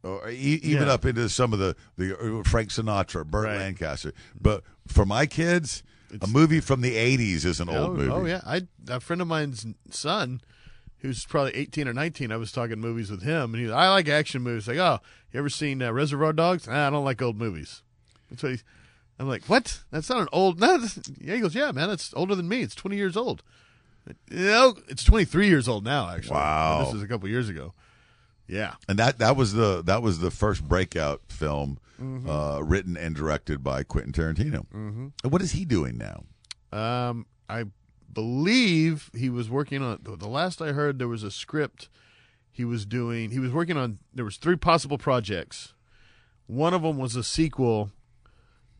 [0.03, 0.95] or e- even Yeah.
[0.95, 3.59] up into some of the the uh, Frank Sinatra, Burt Right.
[3.59, 4.13] Lancaster.
[4.41, 5.83] But for my kids,
[6.23, 8.11] a movie from the '80s is an oh, old movie.
[8.11, 10.41] Oh yeah, I a friend of mine's son,
[10.99, 12.31] who's probably eighteen or nineteen.
[12.33, 14.69] I was talking movies with him, and he, was, I like action movies.
[14.69, 15.01] Like, oh,
[15.33, 16.67] you ever seen uh, Reservoir Dogs?
[16.71, 17.83] Ah, I don't like old movies.
[18.31, 18.65] That's what he's.
[19.19, 19.81] I'm like, what?
[19.91, 20.61] That's not an old.
[20.61, 20.79] No,
[21.21, 21.35] yeah.
[21.35, 22.63] He goes, yeah, man, it's older than me.
[22.63, 23.43] It's twenty years old.
[24.31, 26.09] You know, it's twenty three years old now.
[26.09, 26.85] Actually, Wow.
[26.85, 27.75] This is a couple years ago.
[28.47, 28.75] Yeah.
[28.89, 32.29] And that that was the that was the first breakout film Mhm.
[32.29, 34.67] uh, written and directed by Quentin Tarantino.
[34.73, 35.13] Mhm.
[35.25, 36.25] And What is he doing now?
[36.73, 37.65] Um, I
[38.23, 39.99] believe he was working on.
[40.03, 41.89] The last I heard, there was a script
[42.51, 43.31] he was doing.
[43.31, 43.99] He was working on.
[44.15, 45.75] There was three possible projects.
[46.47, 47.91] One of them was a sequel,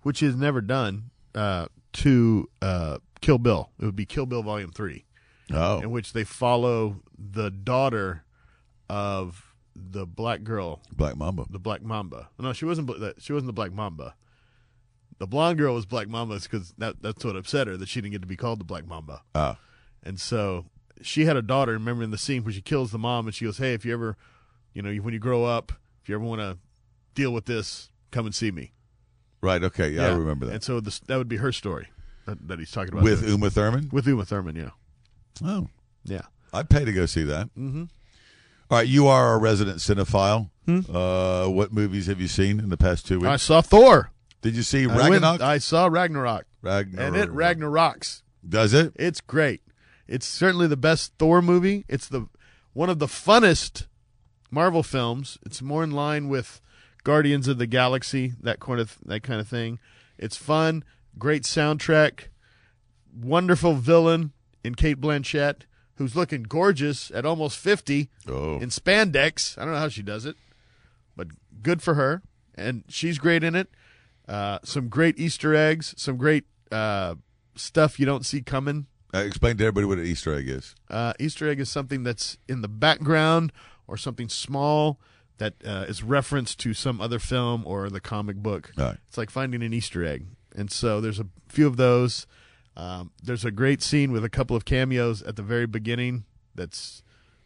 [0.03, 3.71] which is never done, uh, to uh, Kill Bill.
[3.81, 5.05] It would be Kill Bill Volume Three,
[5.53, 8.25] Oh, in which they follow the daughter
[8.89, 9.45] of
[9.75, 11.47] the black girl, Black Mamba.
[11.51, 12.31] the Black Mamba.
[12.39, 12.87] No, she wasn't.
[12.87, 14.15] bl- She wasn't the Black Mamba.
[15.19, 18.13] The blonde girl was Black Mamba because that, that's what upset her that she didn't
[18.13, 19.23] get to be called the Black Mamba.
[19.35, 19.59] Ah,
[20.05, 20.67] And so
[21.03, 21.73] she had a daughter.
[21.73, 23.93] Remember in the scene where she kills the mom, and she goes, "Hey, if you
[23.93, 24.17] ever,
[24.75, 25.73] you know, when you grow up,
[26.03, 26.59] if you ever want to
[27.15, 28.73] deal with this, come and see me."
[29.41, 29.63] Right.
[29.63, 30.55] Okay, yeah, I remember that.
[30.55, 31.89] And so this, that would be her story
[32.27, 33.33] that, that he's talking about With doing.
[33.33, 33.89] Uma Thurman.
[33.93, 34.57] with Uma Thurman.
[34.57, 34.71] Yeah,
[35.45, 35.69] Oh,
[36.05, 36.23] yeah.
[36.53, 37.47] I'd pay to go see that.
[37.57, 37.85] Mm-hmm.
[38.71, 40.51] All right, you are a resident cinephile.
[40.67, 40.81] Hmm?
[40.95, 43.29] Uh, what movies have you seen in the past two weeks?
[43.29, 44.11] I saw Thor.
[44.43, 45.41] Did you see I, went- Ragnarok?
[45.41, 47.07] I saw Ragnarok, Ragnarok.
[47.07, 48.23] and it Ragnaroks.
[48.47, 48.93] Does it?
[48.97, 49.63] It's great.
[50.07, 51.85] It's certainly the best Thor movie.
[51.89, 52.29] It's the
[52.73, 53.87] one of the funnest
[54.51, 55.39] Marvel films.
[55.45, 56.61] It's more in line with
[57.09, 59.79] Guardians of the Galaxy, that kind of that kind of thing.
[60.19, 60.85] It's fun,
[61.19, 62.25] great soundtrack,
[63.19, 64.33] wonderful villain
[64.63, 65.63] in Cate Blanchett,
[65.95, 69.57] who's looking gorgeous at almost fifty Oh, in spandex.
[69.57, 70.37] I don't know how she does it,
[71.17, 71.29] but
[71.63, 72.21] good for her.
[72.57, 73.69] And she's great in it.
[74.29, 77.15] Uh, some great Easter eggs, some great uh,
[77.55, 78.87] stuff you don't see coming.
[79.15, 80.75] uh, explain to everybody what an Easter egg is.
[80.91, 83.51] Uh, Easter egg is something that's in the background
[83.87, 85.01] or something small
[85.39, 88.73] that uh, is referenced to some other film or the comic book.
[88.77, 88.97] Right.
[89.09, 90.27] It's like finding an Easter egg.
[90.55, 92.27] And so there's a few of those.
[92.77, 96.25] Um, there's a great scene with a couple of cameos at the very beginning
[96.55, 97.03] that's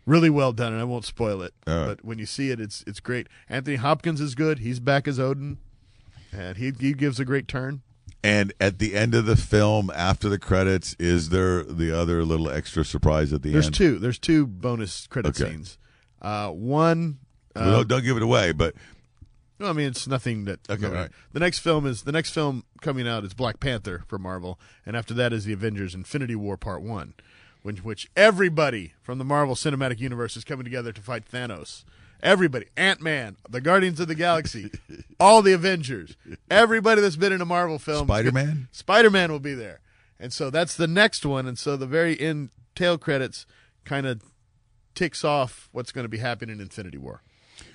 [0.06, 1.54] really well done, and I won't spoil it.
[1.66, 1.86] Right.
[1.86, 3.28] But when you see it, it's it's great.
[3.48, 4.58] Anthony Hopkins is good.
[4.58, 5.58] He's back as Odin,
[6.32, 7.82] and he he gives a great turn.
[8.24, 12.48] And at the end of the film, after the credits, is there the other little
[12.48, 13.54] extra surprise at the end?
[13.56, 13.98] There's two.
[13.98, 15.50] There's two bonus credit Okay.
[15.52, 15.78] scenes.
[16.20, 17.18] Uh, one.
[17.54, 18.74] Well, Uh, don't, give it away, but
[19.58, 20.60] No, I mean it's nothing that.
[20.68, 21.10] Okay, no, all right.
[21.32, 24.96] The next film is the next film coming out is Black Panther for Marvel, and
[24.96, 27.14] after that is the Avengers: Infinity War Part One,
[27.62, 31.84] which which everybody from the Marvel Cinematic Universe is coming together to fight Thanos.
[32.22, 34.70] Everybody, Ant Man, the Guardians of the Galaxy,
[35.20, 36.16] all the Avengers,
[36.48, 38.06] everybody that's been in a Marvel film.
[38.06, 38.68] Spider-Man?
[38.70, 39.80] Spider Man will be there,
[40.20, 41.46] and so that's the next one.
[41.48, 43.44] And so the very end tail credits
[43.84, 44.22] kind of
[44.94, 47.22] ticks off what's going to be happening in Infinity War.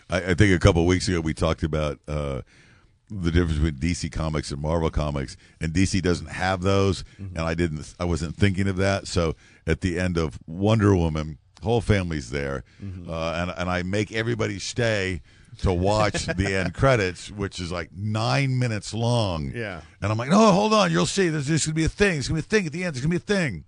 [0.10, 2.42] I, I think a couple of weeks ago we talked about uh,
[3.10, 7.54] the difference between DC Comics and Marvel Comics, and DC doesn't have those, and I
[7.54, 9.08] didn't, I wasn't thinking of that.
[9.08, 9.36] So
[9.66, 12.64] at the end of Wonder Woman, whole family's there,
[13.08, 15.22] uh, and and I make everybody stay
[15.60, 19.52] to watch the end credits, which is like nine minutes long.
[19.56, 19.82] Yeah.
[20.02, 21.30] and I'm like, no, hold on, you'll see.
[21.30, 22.14] There's, there's gonna be a thing.
[22.14, 22.96] There's gonna be a thing at the end.
[22.96, 23.64] There's gonna be a thing.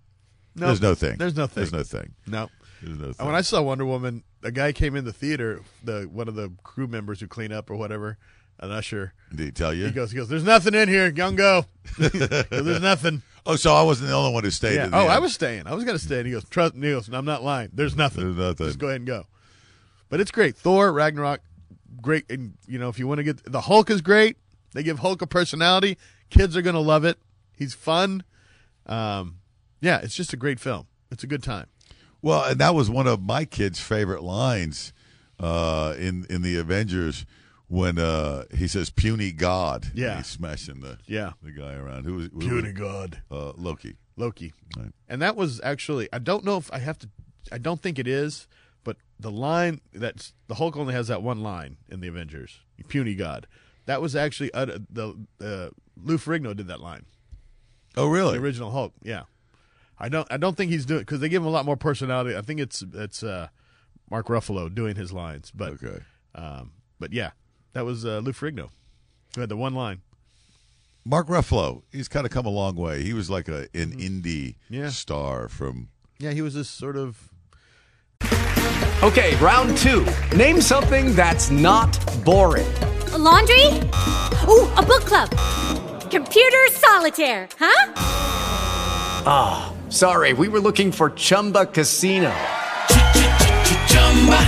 [0.55, 1.17] No, there's no thing.
[1.17, 1.55] There's no thing.
[1.55, 2.13] There's no thing.
[2.27, 2.49] No.
[2.81, 6.35] No when I saw Wonder Woman, a guy came in the theater, the one of
[6.35, 8.17] the crew members who clean up or whatever,
[8.59, 9.13] an usher.
[9.31, 9.85] Did he tell you?
[9.85, 11.65] He goes, he goes, "There's nothing in here, young go.
[11.97, 14.75] There's nothing." Oh, so I wasn't the only one who stayed.
[14.75, 14.89] Yeah.
[14.93, 15.67] Oh, I was staying.
[15.67, 16.19] I was gonna stay.
[16.19, 17.69] And he goes, "Trust me." "I'm not lying.
[17.73, 18.23] There's nothing.
[18.23, 18.67] There's nothing.
[18.67, 19.25] Just go ahead and go."
[20.09, 20.55] But it's great.
[20.55, 21.41] Thor Ragnarok,
[22.01, 22.29] great.
[22.29, 24.37] And you know, if you want to get the Hulk is great.
[24.73, 25.97] They give Hulk a personality.
[26.29, 27.17] Kids are gonna love it.
[27.57, 28.23] He's fun.
[28.85, 29.37] Um,
[29.81, 30.87] yeah, it's just a great film.
[31.11, 31.67] It's a good time.
[32.21, 34.93] Well, and that was one of my kids' favorite lines
[35.39, 37.25] uh, in in the Avengers
[37.67, 40.17] when uh, he says "puny god." Yeah.
[40.17, 41.33] he's smashing the Yeah.
[41.41, 42.05] the guy around.
[42.05, 43.21] Who was who Puny was- god.
[43.31, 43.95] Uh, Loki.
[44.17, 44.53] Loki.
[44.77, 44.91] Right.
[45.07, 47.09] And that was actually I don't know if I have to
[47.51, 48.47] I don't think it is,
[48.83, 52.59] but the line that's the Hulk only has that one line in the Avengers,
[52.89, 53.47] puny god.
[53.85, 57.05] That was actually uh, the uh, Lou Ferrigno did that line.
[57.97, 58.37] Oh, really?
[58.37, 59.23] The original Hulk, yeah.
[59.99, 62.35] I don't I don't think he's doing because they give him a lot more personality.
[62.35, 63.47] I think it's it's uh,
[64.09, 65.99] Mark Ruffalo doing his lines, but Okay.
[66.35, 67.31] um, but yeah,
[67.73, 68.69] that was uh, Lou Ferrigno
[69.35, 70.01] who had the one line.
[71.05, 71.83] Mark Ruffalo.
[71.91, 73.03] He's kind of come a long way.
[73.03, 74.73] He was like a an indie Mm-hmm.
[74.73, 74.89] Yeah.
[74.89, 75.89] star from.
[76.19, 77.29] Yeah, he was this sort of
[79.01, 80.05] Okay, round two.
[80.35, 82.67] Name something that's not boring.
[83.13, 83.67] A laundry?
[84.47, 85.29] Ooh, a book club.
[86.11, 87.93] Computer solitaire, huh?
[89.25, 92.33] Ah, sorry, we were looking for Chumba Casino.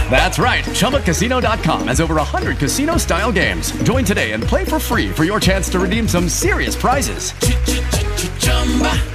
[0.10, 0.64] That's right.
[0.66, 3.72] ChumbaCasino.com has over 100 casino style games.
[3.84, 7.32] Join today and play for free for your chance to redeem some serious prizes.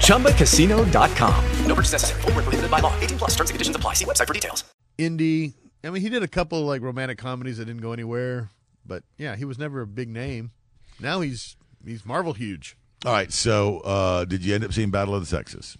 [0.07, 1.44] ChumbaCasino.com.
[1.66, 2.20] No purchase necessary.
[2.23, 2.98] Void where prohibited by law.
[3.01, 3.93] 18 plus terms and conditions apply.
[3.94, 4.65] See website for details.
[4.98, 5.53] indie.
[5.85, 8.51] I mean, he did a couple like romantic comedies that didn't go anywhere,
[8.85, 10.51] but yeah, he was never a big name.
[10.98, 12.77] Now he's he's Marvel huge.
[13.05, 13.31] All right.
[13.31, 15.77] So, uh, did you end up seeing Battle of the Sexes?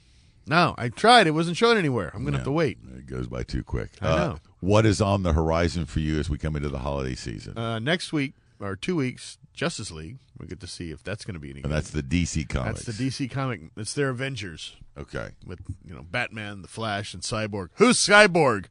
[0.47, 1.27] No, I tried.
[1.27, 2.11] It wasn't showing anywhere.
[2.15, 2.79] I'm gonna have to wait.
[2.97, 3.91] It goes by too quick.
[4.01, 4.39] I Uh, know.
[4.61, 7.59] What is on the horizon for you as we come into the holiday season?
[7.59, 10.19] Uh, next week, or two weeks, Justice League.
[10.39, 11.61] We get to see if that's going to be any.
[11.61, 11.73] And good.
[11.73, 12.85] that's the DC comics.
[12.85, 13.61] That's the DC comic.
[13.77, 15.31] It's their Avengers Okay.
[15.47, 17.69] with you know Batman, the Flash, and Cyborg.
[17.75, 18.67] Who's Cyborg?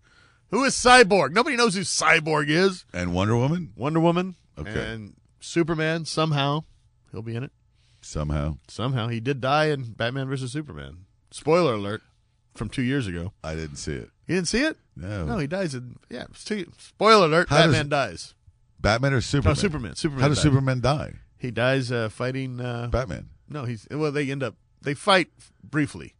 [0.51, 1.31] Who is Cyborg?
[1.33, 2.85] Nobody knows who Cyborg is.
[2.93, 4.35] And Wonder Woman Wonder Woman.
[4.57, 4.93] Okay.
[4.93, 6.05] And Superman.
[6.05, 6.63] Somehow
[7.11, 7.51] he'll be in it.
[8.01, 8.57] somehow.
[8.67, 11.04] Somehow he did die in Batman versus Superman.
[11.31, 12.01] Spoiler alert
[12.55, 13.33] from two years ago.
[13.43, 14.09] I didn't see it.
[14.27, 14.77] You didn't see it?
[14.95, 15.25] No.
[15.25, 16.25] No, he dies in yeah.
[16.45, 17.49] Two, spoiler alert.
[17.49, 18.33] How Batman dies.
[18.79, 19.51] Batman or Superman?
[19.51, 19.95] No, Superman.
[19.95, 20.21] Superman.
[20.21, 20.43] How does dies.
[20.43, 21.13] Superman die?
[21.37, 23.29] He dies uh, fighting uh, Batman.
[23.49, 24.11] No, he's well.
[24.11, 25.27] They end up they fight
[25.63, 26.13] briefly,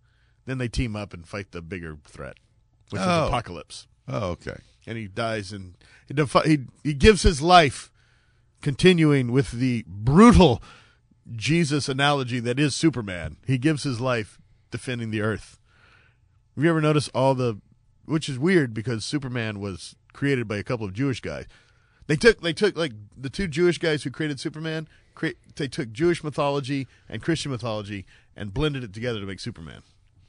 [0.46, 2.38] then they team up and fight the bigger threat,
[2.92, 3.24] which Oh.
[3.24, 3.88] is Apocalypse.
[4.08, 4.58] Oh, okay.
[4.86, 5.76] And he dies, and
[6.08, 7.92] he defi- he he gives his life,
[8.62, 10.62] continuing with the brutal
[11.36, 13.38] Jesus analogy that is Superman.
[13.48, 14.40] He gives his life
[14.72, 15.60] defending the Earth.
[16.56, 17.60] Have you ever noticed all the,
[18.06, 21.46] which is weird because Superman was created by a couple of Jewish guys.
[22.08, 24.88] They took they took like the two Jewish guys who created Superman.
[25.16, 28.06] Cre- they took Jewish mythology and Christian mythology
[28.36, 29.82] and blended it together to make Superman.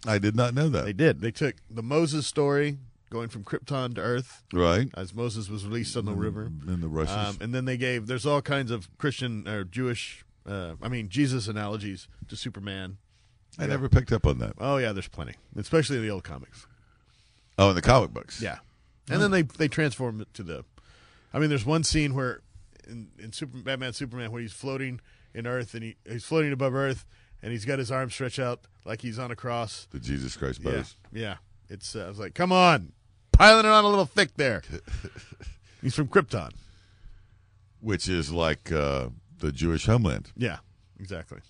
[0.06, 0.84] I did not know that.
[0.84, 1.20] They did.
[1.20, 2.78] They took the Moses story
[3.10, 4.88] going from Krypton to Earth, Right.
[4.94, 7.14] as Moses was released on the river, In the Rushes.
[7.14, 8.06] um, and then they gave.
[8.06, 12.96] There's all kinds of Christian or Jewish, uh, I mean Jesus analogies to Superman.
[13.58, 13.68] I Yeah.
[13.68, 14.54] never picked up on that.
[14.58, 16.66] Oh yeah, there's plenty, especially in the old comics.
[17.58, 18.40] Oh, in the comic books.
[18.42, 18.58] Yeah,
[19.10, 20.64] and then they they transform it to the.
[21.32, 22.40] I mean, there's one scene where
[22.86, 25.00] in, in Super Batman Superman where he's floating
[25.34, 27.04] in Earth and he he's floating above Earth
[27.42, 29.86] and he's got his arms stretched out like he's on a cross.
[29.90, 30.96] The Jesus Christ Yeah, pose.
[31.12, 31.36] yeah.
[31.68, 32.92] It's uh, I was like, come on,
[33.32, 34.62] piling it on a little thick there.
[35.82, 36.50] he's from Krypton.
[37.80, 39.08] Which is like uh,
[39.38, 40.32] the Jewish homeland.
[40.36, 40.58] Yeah,
[40.98, 41.40] exactly.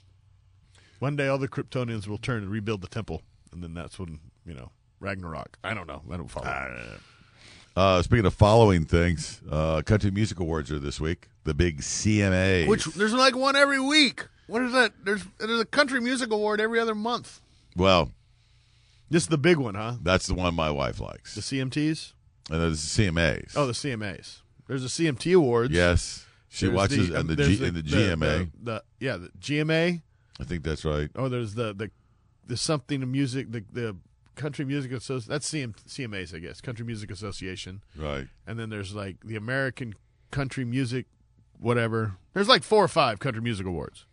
[0.99, 4.19] One day, all the Kryptonians will turn and rebuild the temple, and then that's when
[4.47, 4.71] you know
[5.01, 5.59] Ragnarok.
[5.63, 6.03] I don't know.
[6.11, 6.99] I don't follow.
[7.77, 11.29] Uh, speaking of following things, uh, Country Music Awards are this week.
[11.45, 12.67] The big CMA.
[12.67, 14.27] Which there's like one every week.
[14.47, 14.93] What is that?
[15.05, 17.41] There's there's a country music award every other month.
[17.77, 18.11] well,
[19.11, 19.97] This is the big one, huh?
[20.03, 21.35] that's the one my wife likes.
[21.35, 22.13] The CMTs.
[22.51, 23.53] And there's the CMAs.
[23.57, 24.39] Oh, the CMAs.
[24.69, 25.73] There's the CMT awards.
[25.75, 26.25] yes.
[26.49, 28.51] She There's watches the, and the, there's G, and the GMA.
[28.63, 30.01] The, the- yeah, the GMA.
[30.41, 31.11] I think that's right.
[31.17, 31.91] Oh, there's the
[32.47, 33.51] the something of music.
[33.53, 33.97] The the
[34.35, 35.31] country music association.
[35.33, 36.61] That's CM, CMAs, I guess.
[36.61, 37.83] Country Music Association.
[37.97, 38.27] Right.
[38.47, 39.95] And then there's like the American
[40.31, 41.07] Country Music,
[41.59, 42.17] whatever.
[42.35, 44.05] There's like four or five country music awards.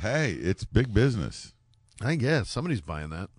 [0.00, 1.54] Hey, it's big business.
[2.02, 3.30] I guess somebody's buying that.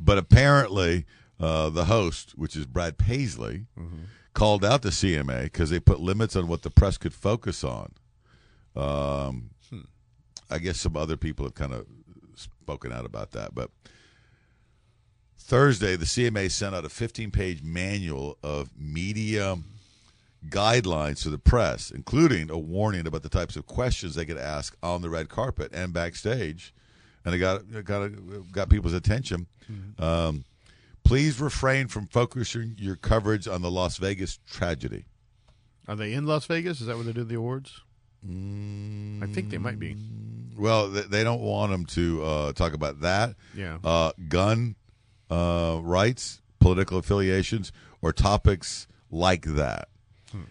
[0.00, 1.04] But apparently,
[1.40, 4.04] uh, the host, which is Brad Paisley, Mm-hmm.
[4.34, 7.92] called out the CMA because they put limits on what the press could focus on.
[8.76, 9.50] Um.
[10.50, 11.86] I guess some other people have kind of
[12.34, 13.54] spoken out about that.
[13.54, 13.70] But
[15.38, 19.56] Thursday, the CMA sent out a 15 page manual of media
[20.46, 24.76] guidelines to the press, including a warning about the types of questions they could ask
[24.82, 26.74] on the red carpet and backstage.
[27.24, 29.46] And it got it got it got people's attention.
[29.98, 30.44] Um,
[31.04, 35.04] please refrain from focusing your coverage on the Las Vegas tragedy.
[35.86, 36.80] Are they in Las Vegas?
[36.80, 37.80] Is that where they do the awards?
[38.24, 39.96] I think they might be.
[40.56, 43.36] Well, they, they don't want them to uh, talk about that.
[43.54, 43.78] Yeah.
[43.84, 44.74] Uh, gun
[45.30, 47.72] uh, rights, political affiliations,
[48.02, 49.88] or topics like that.
[50.32, 50.42] Hmm.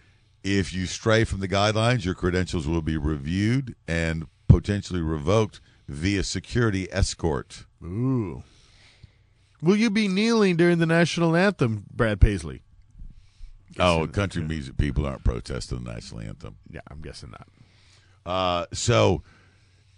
[0.44, 6.24] If you stray from the guidelines, your credentials will be reviewed and potentially revoked via
[6.24, 7.66] security escort.
[7.84, 8.44] Ooh.
[9.62, 12.62] Will you be kneeling during the national anthem, Brad Paisley?
[13.80, 16.58] Oh, country music people aren't protesting the national anthem.
[16.70, 17.48] Yeah, I'm guessing not.
[18.28, 19.24] Uh, so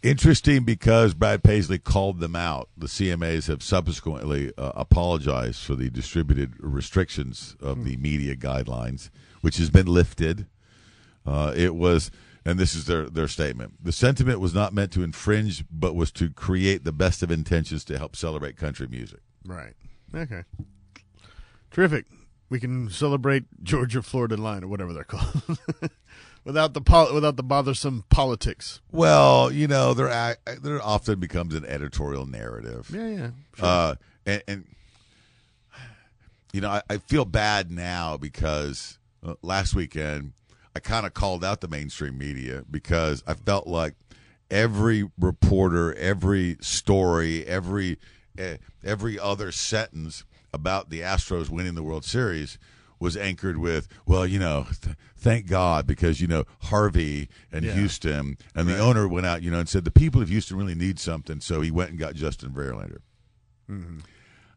[0.04, 2.70] interesting because Brad Paisley called them out.
[2.78, 9.10] The CMAs have subsequently uh, apologized for the distributed restrictions of the media guidelines,
[9.42, 10.46] which has been lifted.
[11.26, 12.12] Uh, it was,
[12.46, 16.12] and this is their their statement: the sentiment was not meant to infringe, but was
[16.14, 19.20] to create the best of intentions to help celebrate country music.
[19.46, 19.74] Right.
[20.14, 20.44] Okay.
[21.72, 22.06] Terrific.
[22.50, 25.60] We can celebrate Georgia Florida line or whatever they're called,
[26.44, 28.82] without the pol- without the bothersome politics.
[28.92, 32.90] Well, you know, there there often becomes an editorial narrative.
[32.94, 33.30] Yeah, yeah.
[33.56, 33.66] Sure.
[33.66, 33.96] Uh,
[34.26, 34.66] and, and
[36.54, 40.34] you know, I, I feel bad now because uh, last weekend
[40.76, 43.96] I kind of called out the mainstream media because I felt like
[44.50, 47.98] every reporter, every story, every
[48.40, 52.58] uh, every other sentence about the Astros winning the World Series
[53.00, 57.74] was anchored with, well, you know, th- thank God because you know Harvey and Yeah.
[57.74, 58.76] Houston and Right.
[58.76, 61.40] the owner went out, you know, and said the people of Houston really need something,
[61.42, 63.00] so he went and got Justin Verlander.
[63.70, 64.02] Mhm.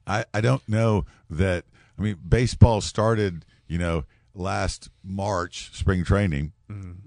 [0.06, 1.64] I, I don't know that.
[1.98, 4.04] I mean, baseball started, you know,
[4.34, 6.52] last March, spring training,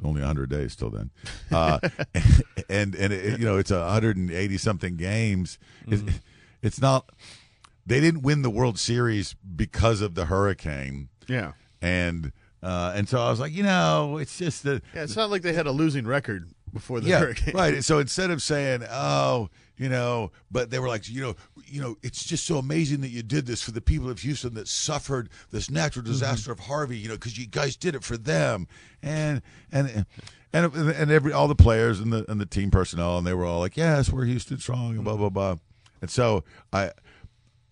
[0.04, 1.10] Only 100 days till then.
[1.52, 1.80] Uh,
[2.70, 5.58] and and it, you know it's a 180 something games.
[5.88, 6.04] It's,
[6.62, 7.10] it's not.
[7.88, 11.10] They didn't win the World Series because of the hurricane.
[11.28, 11.54] Yeah.
[11.82, 12.32] And
[12.64, 15.42] uh, and so I was like, you know, it's just the Yeah, it's not like
[15.44, 17.54] they had a losing record before the yeah, hurricane.
[17.56, 17.84] right.
[17.84, 21.36] So instead of saying, "Oh, you know," but they were like, you know,
[21.66, 24.56] you know, it's just so amazing that you did this for the people of Houston
[24.56, 26.14] that suffered this natural Mm-hmm.
[26.14, 26.98] disaster of Harvey.
[26.98, 28.68] You know, because you guys did it for them,
[29.04, 29.42] and
[29.72, 30.06] and.
[30.54, 33.44] And, and every all the players and the and the team personnel and they were
[33.44, 35.58] all like yes we're Houston strong and blah blah blah
[36.02, 36.92] and so I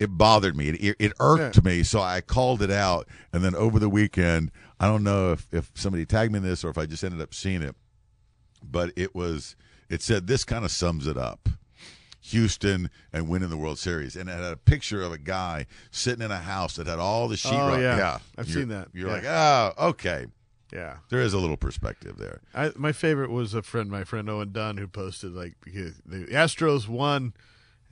[0.00, 0.68] it bothered me.
[0.70, 3.06] It, it irked me so I called it out.
[3.32, 4.50] And then over the weekend
[4.80, 7.20] I don't know if if somebody tagged me in this or if I just ended
[7.20, 7.74] up seeing it
[8.62, 9.56] but it was
[9.88, 11.48] it said this kind of sums it up.
[12.28, 14.16] Houston and winning the World Series.
[14.16, 17.28] And it had a picture of a guy sitting in a house that had all
[17.28, 18.18] the Oh, sheetrock yeah.
[18.38, 18.88] I've You're- seen that.
[18.94, 19.14] you're Yeah.
[19.14, 19.24] like
[19.78, 20.26] oh okay.
[20.72, 20.96] Yeah.
[21.10, 22.40] there is a little perspective there.
[22.54, 25.92] I, my favorite was a friend, my friend Owen Dunn, who posted like the
[26.32, 27.34] Astros won,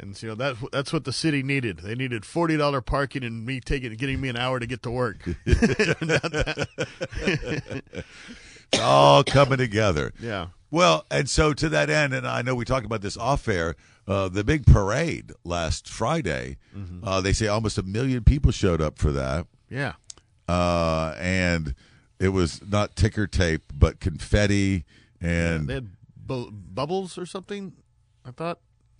[0.02, 1.78] and you know that that's what the city needed.
[1.78, 4.90] They needed forty dollar parking and me taking getting me an hour to get to
[4.90, 5.26] work.
[5.46, 6.42] it's
[8.80, 10.12] all coming together.
[10.20, 10.48] Yeah.
[10.70, 13.76] Well, and so to that end, and I know we talked about this off air,
[14.08, 17.06] uh, the big parade last Friday, Mm-hmm.
[17.06, 19.46] uh, they say almost a million people showed up for that.
[19.68, 19.92] Yeah.
[20.48, 21.74] Uh, and
[22.18, 24.84] it was not ticker tape, but confetti.
[25.20, 27.74] And they had bu- bubbles or something.
[28.24, 28.58] I thought.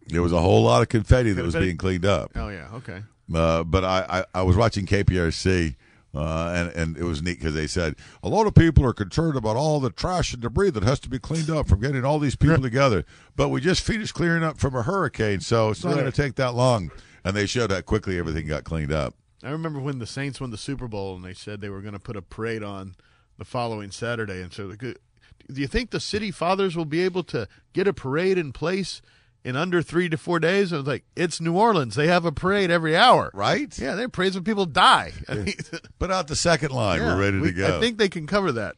[0.09, 2.31] There was a whole lot of confetti that was being cleaned up.
[2.35, 2.69] Oh yeah.
[2.75, 3.03] Okay.
[3.35, 5.77] Uh, but I, I, I was watching KPRC,
[6.15, 9.37] uh, and, and it was neat because they said a lot of people are concerned
[9.37, 12.19] about all the trash and debris that has to be cleaned up from getting all
[12.19, 13.05] these people together.
[13.37, 16.01] But we just finished clearing up from a hurricane, so it's not Right.
[16.01, 16.91] going to take that long.
[17.25, 19.15] And they showed how quickly everything got cleaned up.
[19.45, 21.95] I remember when the Saints won the Super Bowl and they said they were going
[21.95, 22.97] to put a parade on
[23.39, 24.43] the following Saturday.
[24.43, 27.93] And so, the do you think the city fathers will be able to get a
[27.93, 29.01] parade in place
[29.45, 30.73] in under three to four days?
[30.73, 31.95] I was like, it's New Orleans.
[31.95, 33.31] They have a parade every hour.
[33.35, 33.77] Right?
[33.79, 35.13] Yeah, they parades when people die.
[35.29, 35.55] I mean,
[35.99, 37.01] Put out the second line.
[37.01, 37.77] yeah, We're ready to go.
[37.77, 38.77] I think they can cover that.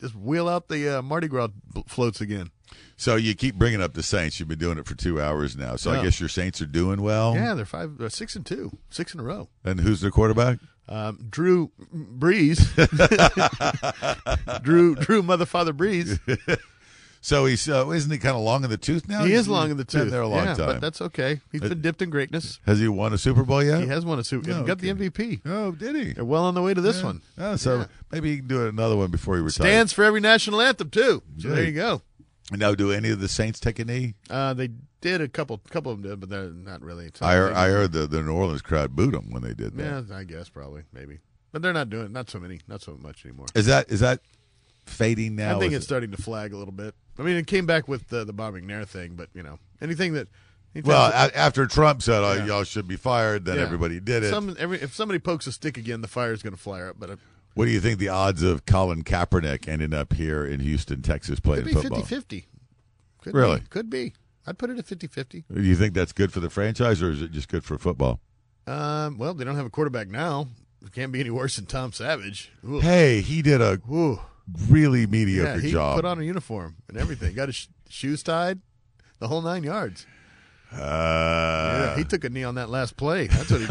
[0.00, 1.48] Just wheel out the uh, Mardi Gras
[1.86, 2.50] floats again.
[2.96, 3.14] so.
[3.14, 4.40] You keep bringing up the Saints.
[4.40, 5.76] You've been doing it for two hours now.
[5.76, 7.34] So I guess your Saints are doing well.
[7.36, 9.48] Yeah, they're five, uh, six and two, six in a row.
[9.64, 10.58] And who's the quarterback?
[10.88, 12.58] Um, Drew Brees,
[14.62, 16.18] Drew Drew Mother Father Brees.
[17.24, 19.22] So he's uh, isn't he kind of long in the tooth now?
[19.24, 20.02] He He's is long in the tooth.
[20.02, 20.66] been there a long yeah, time.
[20.66, 21.40] but that's okay.
[21.52, 22.58] He's been dipped in greatness.
[22.66, 23.80] Has he won a Super Bowl yet?
[23.80, 24.50] He has won a Super.
[24.50, 25.40] Oh, he got the MVP.
[25.46, 26.12] Oh, did he?
[26.14, 27.04] They're well on the way to this Yeah.
[27.04, 27.22] one.
[27.38, 27.86] Oh, so Yeah.
[28.10, 29.54] maybe he can do another one before he retires.
[29.54, 31.22] Stands for every national anthem too.
[31.38, 32.02] So there you go.
[32.50, 34.14] Now, do any of the Saints take a knee?
[34.28, 34.70] Uh, they
[35.00, 35.58] did a couple.
[35.70, 37.08] Couple of them did, but they're not really.
[37.20, 37.52] I heard.
[37.52, 40.06] I heard the, the New Orleans crowd booed them when they did that.
[40.10, 41.20] Yeah, I guess probably maybe,
[41.52, 43.46] but they're not doing not so many, not so much anymore.
[43.54, 44.18] Is that is that
[44.86, 45.56] fading now?
[45.56, 46.94] I think it's it- starting to flag a little bit.
[47.18, 50.14] I mean, it came back with the the bombing Nair thing, but you know, anything
[50.14, 50.28] that.
[50.74, 52.46] anything well, that- a- after Trump said, oh, Yeah.
[52.46, 53.62] "Y'all should be fired," then Yeah.
[53.62, 54.30] everybody did it.
[54.30, 56.96] Some, every, if somebody pokes a stick again, the fire's going to flare up.
[56.98, 57.18] But it
[57.54, 61.34] what do you think the odds of Colin Kaepernick ending up here in Houston, Texas,
[61.38, 62.00] could playing be football?
[62.00, 62.46] 50-50.
[63.20, 63.60] Could Really?
[63.60, 63.66] Be.
[63.68, 64.14] Could be.
[64.46, 65.44] I'd put it at 50-50.
[65.52, 68.20] Do you think that's good for the franchise, or is it just good for football?
[68.66, 70.48] Um, well, they don't have a quarterback now.
[70.84, 72.50] It can't be any worse than Tom Savage.
[72.66, 72.80] Ooh.
[72.80, 74.18] Hey, he did a Ooh.
[74.68, 75.96] Really mediocre yeah, he job.
[75.96, 77.34] put on a uniform and everything.
[77.34, 78.60] Got his sh- shoes tied,
[79.18, 80.06] the whole nine yards.
[80.72, 83.26] Uh, yeah, he took a knee on that last play.
[83.26, 83.66] That's what he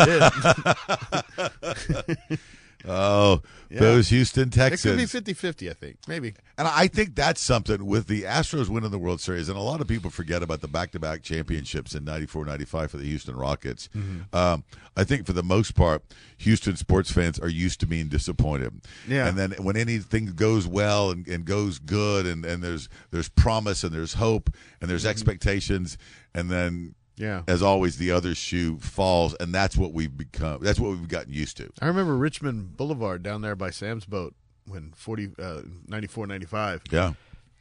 [2.27, 2.39] did.
[2.87, 3.79] oh, Yeah.
[3.79, 4.85] those Houston Texans.
[5.01, 5.97] it could be 50-50, I think.
[6.07, 6.33] Maybe.
[6.57, 9.81] And I think that's something with the Astros winning the World Series, and a lot
[9.81, 13.89] of people forget about the back-to-back championships in 94, 95 for the Houston Rockets.
[13.95, 14.35] Mm-hmm.
[14.35, 14.63] Um,
[14.95, 16.03] I think for the most part,
[16.37, 18.81] Houston sports fans are used to being disappointed.
[19.07, 19.27] Yeah.
[19.27, 23.83] And then when anything goes well and, and goes good, and, and there's there's promise
[23.83, 24.49] and there's hope
[24.81, 25.97] and there's expectations,
[26.33, 27.00] and then Mm-hmm.
[27.17, 27.43] Yeah.
[27.47, 30.63] as always, the other shoe falls, and that's what we've become.
[30.63, 31.69] That's what we've gotten used to.
[31.81, 34.33] I remember Richmond Boulevard down there by Sam's Boat
[34.65, 36.81] when 40, uh, 94, 95.
[36.91, 37.13] Yeah.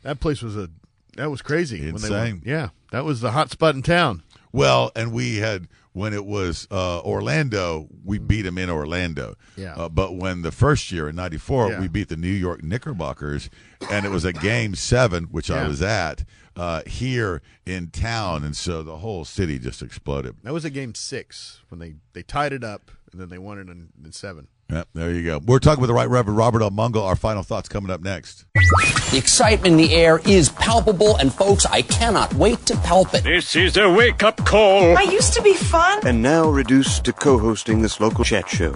[0.02, 0.70] That place was a
[1.16, 1.78] that was crazy.
[1.90, 2.42] When they Insane.
[2.46, 4.22] Yeah, that was the hot spot in town.
[4.52, 9.34] Well, and we had when it was uh, Orlando, we beat them in Orlando.
[9.56, 9.74] Yeah.
[9.74, 11.80] Uh, but when the first year in '94, Yeah.
[11.80, 13.50] we beat the New York Knickerbockers,
[13.90, 15.68] and it was a game seven, which I Yeah.
[15.68, 16.24] was at
[16.60, 20.36] uh, here in town, and so the whole city just exploded.
[20.42, 23.58] That was a game six when they they tied it up and then they won
[23.58, 24.46] it in, in seven.
[24.70, 25.40] Yep, there you go.
[25.44, 26.70] We're talking with the Right Reverend Robert L.
[26.70, 27.02] Mungle.
[27.02, 28.44] Our final thoughts coming up next.
[29.10, 33.24] The excitement in the air is palpable, and folks, I cannot wait to palp it.
[33.24, 34.96] This is a wake up call.
[34.98, 36.06] I used to be fun.
[36.06, 38.74] And now reduced to co hosting this local chat show.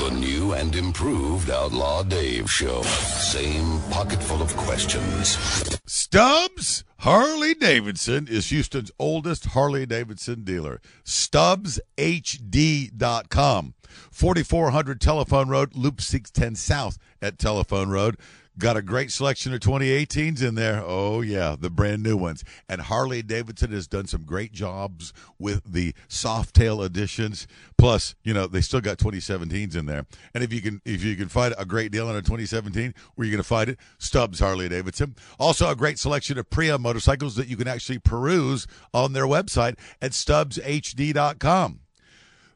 [0.00, 2.80] The new and improved Outlaw Dave show.
[2.80, 5.36] Same pocket full of questions.
[5.84, 10.80] Stubbs Harley Davidson is Houston's oldest Harley Davidson dealer.
[11.04, 13.74] StubbsHD.com.
[14.10, 18.16] 4400 Telephone Road, Loop 610 South at Telephone Road.
[18.58, 20.82] Got a great selection of 2018s in there.
[20.84, 22.44] Oh, yeah, the brand new ones.
[22.68, 27.46] And Harley Davidson has done some great jobs with the soft tail editions.
[27.78, 30.04] Plus, you know, they still got 2017s in there.
[30.34, 33.24] And if you can if you can find a great deal on a 2017, where
[33.24, 33.78] you going to find it?
[33.98, 35.14] Stubbs Harley Davidson.
[35.38, 39.78] Also, a great selection of Priya motorcycles that you can actually peruse on their website
[40.02, 41.80] at stubbshd.com.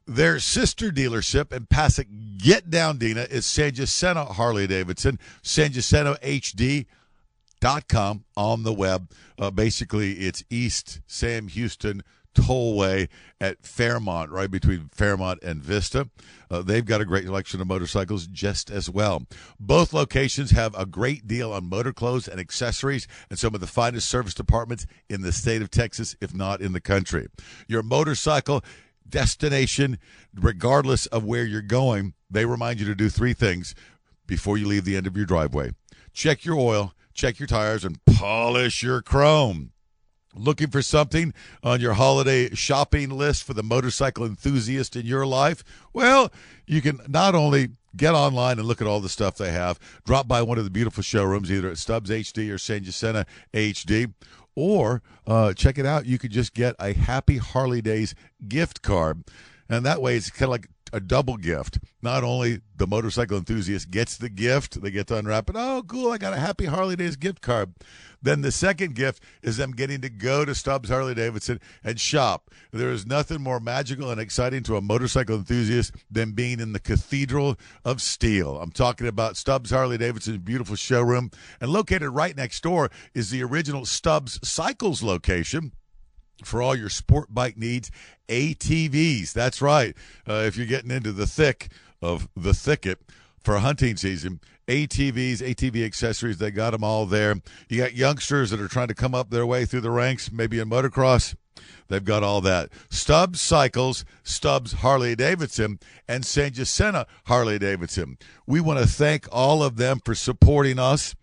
[0.06, 2.08] Their sister dealership in Passaic,
[2.38, 6.86] Get Down Dina, is San Jacinto Harley Davidson, San Jacinto HD.
[7.60, 9.10] Dot com on the web.
[9.38, 12.02] Uh, basically, it's East Sam Houston
[12.34, 13.08] Tollway
[13.40, 16.10] at Fairmont, right between Fairmont and Vista.
[16.50, 19.26] Uh, they've got a great selection of motorcycles just as well.
[19.58, 23.66] Both locations have a great deal on motor clothes and accessories and some of the
[23.66, 27.28] finest service departments in the state of Texas, if not in the country.
[27.66, 28.62] Your motorcycle
[29.08, 29.98] destination,
[30.34, 33.74] regardless of where you're going, they remind you to do three things
[34.26, 35.70] before you leave the end of your driveway
[36.14, 39.72] check your oil, check your tires, and polish your chrome.
[40.36, 41.32] Looking for something
[41.62, 45.62] on your holiday shopping list for the motorcycle enthusiast in your life?
[45.92, 46.32] Well,
[46.66, 50.26] you can not only get online and look at all the stuff they have, drop
[50.26, 54.12] by one of the beautiful showrooms, either at Stubbs HD or San Jacinto HD,
[54.56, 56.06] or uh, check it out.
[56.06, 58.14] You could just get a Happy Harley Days
[58.46, 59.24] gift card.
[59.68, 61.80] And that way, it's kind of like a double gift.
[62.02, 65.56] Not only the motorcycle enthusiast gets the gift, they get to unwrap it.
[65.58, 66.12] Oh, cool!
[66.12, 67.74] I got a Happy Harley Days gift card.
[68.22, 72.50] Then the second gift is them getting to go to Stubbs Harley Davidson and shop.
[72.72, 76.80] There is nothing more magical and exciting to a motorcycle enthusiast than being in the
[76.80, 78.58] Cathedral of Steel.
[78.60, 83.42] I'm talking about Stubbs Harley Davidson's beautiful showroom, and located right next door is the
[83.42, 85.72] original Stubbs Cycles location
[86.42, 87.90] for all your sport bike needs.
[88.28, 89.32] ATVs.
[89.32, 89.94] That's right.
[90.28, 91.68] Uh, if you're getting into the thick
[92.00, 93.00] of the thicket
[93.42, 97.36] for hunting season, ATVs, ATV accessories, they got them all there.
[97.68, 100.58] You got youngsters that are trying to come up their way through the ranks, maybe
[100.58, 101.34] in motocross.
[101.88, 102.70] They've got all that.
[102.90, 105.78] Stubbs Cycles, Stubbs Harley Davidson,
[106.08, 108.18] and San Jacinto Harley Davidson.
[108.46, 111.14] We want to thank all of them for supporting us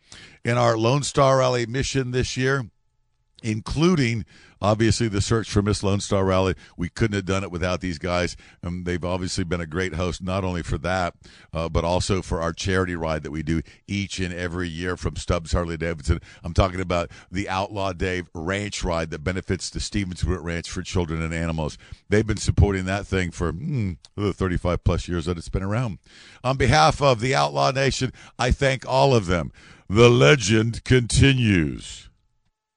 [0.44, 2.70] in our Lone Star Rally mission this year,
[3.42, 4.26] including
[4.62, 6.56] obviously the search for Miss Lone Star Rally.
[6.78, 8.38] We couldn't have done it without these guys.
[8.64, 11.16] Um, they've obviously been a great host, not only for that,
[11.54, 15.16] uh, but also for our charity ride that we do each and every year from
[15.16, 16.20] Stubbs Harley Davidson.
[16.44, 21.22] I'm talking about the Outlaw Dave Ranch Ride that benefits the Stevenswood Ranch for children
[21.22, 21.78] and animals.
[22.10, 25.98] They've been supporting that thing for mm, the 35 plus years that it's been around.
[26.44, 29.52] On behalf of the Outlaw Nation, I thank all of them.
[29.90, 32.10] The legend continues.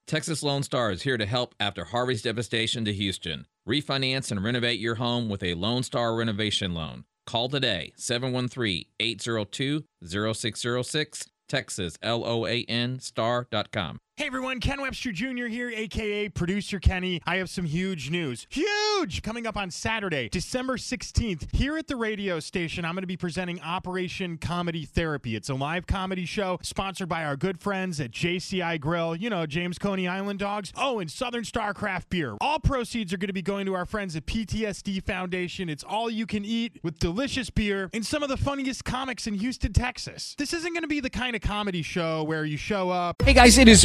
[0.06, 3.46] Texas Lone Star is here to help after Harvey's devastation to Houston.
[3.66, 7.04] Refinance and renovate your home with a Lone Star renovation loan.
[7.26, 13.98] Call today 713 802 0606 Texas L O A N star.com.
[14.16, 15.46] Hey everyone, Ken Webster Jr.
[15.46, 17.20] here, aka Producer Kenny.
[17.26, 18.46] I have some huge news.
[18.48, 19.22] Huge!
[19.22, 23.16] Coming up on Saturday, December 16th, here at the radio station, I'm going to be
[23.16, 25.34] presenting Operation Comedy Therapy.
[25.34, 29.46] It's a live comedy show sponsored by our good friends at JCI Grill, you know,
[29.46, 30.72] James Coney Island Dogs.
[30.76, 32.36] Oh, and Southern Star Craft Beer.
[32.40, 35.68] All proceeds are going to be going to our friends at PTSD Foundation.
[35.68, 39.34] It's all you can eat with delicious beer and some of the funniest comics in
[39.34, 40.36] Houston, Texas.
[40.38, 43.20] This isn't going to be the kind of comedy show where you show up.
[43.20, 43.84] Hey guys, it is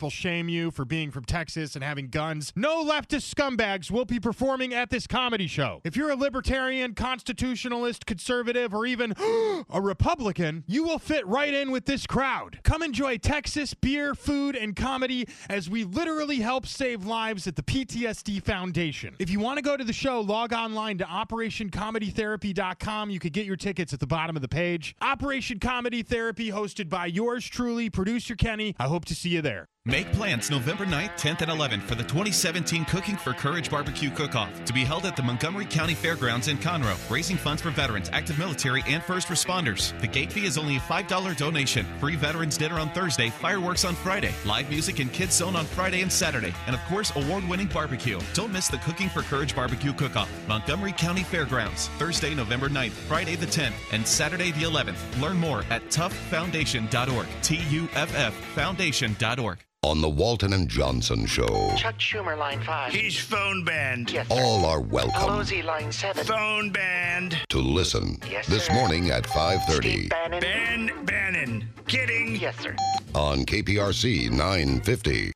[0.09, 2.51] shame you for being from Texas and having guns.
[2.55, 5.81] No leftist scumbags will be performing at this comedy show.
[5.83, 9.13] If you're a libertarian, constitutionalist, conservative, or even
[9.69, 12.59] a Republican, you will fit right in with this crowd.
[12.63, 17.63] Come enjoy Texas beer, food, and comedy as we literally help save lives at the
[17.63, 19.15] PTSD Foundation.
[19.19, 23.09] If you want to go to the show, log online to OperationComedyTherapy.com.
[23.09, 24.95] You could get your tickets at the bottom of the page.
[25.01, 28.75] Operation Comedy Therapy, hosted by yours truly, producer Kenny.
[28.79, 29.67] I hope to see you there.
[29.85, 34.63] Make plans November 9th, 10th, and 11th for the 2017 Cooking for Courage Barbecue Cook-Off
[34.65, 38.37] to be held at the Montgomery County Fairgrounds in Conroe, raising funds for veterans, active
[38.37, 39.99] military, and first responders.
[39.99, 41.87] The gate fee is only a $5 donation.
[41.99, 46.03] Free veterans dinner on Thursday, fireworks on Friday, live music and kids zone on Friday
[46.03, 48.19] and Saturday, and of course, award-winning barbecue.
[48.35, 53.35] Don't miss the Cooking for Courage Barbecue Cook-Off, Montgomery County Fairgrounds, Thursday, November 9th, Friday
[53.35, 55.19] the 10th, and Saturday the 11th.
[55.19, 57.27] Learn more at toughfoundation.org.
[57.41, 59.57] T-U-F-F foundation.org.
[59.83, 62.93] On the Walton and Johnson Show, Chuck Schumer, line five.
[62.93, 64.11] He's phone banned.
[64.11, 64.35] Yes, sir.
[64.35, 66.23] all are welcome Pelosi, line seven.
[66.23, 67.39] Phone banned.
[67.49, 68.73] to listen Yes, this sir.
[68.75, 70.39] morning at 5:30 Steve Bannon.
[70.39, 71.69] Ban Bannon.
[71.87, 72.35] Kidding.
[72.35, 72.75] Yes, sir.
[73.15, 75.31] on KPRC 950.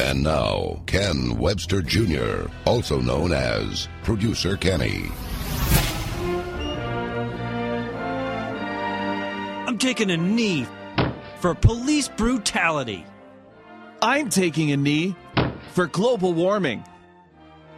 [0.00, 5.10] And now, Ken Webster Jr., also known as Producer Kenny.
[9.66, 10.68] I'm taking a knee
[11.44, 13.04] for police brutality.
[14.00, 15.14] I'm taking a knee
[15.74, 16.82] for global warming.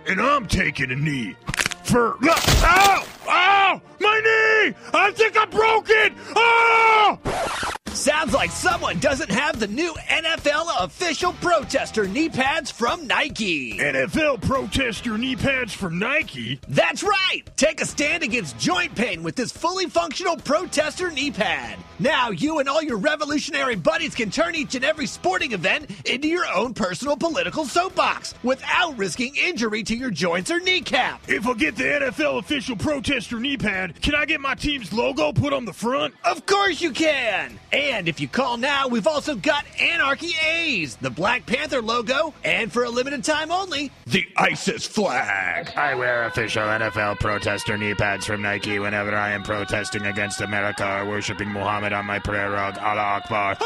[0.06, 1.34] And I'm taking a knee
[1.82, 2.16] for.
[2.22, 3.06] Ow!
[3.26, 3.82] Ow!
[3.98, 4.76] My knee!
[4.94, 6.12] I think I broke it!
[6.36, 7.72] Oh!
[7.96, 13.78] Sounds like someone doesn't have the new NFL official protester knee pads from Nike.
[13.78, 16.60] NFL protester knee pads from Nike.
[16.68, 17.40] That's right!
[17.56, 21.78] Take a stand against joint pain with this fully functional protester knee pad.
[21.98, 26.28] Now you and all your revolutionary buddies can turn each and every sporting event into
[26.28, 31.22] your own personal political soapbox without risking injury to your joints or kneecap.
[31.28, 35.32] If I get the NFL official protester knee pad, can I get my team's logo
[35.32, 36.12] put on the front?
[36.24, 37.58] Of course you can!
[37.72, 42.72] And if you call now, we've also got Anarchy A's, the Black Panther logo, and
[42.72, 45.72] for a limited time only, The ISIS flag.
[45.76, 51.00] I wear official NFL protester knee pads from Nike whenever I am protesting against America
[51.00, 52.76] or worshiping Muhammad on my prayer rug.
[52.78, 53.56] Allah Akbar.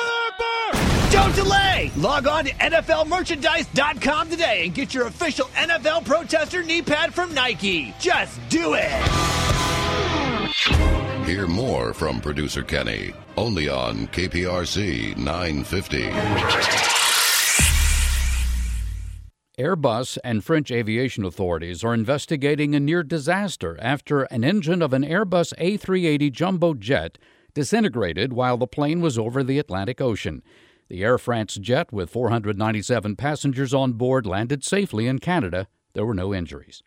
[1.11, 1.91] Don't delay!
[1.97, 7.95] Log on to NFLmerchandise.com today and get your official NFL protester knee pad from Nike.
[7.99, 9.70] Just do it!
[11.25, 16.11] Hear more from producer Kenny only on KPRC 950.
[19.59, 25.03] Airbus and French aviation authorities are investigating a near disaster after an engine of an
[25.03, 27.17] Airbus A380 jumbo jet
[27.55, 30.43] disintegrated while the plane was over the Atlantic Ocean.
[30.89, 35.69] The Air France jet, with 497 passengers on board, landed safely in Canada.
[35.95, 36.83] There were no injuries.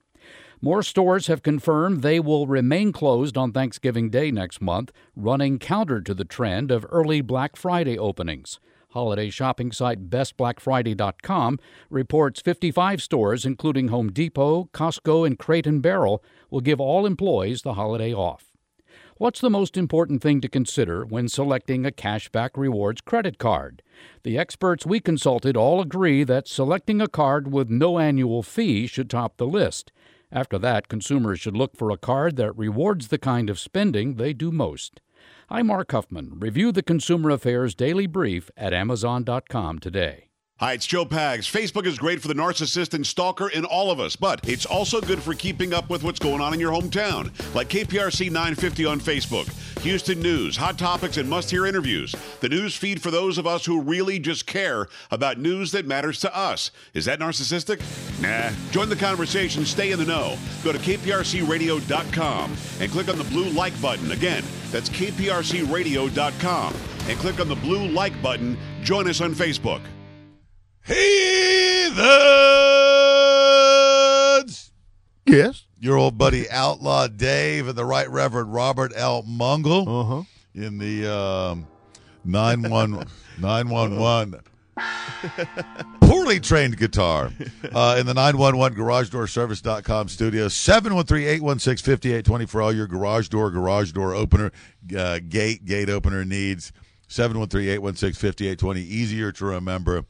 [0.64, 6.00] More stores have confirmed they will remain closed on Thanksgiving Day next month, running counter
[6.00, 8.62] to the trend of early Black Friday openings.
[8.92, 11.60] Holiday shopping site BestBlackFriday.com
[11.90, 17.64] reports 55 stores, including Home Depot, Costco, and Crate and Barrel, will give all employees
[17.64, 18.54] the holiday off.
[19.18, 23.84] What's the most important thing to consider when selecting a cashback rewards credit card?
[24.24, 29.10] The experts we consulted all agree that selecting a card with no annual fee should
[29.10, 29.92] top the list.
[30.34, 34.34] After that, consumers should look for a card that rewards the kind of spending they
[34.34, 35.00] do most.
[35.48, 36.40] I'm Mark Huffman.
[36.40, 40.30] Review the Consumer Affairs Daily Brief at Amazon.com today.
[40.60, 41.50] Hi, it's Joe Pags.
[41.52, 45.02] Facebook is great for the narcissist and stalker in all of us, but it's also
[45.02, 49.00] good for keeping up with what's going on in your hometown, like KPRC 950 on
[49.00, 49.50] Facebook,
[49.82, 52.16] Houston news, hot topics, and must hear interviews.
[52.40, 56.20] The news feed for those of us who really just care about news that matters
[56.20, 56.70] to us.
[56.94, 57.82] Is that narcissistic?
[58.22, 58.56] Nah.
[58.70, 60.38] Join the conversation, stay in the know.
[60.64, 64.12] Go to kprcradio.com and click on the blue like button.
[64.12, 66.74] Again, that's kprcradio.com
[67.08, 68.56] and click on the blue like button.
[68.84, 69.82] Join us on Facebook.
[70.86, 71.94] Heathens!
[75.26, 75.66] Yes?
[75.80, 79.24] Your old buddy Outlaw Dave and the Right Reverend Robert L.
[79.24, 80.24] Mungle Uh-huh.
[80.54, 81.68] in the um,
[82.26, 83.08] 911
[83.40, 84.42] 911
[86.02, 87.32] poorly trained guitar
[87.74, 93.92] uh, in the 911 garage door service.com studio 713-816-5820 for all your garage door garage
[93.92, 94.52] door opener
[94.98, 96.72] uh, gate gate opener needs
[97.08, 100.06] 713-816-5820 easier to remember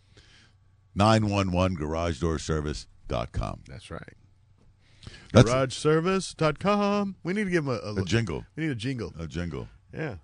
[0.96, 4.14] 911 garage door service.com That's right.
[5.34, 7.16] That's- GarageService.com.
[7.24, 9.14] We need to give him a, a jingle We need a jingle.
[9.20, 10.16] a jingle Yeah.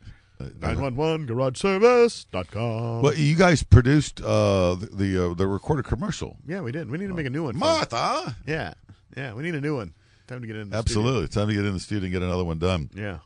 [0.60, 3.02] 911 GarageService.com.
[3.02, 6.90] well you guys produced uh, the the, uh, the recorded commercial Yeah, we did.
[6.90, 7.56] We need to make a new one.
[7.58, 8.74] Martha Yeah.
[9.16, 9.94] Yeah, we need a new one.
[10.26, 10.70] Time to get in.
[10.70, 11.28] The Absolutely.
[11.28, 12.90] Time to get in the studio and get another one done.
[12.94, 13.18] Yeah.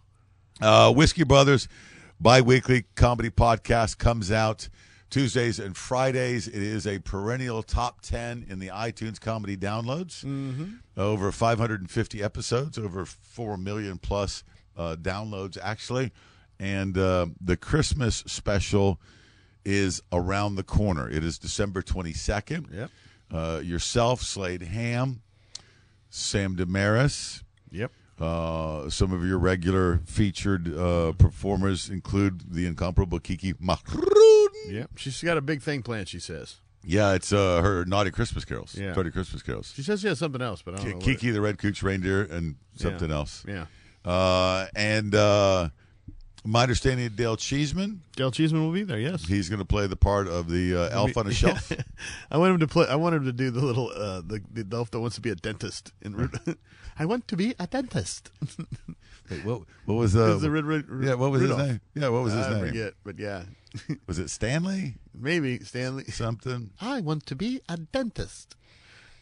[0.60, 1.68] Uh, Whiskey Brothers
[2.20, 4.68] bi weekly comedy podcast comes out
[5.10, 10.24] Tuesdays and Fridays, it is a perennial top 10 in the iTunes comedy downloads.
[10.24, 10.74] Mm-hmm.
[10.96, 14.44] Over 550 episodes, over 4 million plus
[14.76, 16.12] uh, downloads, actually.
[16.60, 19.00] And uh, the Christmas special
[19.64, 21.08] is around the corner.
[21.08, 22.74] It is December 22nd.
[22.74, 22.90] Yep.
[23.32, 25.22] Uh, yourself, Slade Ham,
[26.10, 27.44] Sam Damaris.
[27.70, 27.92] Yep.
[28.20, 33.54] Uh, some of your regular featured uh, performers include the incomparable Kiki
[34.48, 34.72] Mahrun.
[34.74, 34.90] Yep.
[34.96, 36.56] She's got a big thing planned, she says.
[36.84, 38.74] Yeah, it's uh, her Naughty Christmas Carols.
[38.78, 38.92] Yeah.
[38.94, 39.72] Naughty Christmas Carols.
[39.74, 40.94] She says she has something else, but I don't know.
[40.96, 42.82] what Kiki the Red Cooch Reindeer and Yeah.
[42.82, 43.44] something else.
[43.48, 43.66] Yeah.
[44.04, 45.68] Uh, and uh,
[46.44, 48.02] my understanding, Dale Cheeseman.
[48.16, 48.98] Dale Cheeseman will be there.
[48.98, 49.26] Yes.
[49.26, 51.70] He's going to play the part of the uh, elf on a shelf.
[52.30, 52.86] I want him to play.
[52.88, 55.30] I want him to do the little uh, the the elf that wants to be
[55.30, 55.92] a dentist.
[56.00, 56.30] In
[56.98, 58.30] I want to be a dentist.
[59.30, 61.14] Wait, what, what was uh, the Rid- Rid- yeah?
[61.14, 61.60] What was Rudolph.
[61.60, 61.80] his name?
[61.94, 62.66] Yeah, what was his I name?
[62.68, 63.42] forget, but yeah,
[64.06, 64.96] Was it Stanley?
[65.14, 66.04] maybe Stanley.
[66.04, 66.70] Something.
[66.80, 68.56] I want to be a dentist,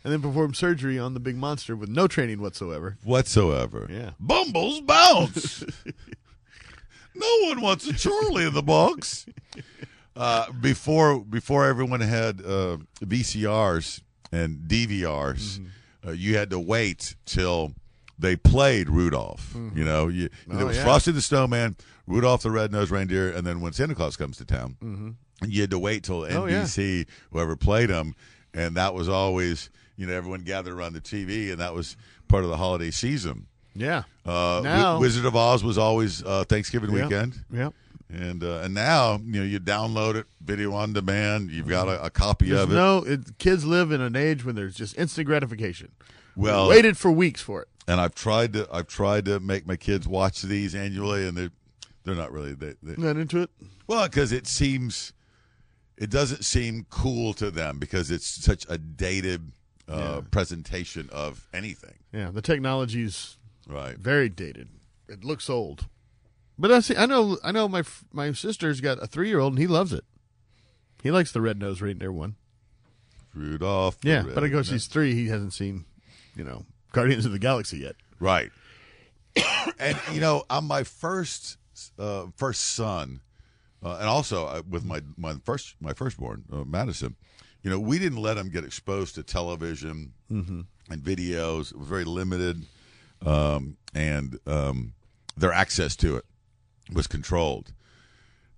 [0.04, 2.96] and then perform surgery on the big monster with no training whatsoever.
[3.04, 3.86] Whatsoever.
[3.90, 4.10] Yeah.
[4.20, 5.64] Bumbles bounce.
[7.14, 9.26] no one wants a Charlie in the box.
[10.14, 14.00] Uh, before before everyone had uh, VCRs
[14.32, 15.66] and DVRs,
[16.06, 17.74] uh, you had to wait till
[18.18, 19.54] they played Rudolph.
[19.74, 20.84] You know, you, Oh, there was yeah.
[20.84, 21.76] Frosty the Snowman,
[22.06, 25.14] Rudolph the Red-Nosed Reindeer, and then when Santa Claus comes to town, Mhm.
[25.50, 26.62] you had to wait till Oh, yeah.
[26.62, 28.14] NBC whoever played them,
[28.54, 31.96] and that was always you know everyone gathered around the TV, and that was
[32.28, 33.46] part of the holiday season.
[33.74, 34.04] Yeah.
[34.24, 37.04] Uh, Now- Wizard of Oz was always uh, Thanksgiving Yep.
[37.04, 37.44] weekend.
[37.52, 37.74] Yep.
[38.08, 41.50] And uh, and now you know you download it, video on demand.
[41.50, 42.74] You've got a, a copy There's of it.
[42.74, 45.90] no it, kids live in an age when there's just instant gratification.
[46.36, 47.68] Well- waited for weeks for it.
[47.88, 51.50] And I've tried to I've tried to make my kids watch these annually, and they're
[52.04, 53.50] they're not really they, they, Not into it.
[53.86, 55.12] well because it seems
[55.96, 59.52] it doesn't seem cool to them because it's such a dated
[59.88, 60.20] uh, Yeah.
[60.30, 61.94] presentation of anything.
[62.12, 63.36] Yeah, the technology's
[63.68, 63.96] Right.
[63.98, 64.68] very dated.
[65.08, 65.86] It looks old.
[66.58, 66.96] But I see.
[66.96, 67.38] I know.
[67.44, 67.68] I know.
[67.68, 67.82] My
[68.12, 70.04] my sister's got a three year old, and he loves it.
[71.02, 72.36] He likes the red nose reindeer one.
[73.34, 73.98] Rudolph.
[74.02, 75.14] Yeah, but of course he's three.
[75.14, 75.84] He hasn't seen,
[76.34, 76.64] you know,
[76.96, 77.94] Guardians of the Galaxy yet.
[78.18, 78.50] Right.
[79.78, 81.58] and you know, on my first
[81.98, 83.20] uh, first son,
[83.84, 87.14] uh, and also uh, with my my first my firstborn uh, Madison,
[87.62, 90.64] you know, we didn't let him get exposed to television Mhm.
[90.88, 91.72] and videos.
[91.72, 92.64] It was very limited,
[93.24, 94.94] um, and um,
[95.36, 96.24] their access to it
[96.90, 97.72] was controlled.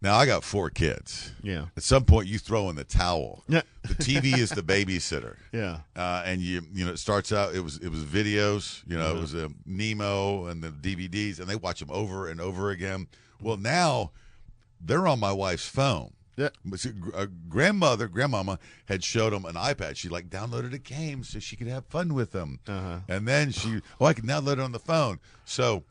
[0.01, 1.33] Now I got four kids.
[1.43, 1.67] Yeah.
[1.77, 3.43] At some point, you throw in the towel.
[3.49, 3.63] Yeah.
[3.83, 5.37] The TV is the babysitter.
[5.53, 5.79] Yeah.
[5.97, 9.13] Uh, and you you know it starts out it was it was videos you know
[9.13, 9.21] it Mhm.
[9.21, 13.09] was a Nemo and the DVDs and they watch them over and over again.
[13.41, 14.13] Well now
[14.81, 16.13] they're on my wife's phone.
[16.37, 16.51] Yeah.
[17.01, 19.97] Gr- uh, grandmother, grandmama had showed them an iPad.
[19.97, 22.61] She like downloaded a game so she could have fun with them.
[22.69, 23.01] Uh-huh.
[23.09, 25.19] And then she, oh, I can download it on the phone.
[25.45, 25.83] So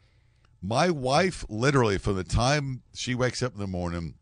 [0.62, 4.16] my wife, literally, from the time she wakes up in the morning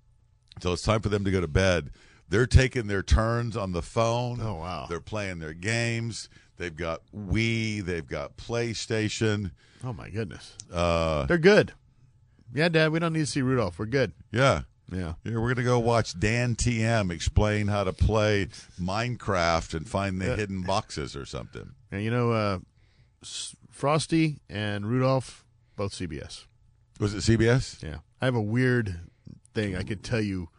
[0.55, 1.91] until it's time for them to go to bed,
[2.29, 4.39] they're taking their turns on the phone.
[4.41, 4.85] Oh, wow.
[4.89, 6.27] They're playing their games.
[6.57, 7.83] They've got Wii.
[7.83, 9.51] They've got PlayStation.
[9.83, 11.73] Oh my goodness, Uh, they're good.
[12.53, 13.77] Yeah, Dad, we don't need to see Rudolph.
[13.77, 14.13] We're good.
[14.31, 14.61] yeah.
[14.91, 15.13] Yeah.
[15.23, 18.49] Yeah, we're gonna go watch DanTDM explain how to play
[18.79, 20.35] Minecraft and find the Yeah.
[20.35, 21.71] hidden boxes or something.
[21.91, 22.59] And you know, uh,
[23.71, 25.44] Frosty and Rudolph,
[25.75, 26.45] both CBS.
[26.99, 27.81] Was it CBS?
[27.83, 27.97] Yeah.
[28.21, 28.99] I have a weird
[29.53, 29.75] thing.
[29.75, 30.49] I could tell you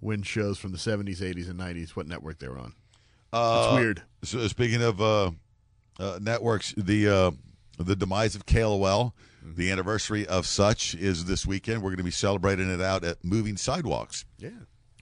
[0.00, 2.74] when shows from the 70s, 80s, and 90s, what network they were on.
[3.32, 4.02] Uh, it's weird.
[4.24, 5.30] So speaking of uh,
[5.98, 7.30] uh, networks, the uh,
[7.78, 9.12] the demise of KLOL,
[9.44, 9.54] Mm-hmm.
[9.60, 11.76] the anniversary of such is this weekend.
[11.80, 14.48] We're going to be celebrating it out at Moving Sidewalks, Yeah.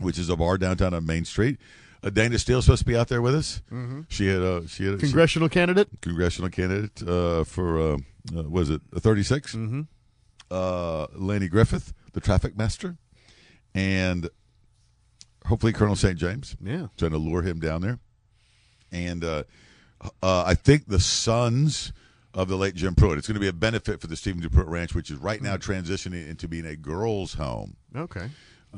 [0.01, 1.59] which is a bar downtown on Main Street.
[2.05, 3.63] Uh, Dana Steele's supposed to be out there with us.
[3.73, 4.05] Mhm.
[4.09, 5.89] She had uh, she had a, Congressional candidate?
[6.03, 7.97] congressional candidate uh, for uh,
[8.37, 9.55] uh, was it 36?
[9.55, 9.81] Mm-hmm.
[10.51, 12.97] Uh, Laney Griffith, the traffic master,
[13.75, 14.29] and
[15.47, 16.19] hopefully Colonel St.
[16.19, 16.57] James.
[16.63, 16.89] Yeah.
[16.97, 17.99] trying to lure him down there.
[18.93, 19.45] And uh,
[20.23, 21.93] uh, I think the sons
[22.35, 23.17] of the late Jim Pruett.
[23.19, 24.49] It's going to be a benefit for the Stephen.
[24.49, 27.77] Pruitt Ranch, which is right now transitioning into being a girls' home.
[27.97, 28.29] Okay.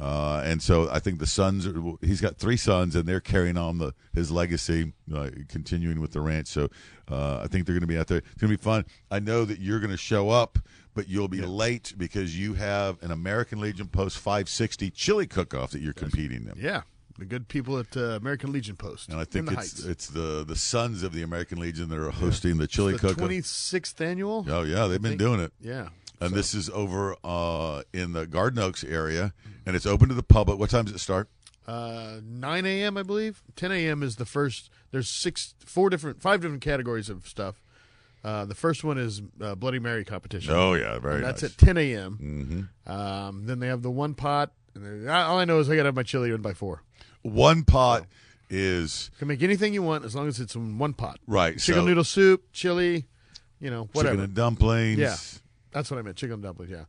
[0.01, 1.66] Uh, and so I think the sons.
[1.66, 6.12] Are, he's got three sons, and they're carrying on the his legacy, uh, continuing with
[6.12, 6.48] the ranch.
[6.48, 6.68] So
[7.10, 8.18] uh, I think they're going to be out there.
[8.18, 8.85] It's going to be fun.
[9.10, 10.59] I know that you're going to show up,
[10.94, 15.81] but you'll be late because you have an American Legion Post 560 chili cook-off that
[15.81, 16.55] you're competing in.
[16.59, 16.82] Yeah.
[17.18, 19.09] The good people at uh, American Legion Post.
[19.09, 19.85] And I think it's Heights.
[19.86, 23.16] it's the the sons of the American Legion that are hosting the chili cook-off.
[23.31, 24.44] 26th annual?
[24.51, 25.18] Oh yeah, they've I been think.
[25.20, 25.51] doing it.
[25.59, 25.89] Yeah.
[26.20, 29.32] And this is over uh, in the Garden Oaks area,
[29.66, 30.59] and it's open to the public.
[30.59, 31.28] What time does it start?
[31.68, 32.97] uh, 9 a.m.
[32.97, 33.43] I believe.
[33.56, 34.02] 10 a.m.
[34.02, 34.70] is the first.
[34.93, 37.60] There's six, four different, five different categories of stuff.
[38.24, 40.52] Uh, the first one is uh, Bloody Mary competition.
[40.55, 41.52] Oh, yeah, very And That's nice.
[41.52, 42.68] at 10 a.m.
[42.86, 42.93] Mm-hmm.
[42.93, 44.52] Um, then they have the one pot.
[44.74, 46.82] And all I know is I got to have my chili in by four.
[47.22, 48.06] One pot
[48.48, 51.18] is You can make anything you want as long as it's in one pot.
[51.26, 53.06] Right, Chicken so- noodle soup, chili,
[53.60, 54.14] you know, whatever.
[54.14, 54.98] chicken and dumplings.
[54.98, 55.16] Yeah,
[55.77, 56.16] that's what I meant.
[56.16, 56.70] Chicken dumplings.
[56.73, 56.85] Yeah,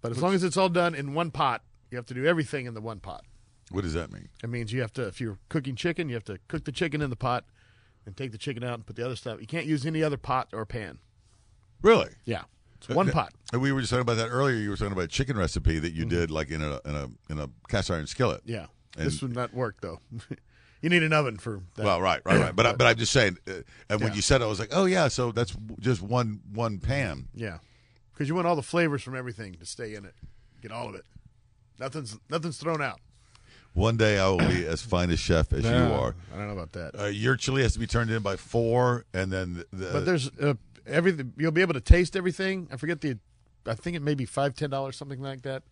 [0.00, 2.66] but as long as it's all done in one pot, you have to do everything
[2.66, 3.24] in the one pot.
[3.70, 4.28] What does that mean?
[4.42, 7.00] It means you have to, if you're cooking chicken, you have to cook the chicken
[7.00, 7.44] in the pot,
[8.04, 9.40] and take the chicken out and put the other stuff.
[9.40, 10.98] You can't use any other pot or pan.
[11.82, 12.10] Really?
[12.24, 12.42] Yeah,
[12.78, 13.32] it's one Uh, pot.
[13.52, 14.56] And we were just talking about that earlier.
[14.56, 15.98] You were talking about a chicken recipe that Mm-hmm.
[15.98, 18.42] you did like in a in a in a cast iron skillet.
[18.44, 20.00] Yeah, And- this would not work though.
[20.82, 21.84] you need an oven for that.
[21.84, 22.56] Well, right, right, right.
[22.56, 23.38] But I, but I'm just saying.
[23.48, 24.16] Uh, and when Yeah.
[24.16, 27.28] you said, it, I was like, oh yeah, so that's just one one pan.
[27.34, 27.58] Yeah,
[28.22, 30.14] because you want all the flavors from everything to stay in it.
[30.60, 31.04] Get all of it.
[31.80, 33.00] Nothing's nothing's thrown out.
[33.72, 36.14] One day I will be as fine a chef as you are.
[36.32, 36.96] I don't know about that.
[36.96, 40.30] Uh, your chili has to be turned in by four, and then the, But there's
[40.40, 40.54] uh,
[40.86, 41.32] everything.
[41.36, 42.68] You'll be able to taste everything.
[42.72, 43.18] I forget the.
[43.66, 45.64] I think it may be five, ten dollars, something like that.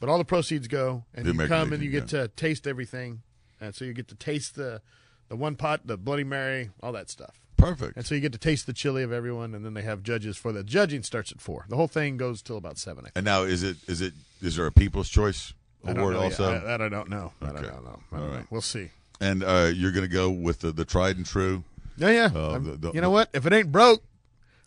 [0.00, 3.20] But all the proceeds go, and you American come and you get to taste everything,
[3.60, 4.80] and so you get to taste the,
[5.28, 7.38] the one pot, the Bloody Mary, all that stuff.
[7.62, 7.96] Perfect.
[7.96, 10.36] And so you get to taste the chili of everyone, and then they have judges
[10.36, 11.64] for the judging starts at four.
[11.68, 13.06] The whole thing goes till about seven.
[13.14, 15.52] And now is it is it is there a People's Choice
[15.84, 16.54] award also?
[16.54, 17.32] I- that I don't know.
[17.40, 18.00] That I don't know.
[18.12, 18.36] I don't know.
[18.36, 18.46] right.
[18.50, 18.90] We'll see.
[19.20, 21.62] And uh, you're going to go with the, the tried and true.
[21.96, 22.24] Yeah, yeah.
[22.34, 23.28] Uh, the- the- you know what?
[23.32, 24.02] If it ain't broke,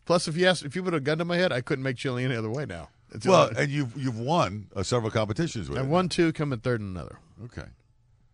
[0.06, 1.98] plus if you ask, if you put a gun to my head, I couldn't make
[1.98, 2.90] chili any other way now.
[3.14, 6.60] It's Well, and you've you've won uh, several competitions with I won two, come in
[6.60, 7.20] third in another.
[7.46, 7.68] Okay.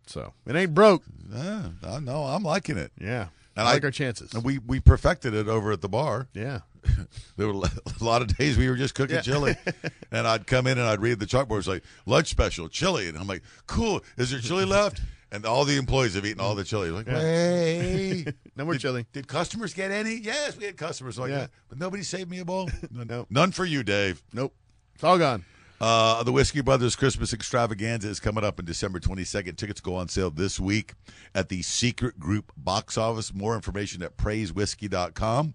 [0.06, 1.02] So it ain't broke.
[1.32, 2.24] Yeah, I know.
[2.24, 2.90] I'm liking it.
[3.00, 3.28] Yeah.
[3.56, 4.32] And I like our chances.
[4.34, 6.28] And we we perfected it over at the bar.
[6.34, 6.60] Yeah.
[7.36, 7.52] there were
[8.00, 9.22] a lot of days we were just cooking Yeah.
[9.22, 9.56] chili,
[10.10, 11.58] and I'd come in and I'd read the chalkboard.
[11.58, 14.02] It's like lunch special chili, and I'm like, cool.
[14.16, 15.00] Is there chili left?
[15.34, 16.90] And all the employees have eaten all the chili.
[16.90, 17.18] Like, Yeah.
[17.18, 19.06] hey, No more did, chili.
[19.14, 20.16] Did customers get any?
[20.16, 21.38] Yes, we had customers like Yeah.
[21.38, 22.68] that, but nobody saved me a bowl.
[22.90, 23.28] Nope.
[23.30, 24.22] None for you, Dave.
[24.34, 24.54] Nope.
[24.94, 25.46] It's all gone.
[25.82, 29.56] Uh, the Whiskey Brothers Christmas Extravaganza is coming up on December 22nd.
[29.56, 30.94] Tickets go on sale this week
[31.34, 33.34] at the Secret Group box office.
[33.34, 35.54] More information at praisewhiskey.com.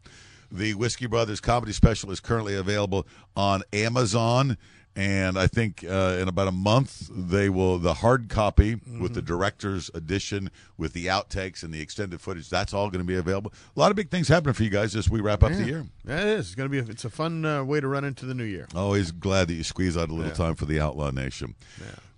[0.52, 4.58] The Whiskey Brothers comedy special is currently available on Amazon.
[4.98, 9.22] And I think uh, in about a month, they will, the hard copy with the
[9.22, 13.53] director's edition, with the outtakes and the extended footage, that's all going to be available.
[13.76, 15.86] A lot of big things happening for you guys as we wrap up the year.
[16.03, 16.48] Yeah, it is.
[16.48, 16.80] It's gonna be.
[16.80, 18.68] A, it's a fun uh, way to run into the new year.
[18.74, 20.34] Always glad that you squeeze out a little Yeah.
[20.34, 21.53] time for the Outlaw Nation.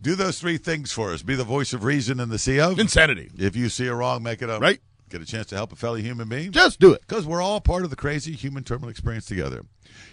[0.02, 1.22] Do those three things for us.
[1.22, 3.30] Be the voice of reason in the sea of Insanity.
[3.38, 4.62] If you see a wrong, make it up.
[4.62, 4.80] Right.
[5.10, 6.52] Get a chance to help a fellow human being.
[6.54, 7.02] Just do it.
[7.06, 9.66] Because we're all part of the crazy human terminal experience together.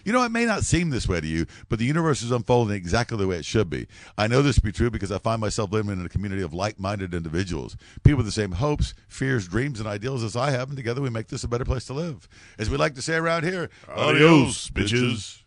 [0.07, 2.73] You know, it may not seem this way to you, but the universe is unfolding
[2.77, 3.87] exactly the way it should be.
[4.17, 6.53] I know this to be true because I find myself living in a community of
[6.53, 7.75] like minded individuals,
[8.05, 11.09] people with the same hopes, fears, dreams, and ideals as I have, and together we
[11.09, 12.29] make this a better place to live.
[12.57, 15.41] As we like to say around here, Adios, bitches.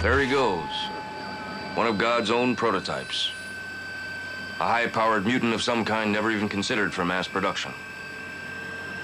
[0.00, 0.70] There he goes.
[1.74, 3.32] One of God's own prototypes.
[4.60, 7.74] A high powered mutant of some kind never even considered for mass production.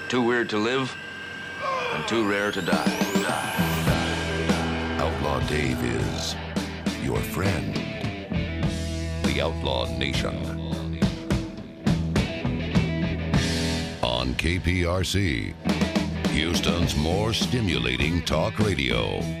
[0.07, 0.95] Too weird to live,
[1.91, 3.70] and too rare to die.
[5.01, 6.35] Outlaw Dave is
[7.01, 7.73] your friend.
[9.23, 10.37] The Outlaw Nation.
[14.03, 15.55] On KPRC,
[16.27, 19.40] Houston's more stimulating talk radio.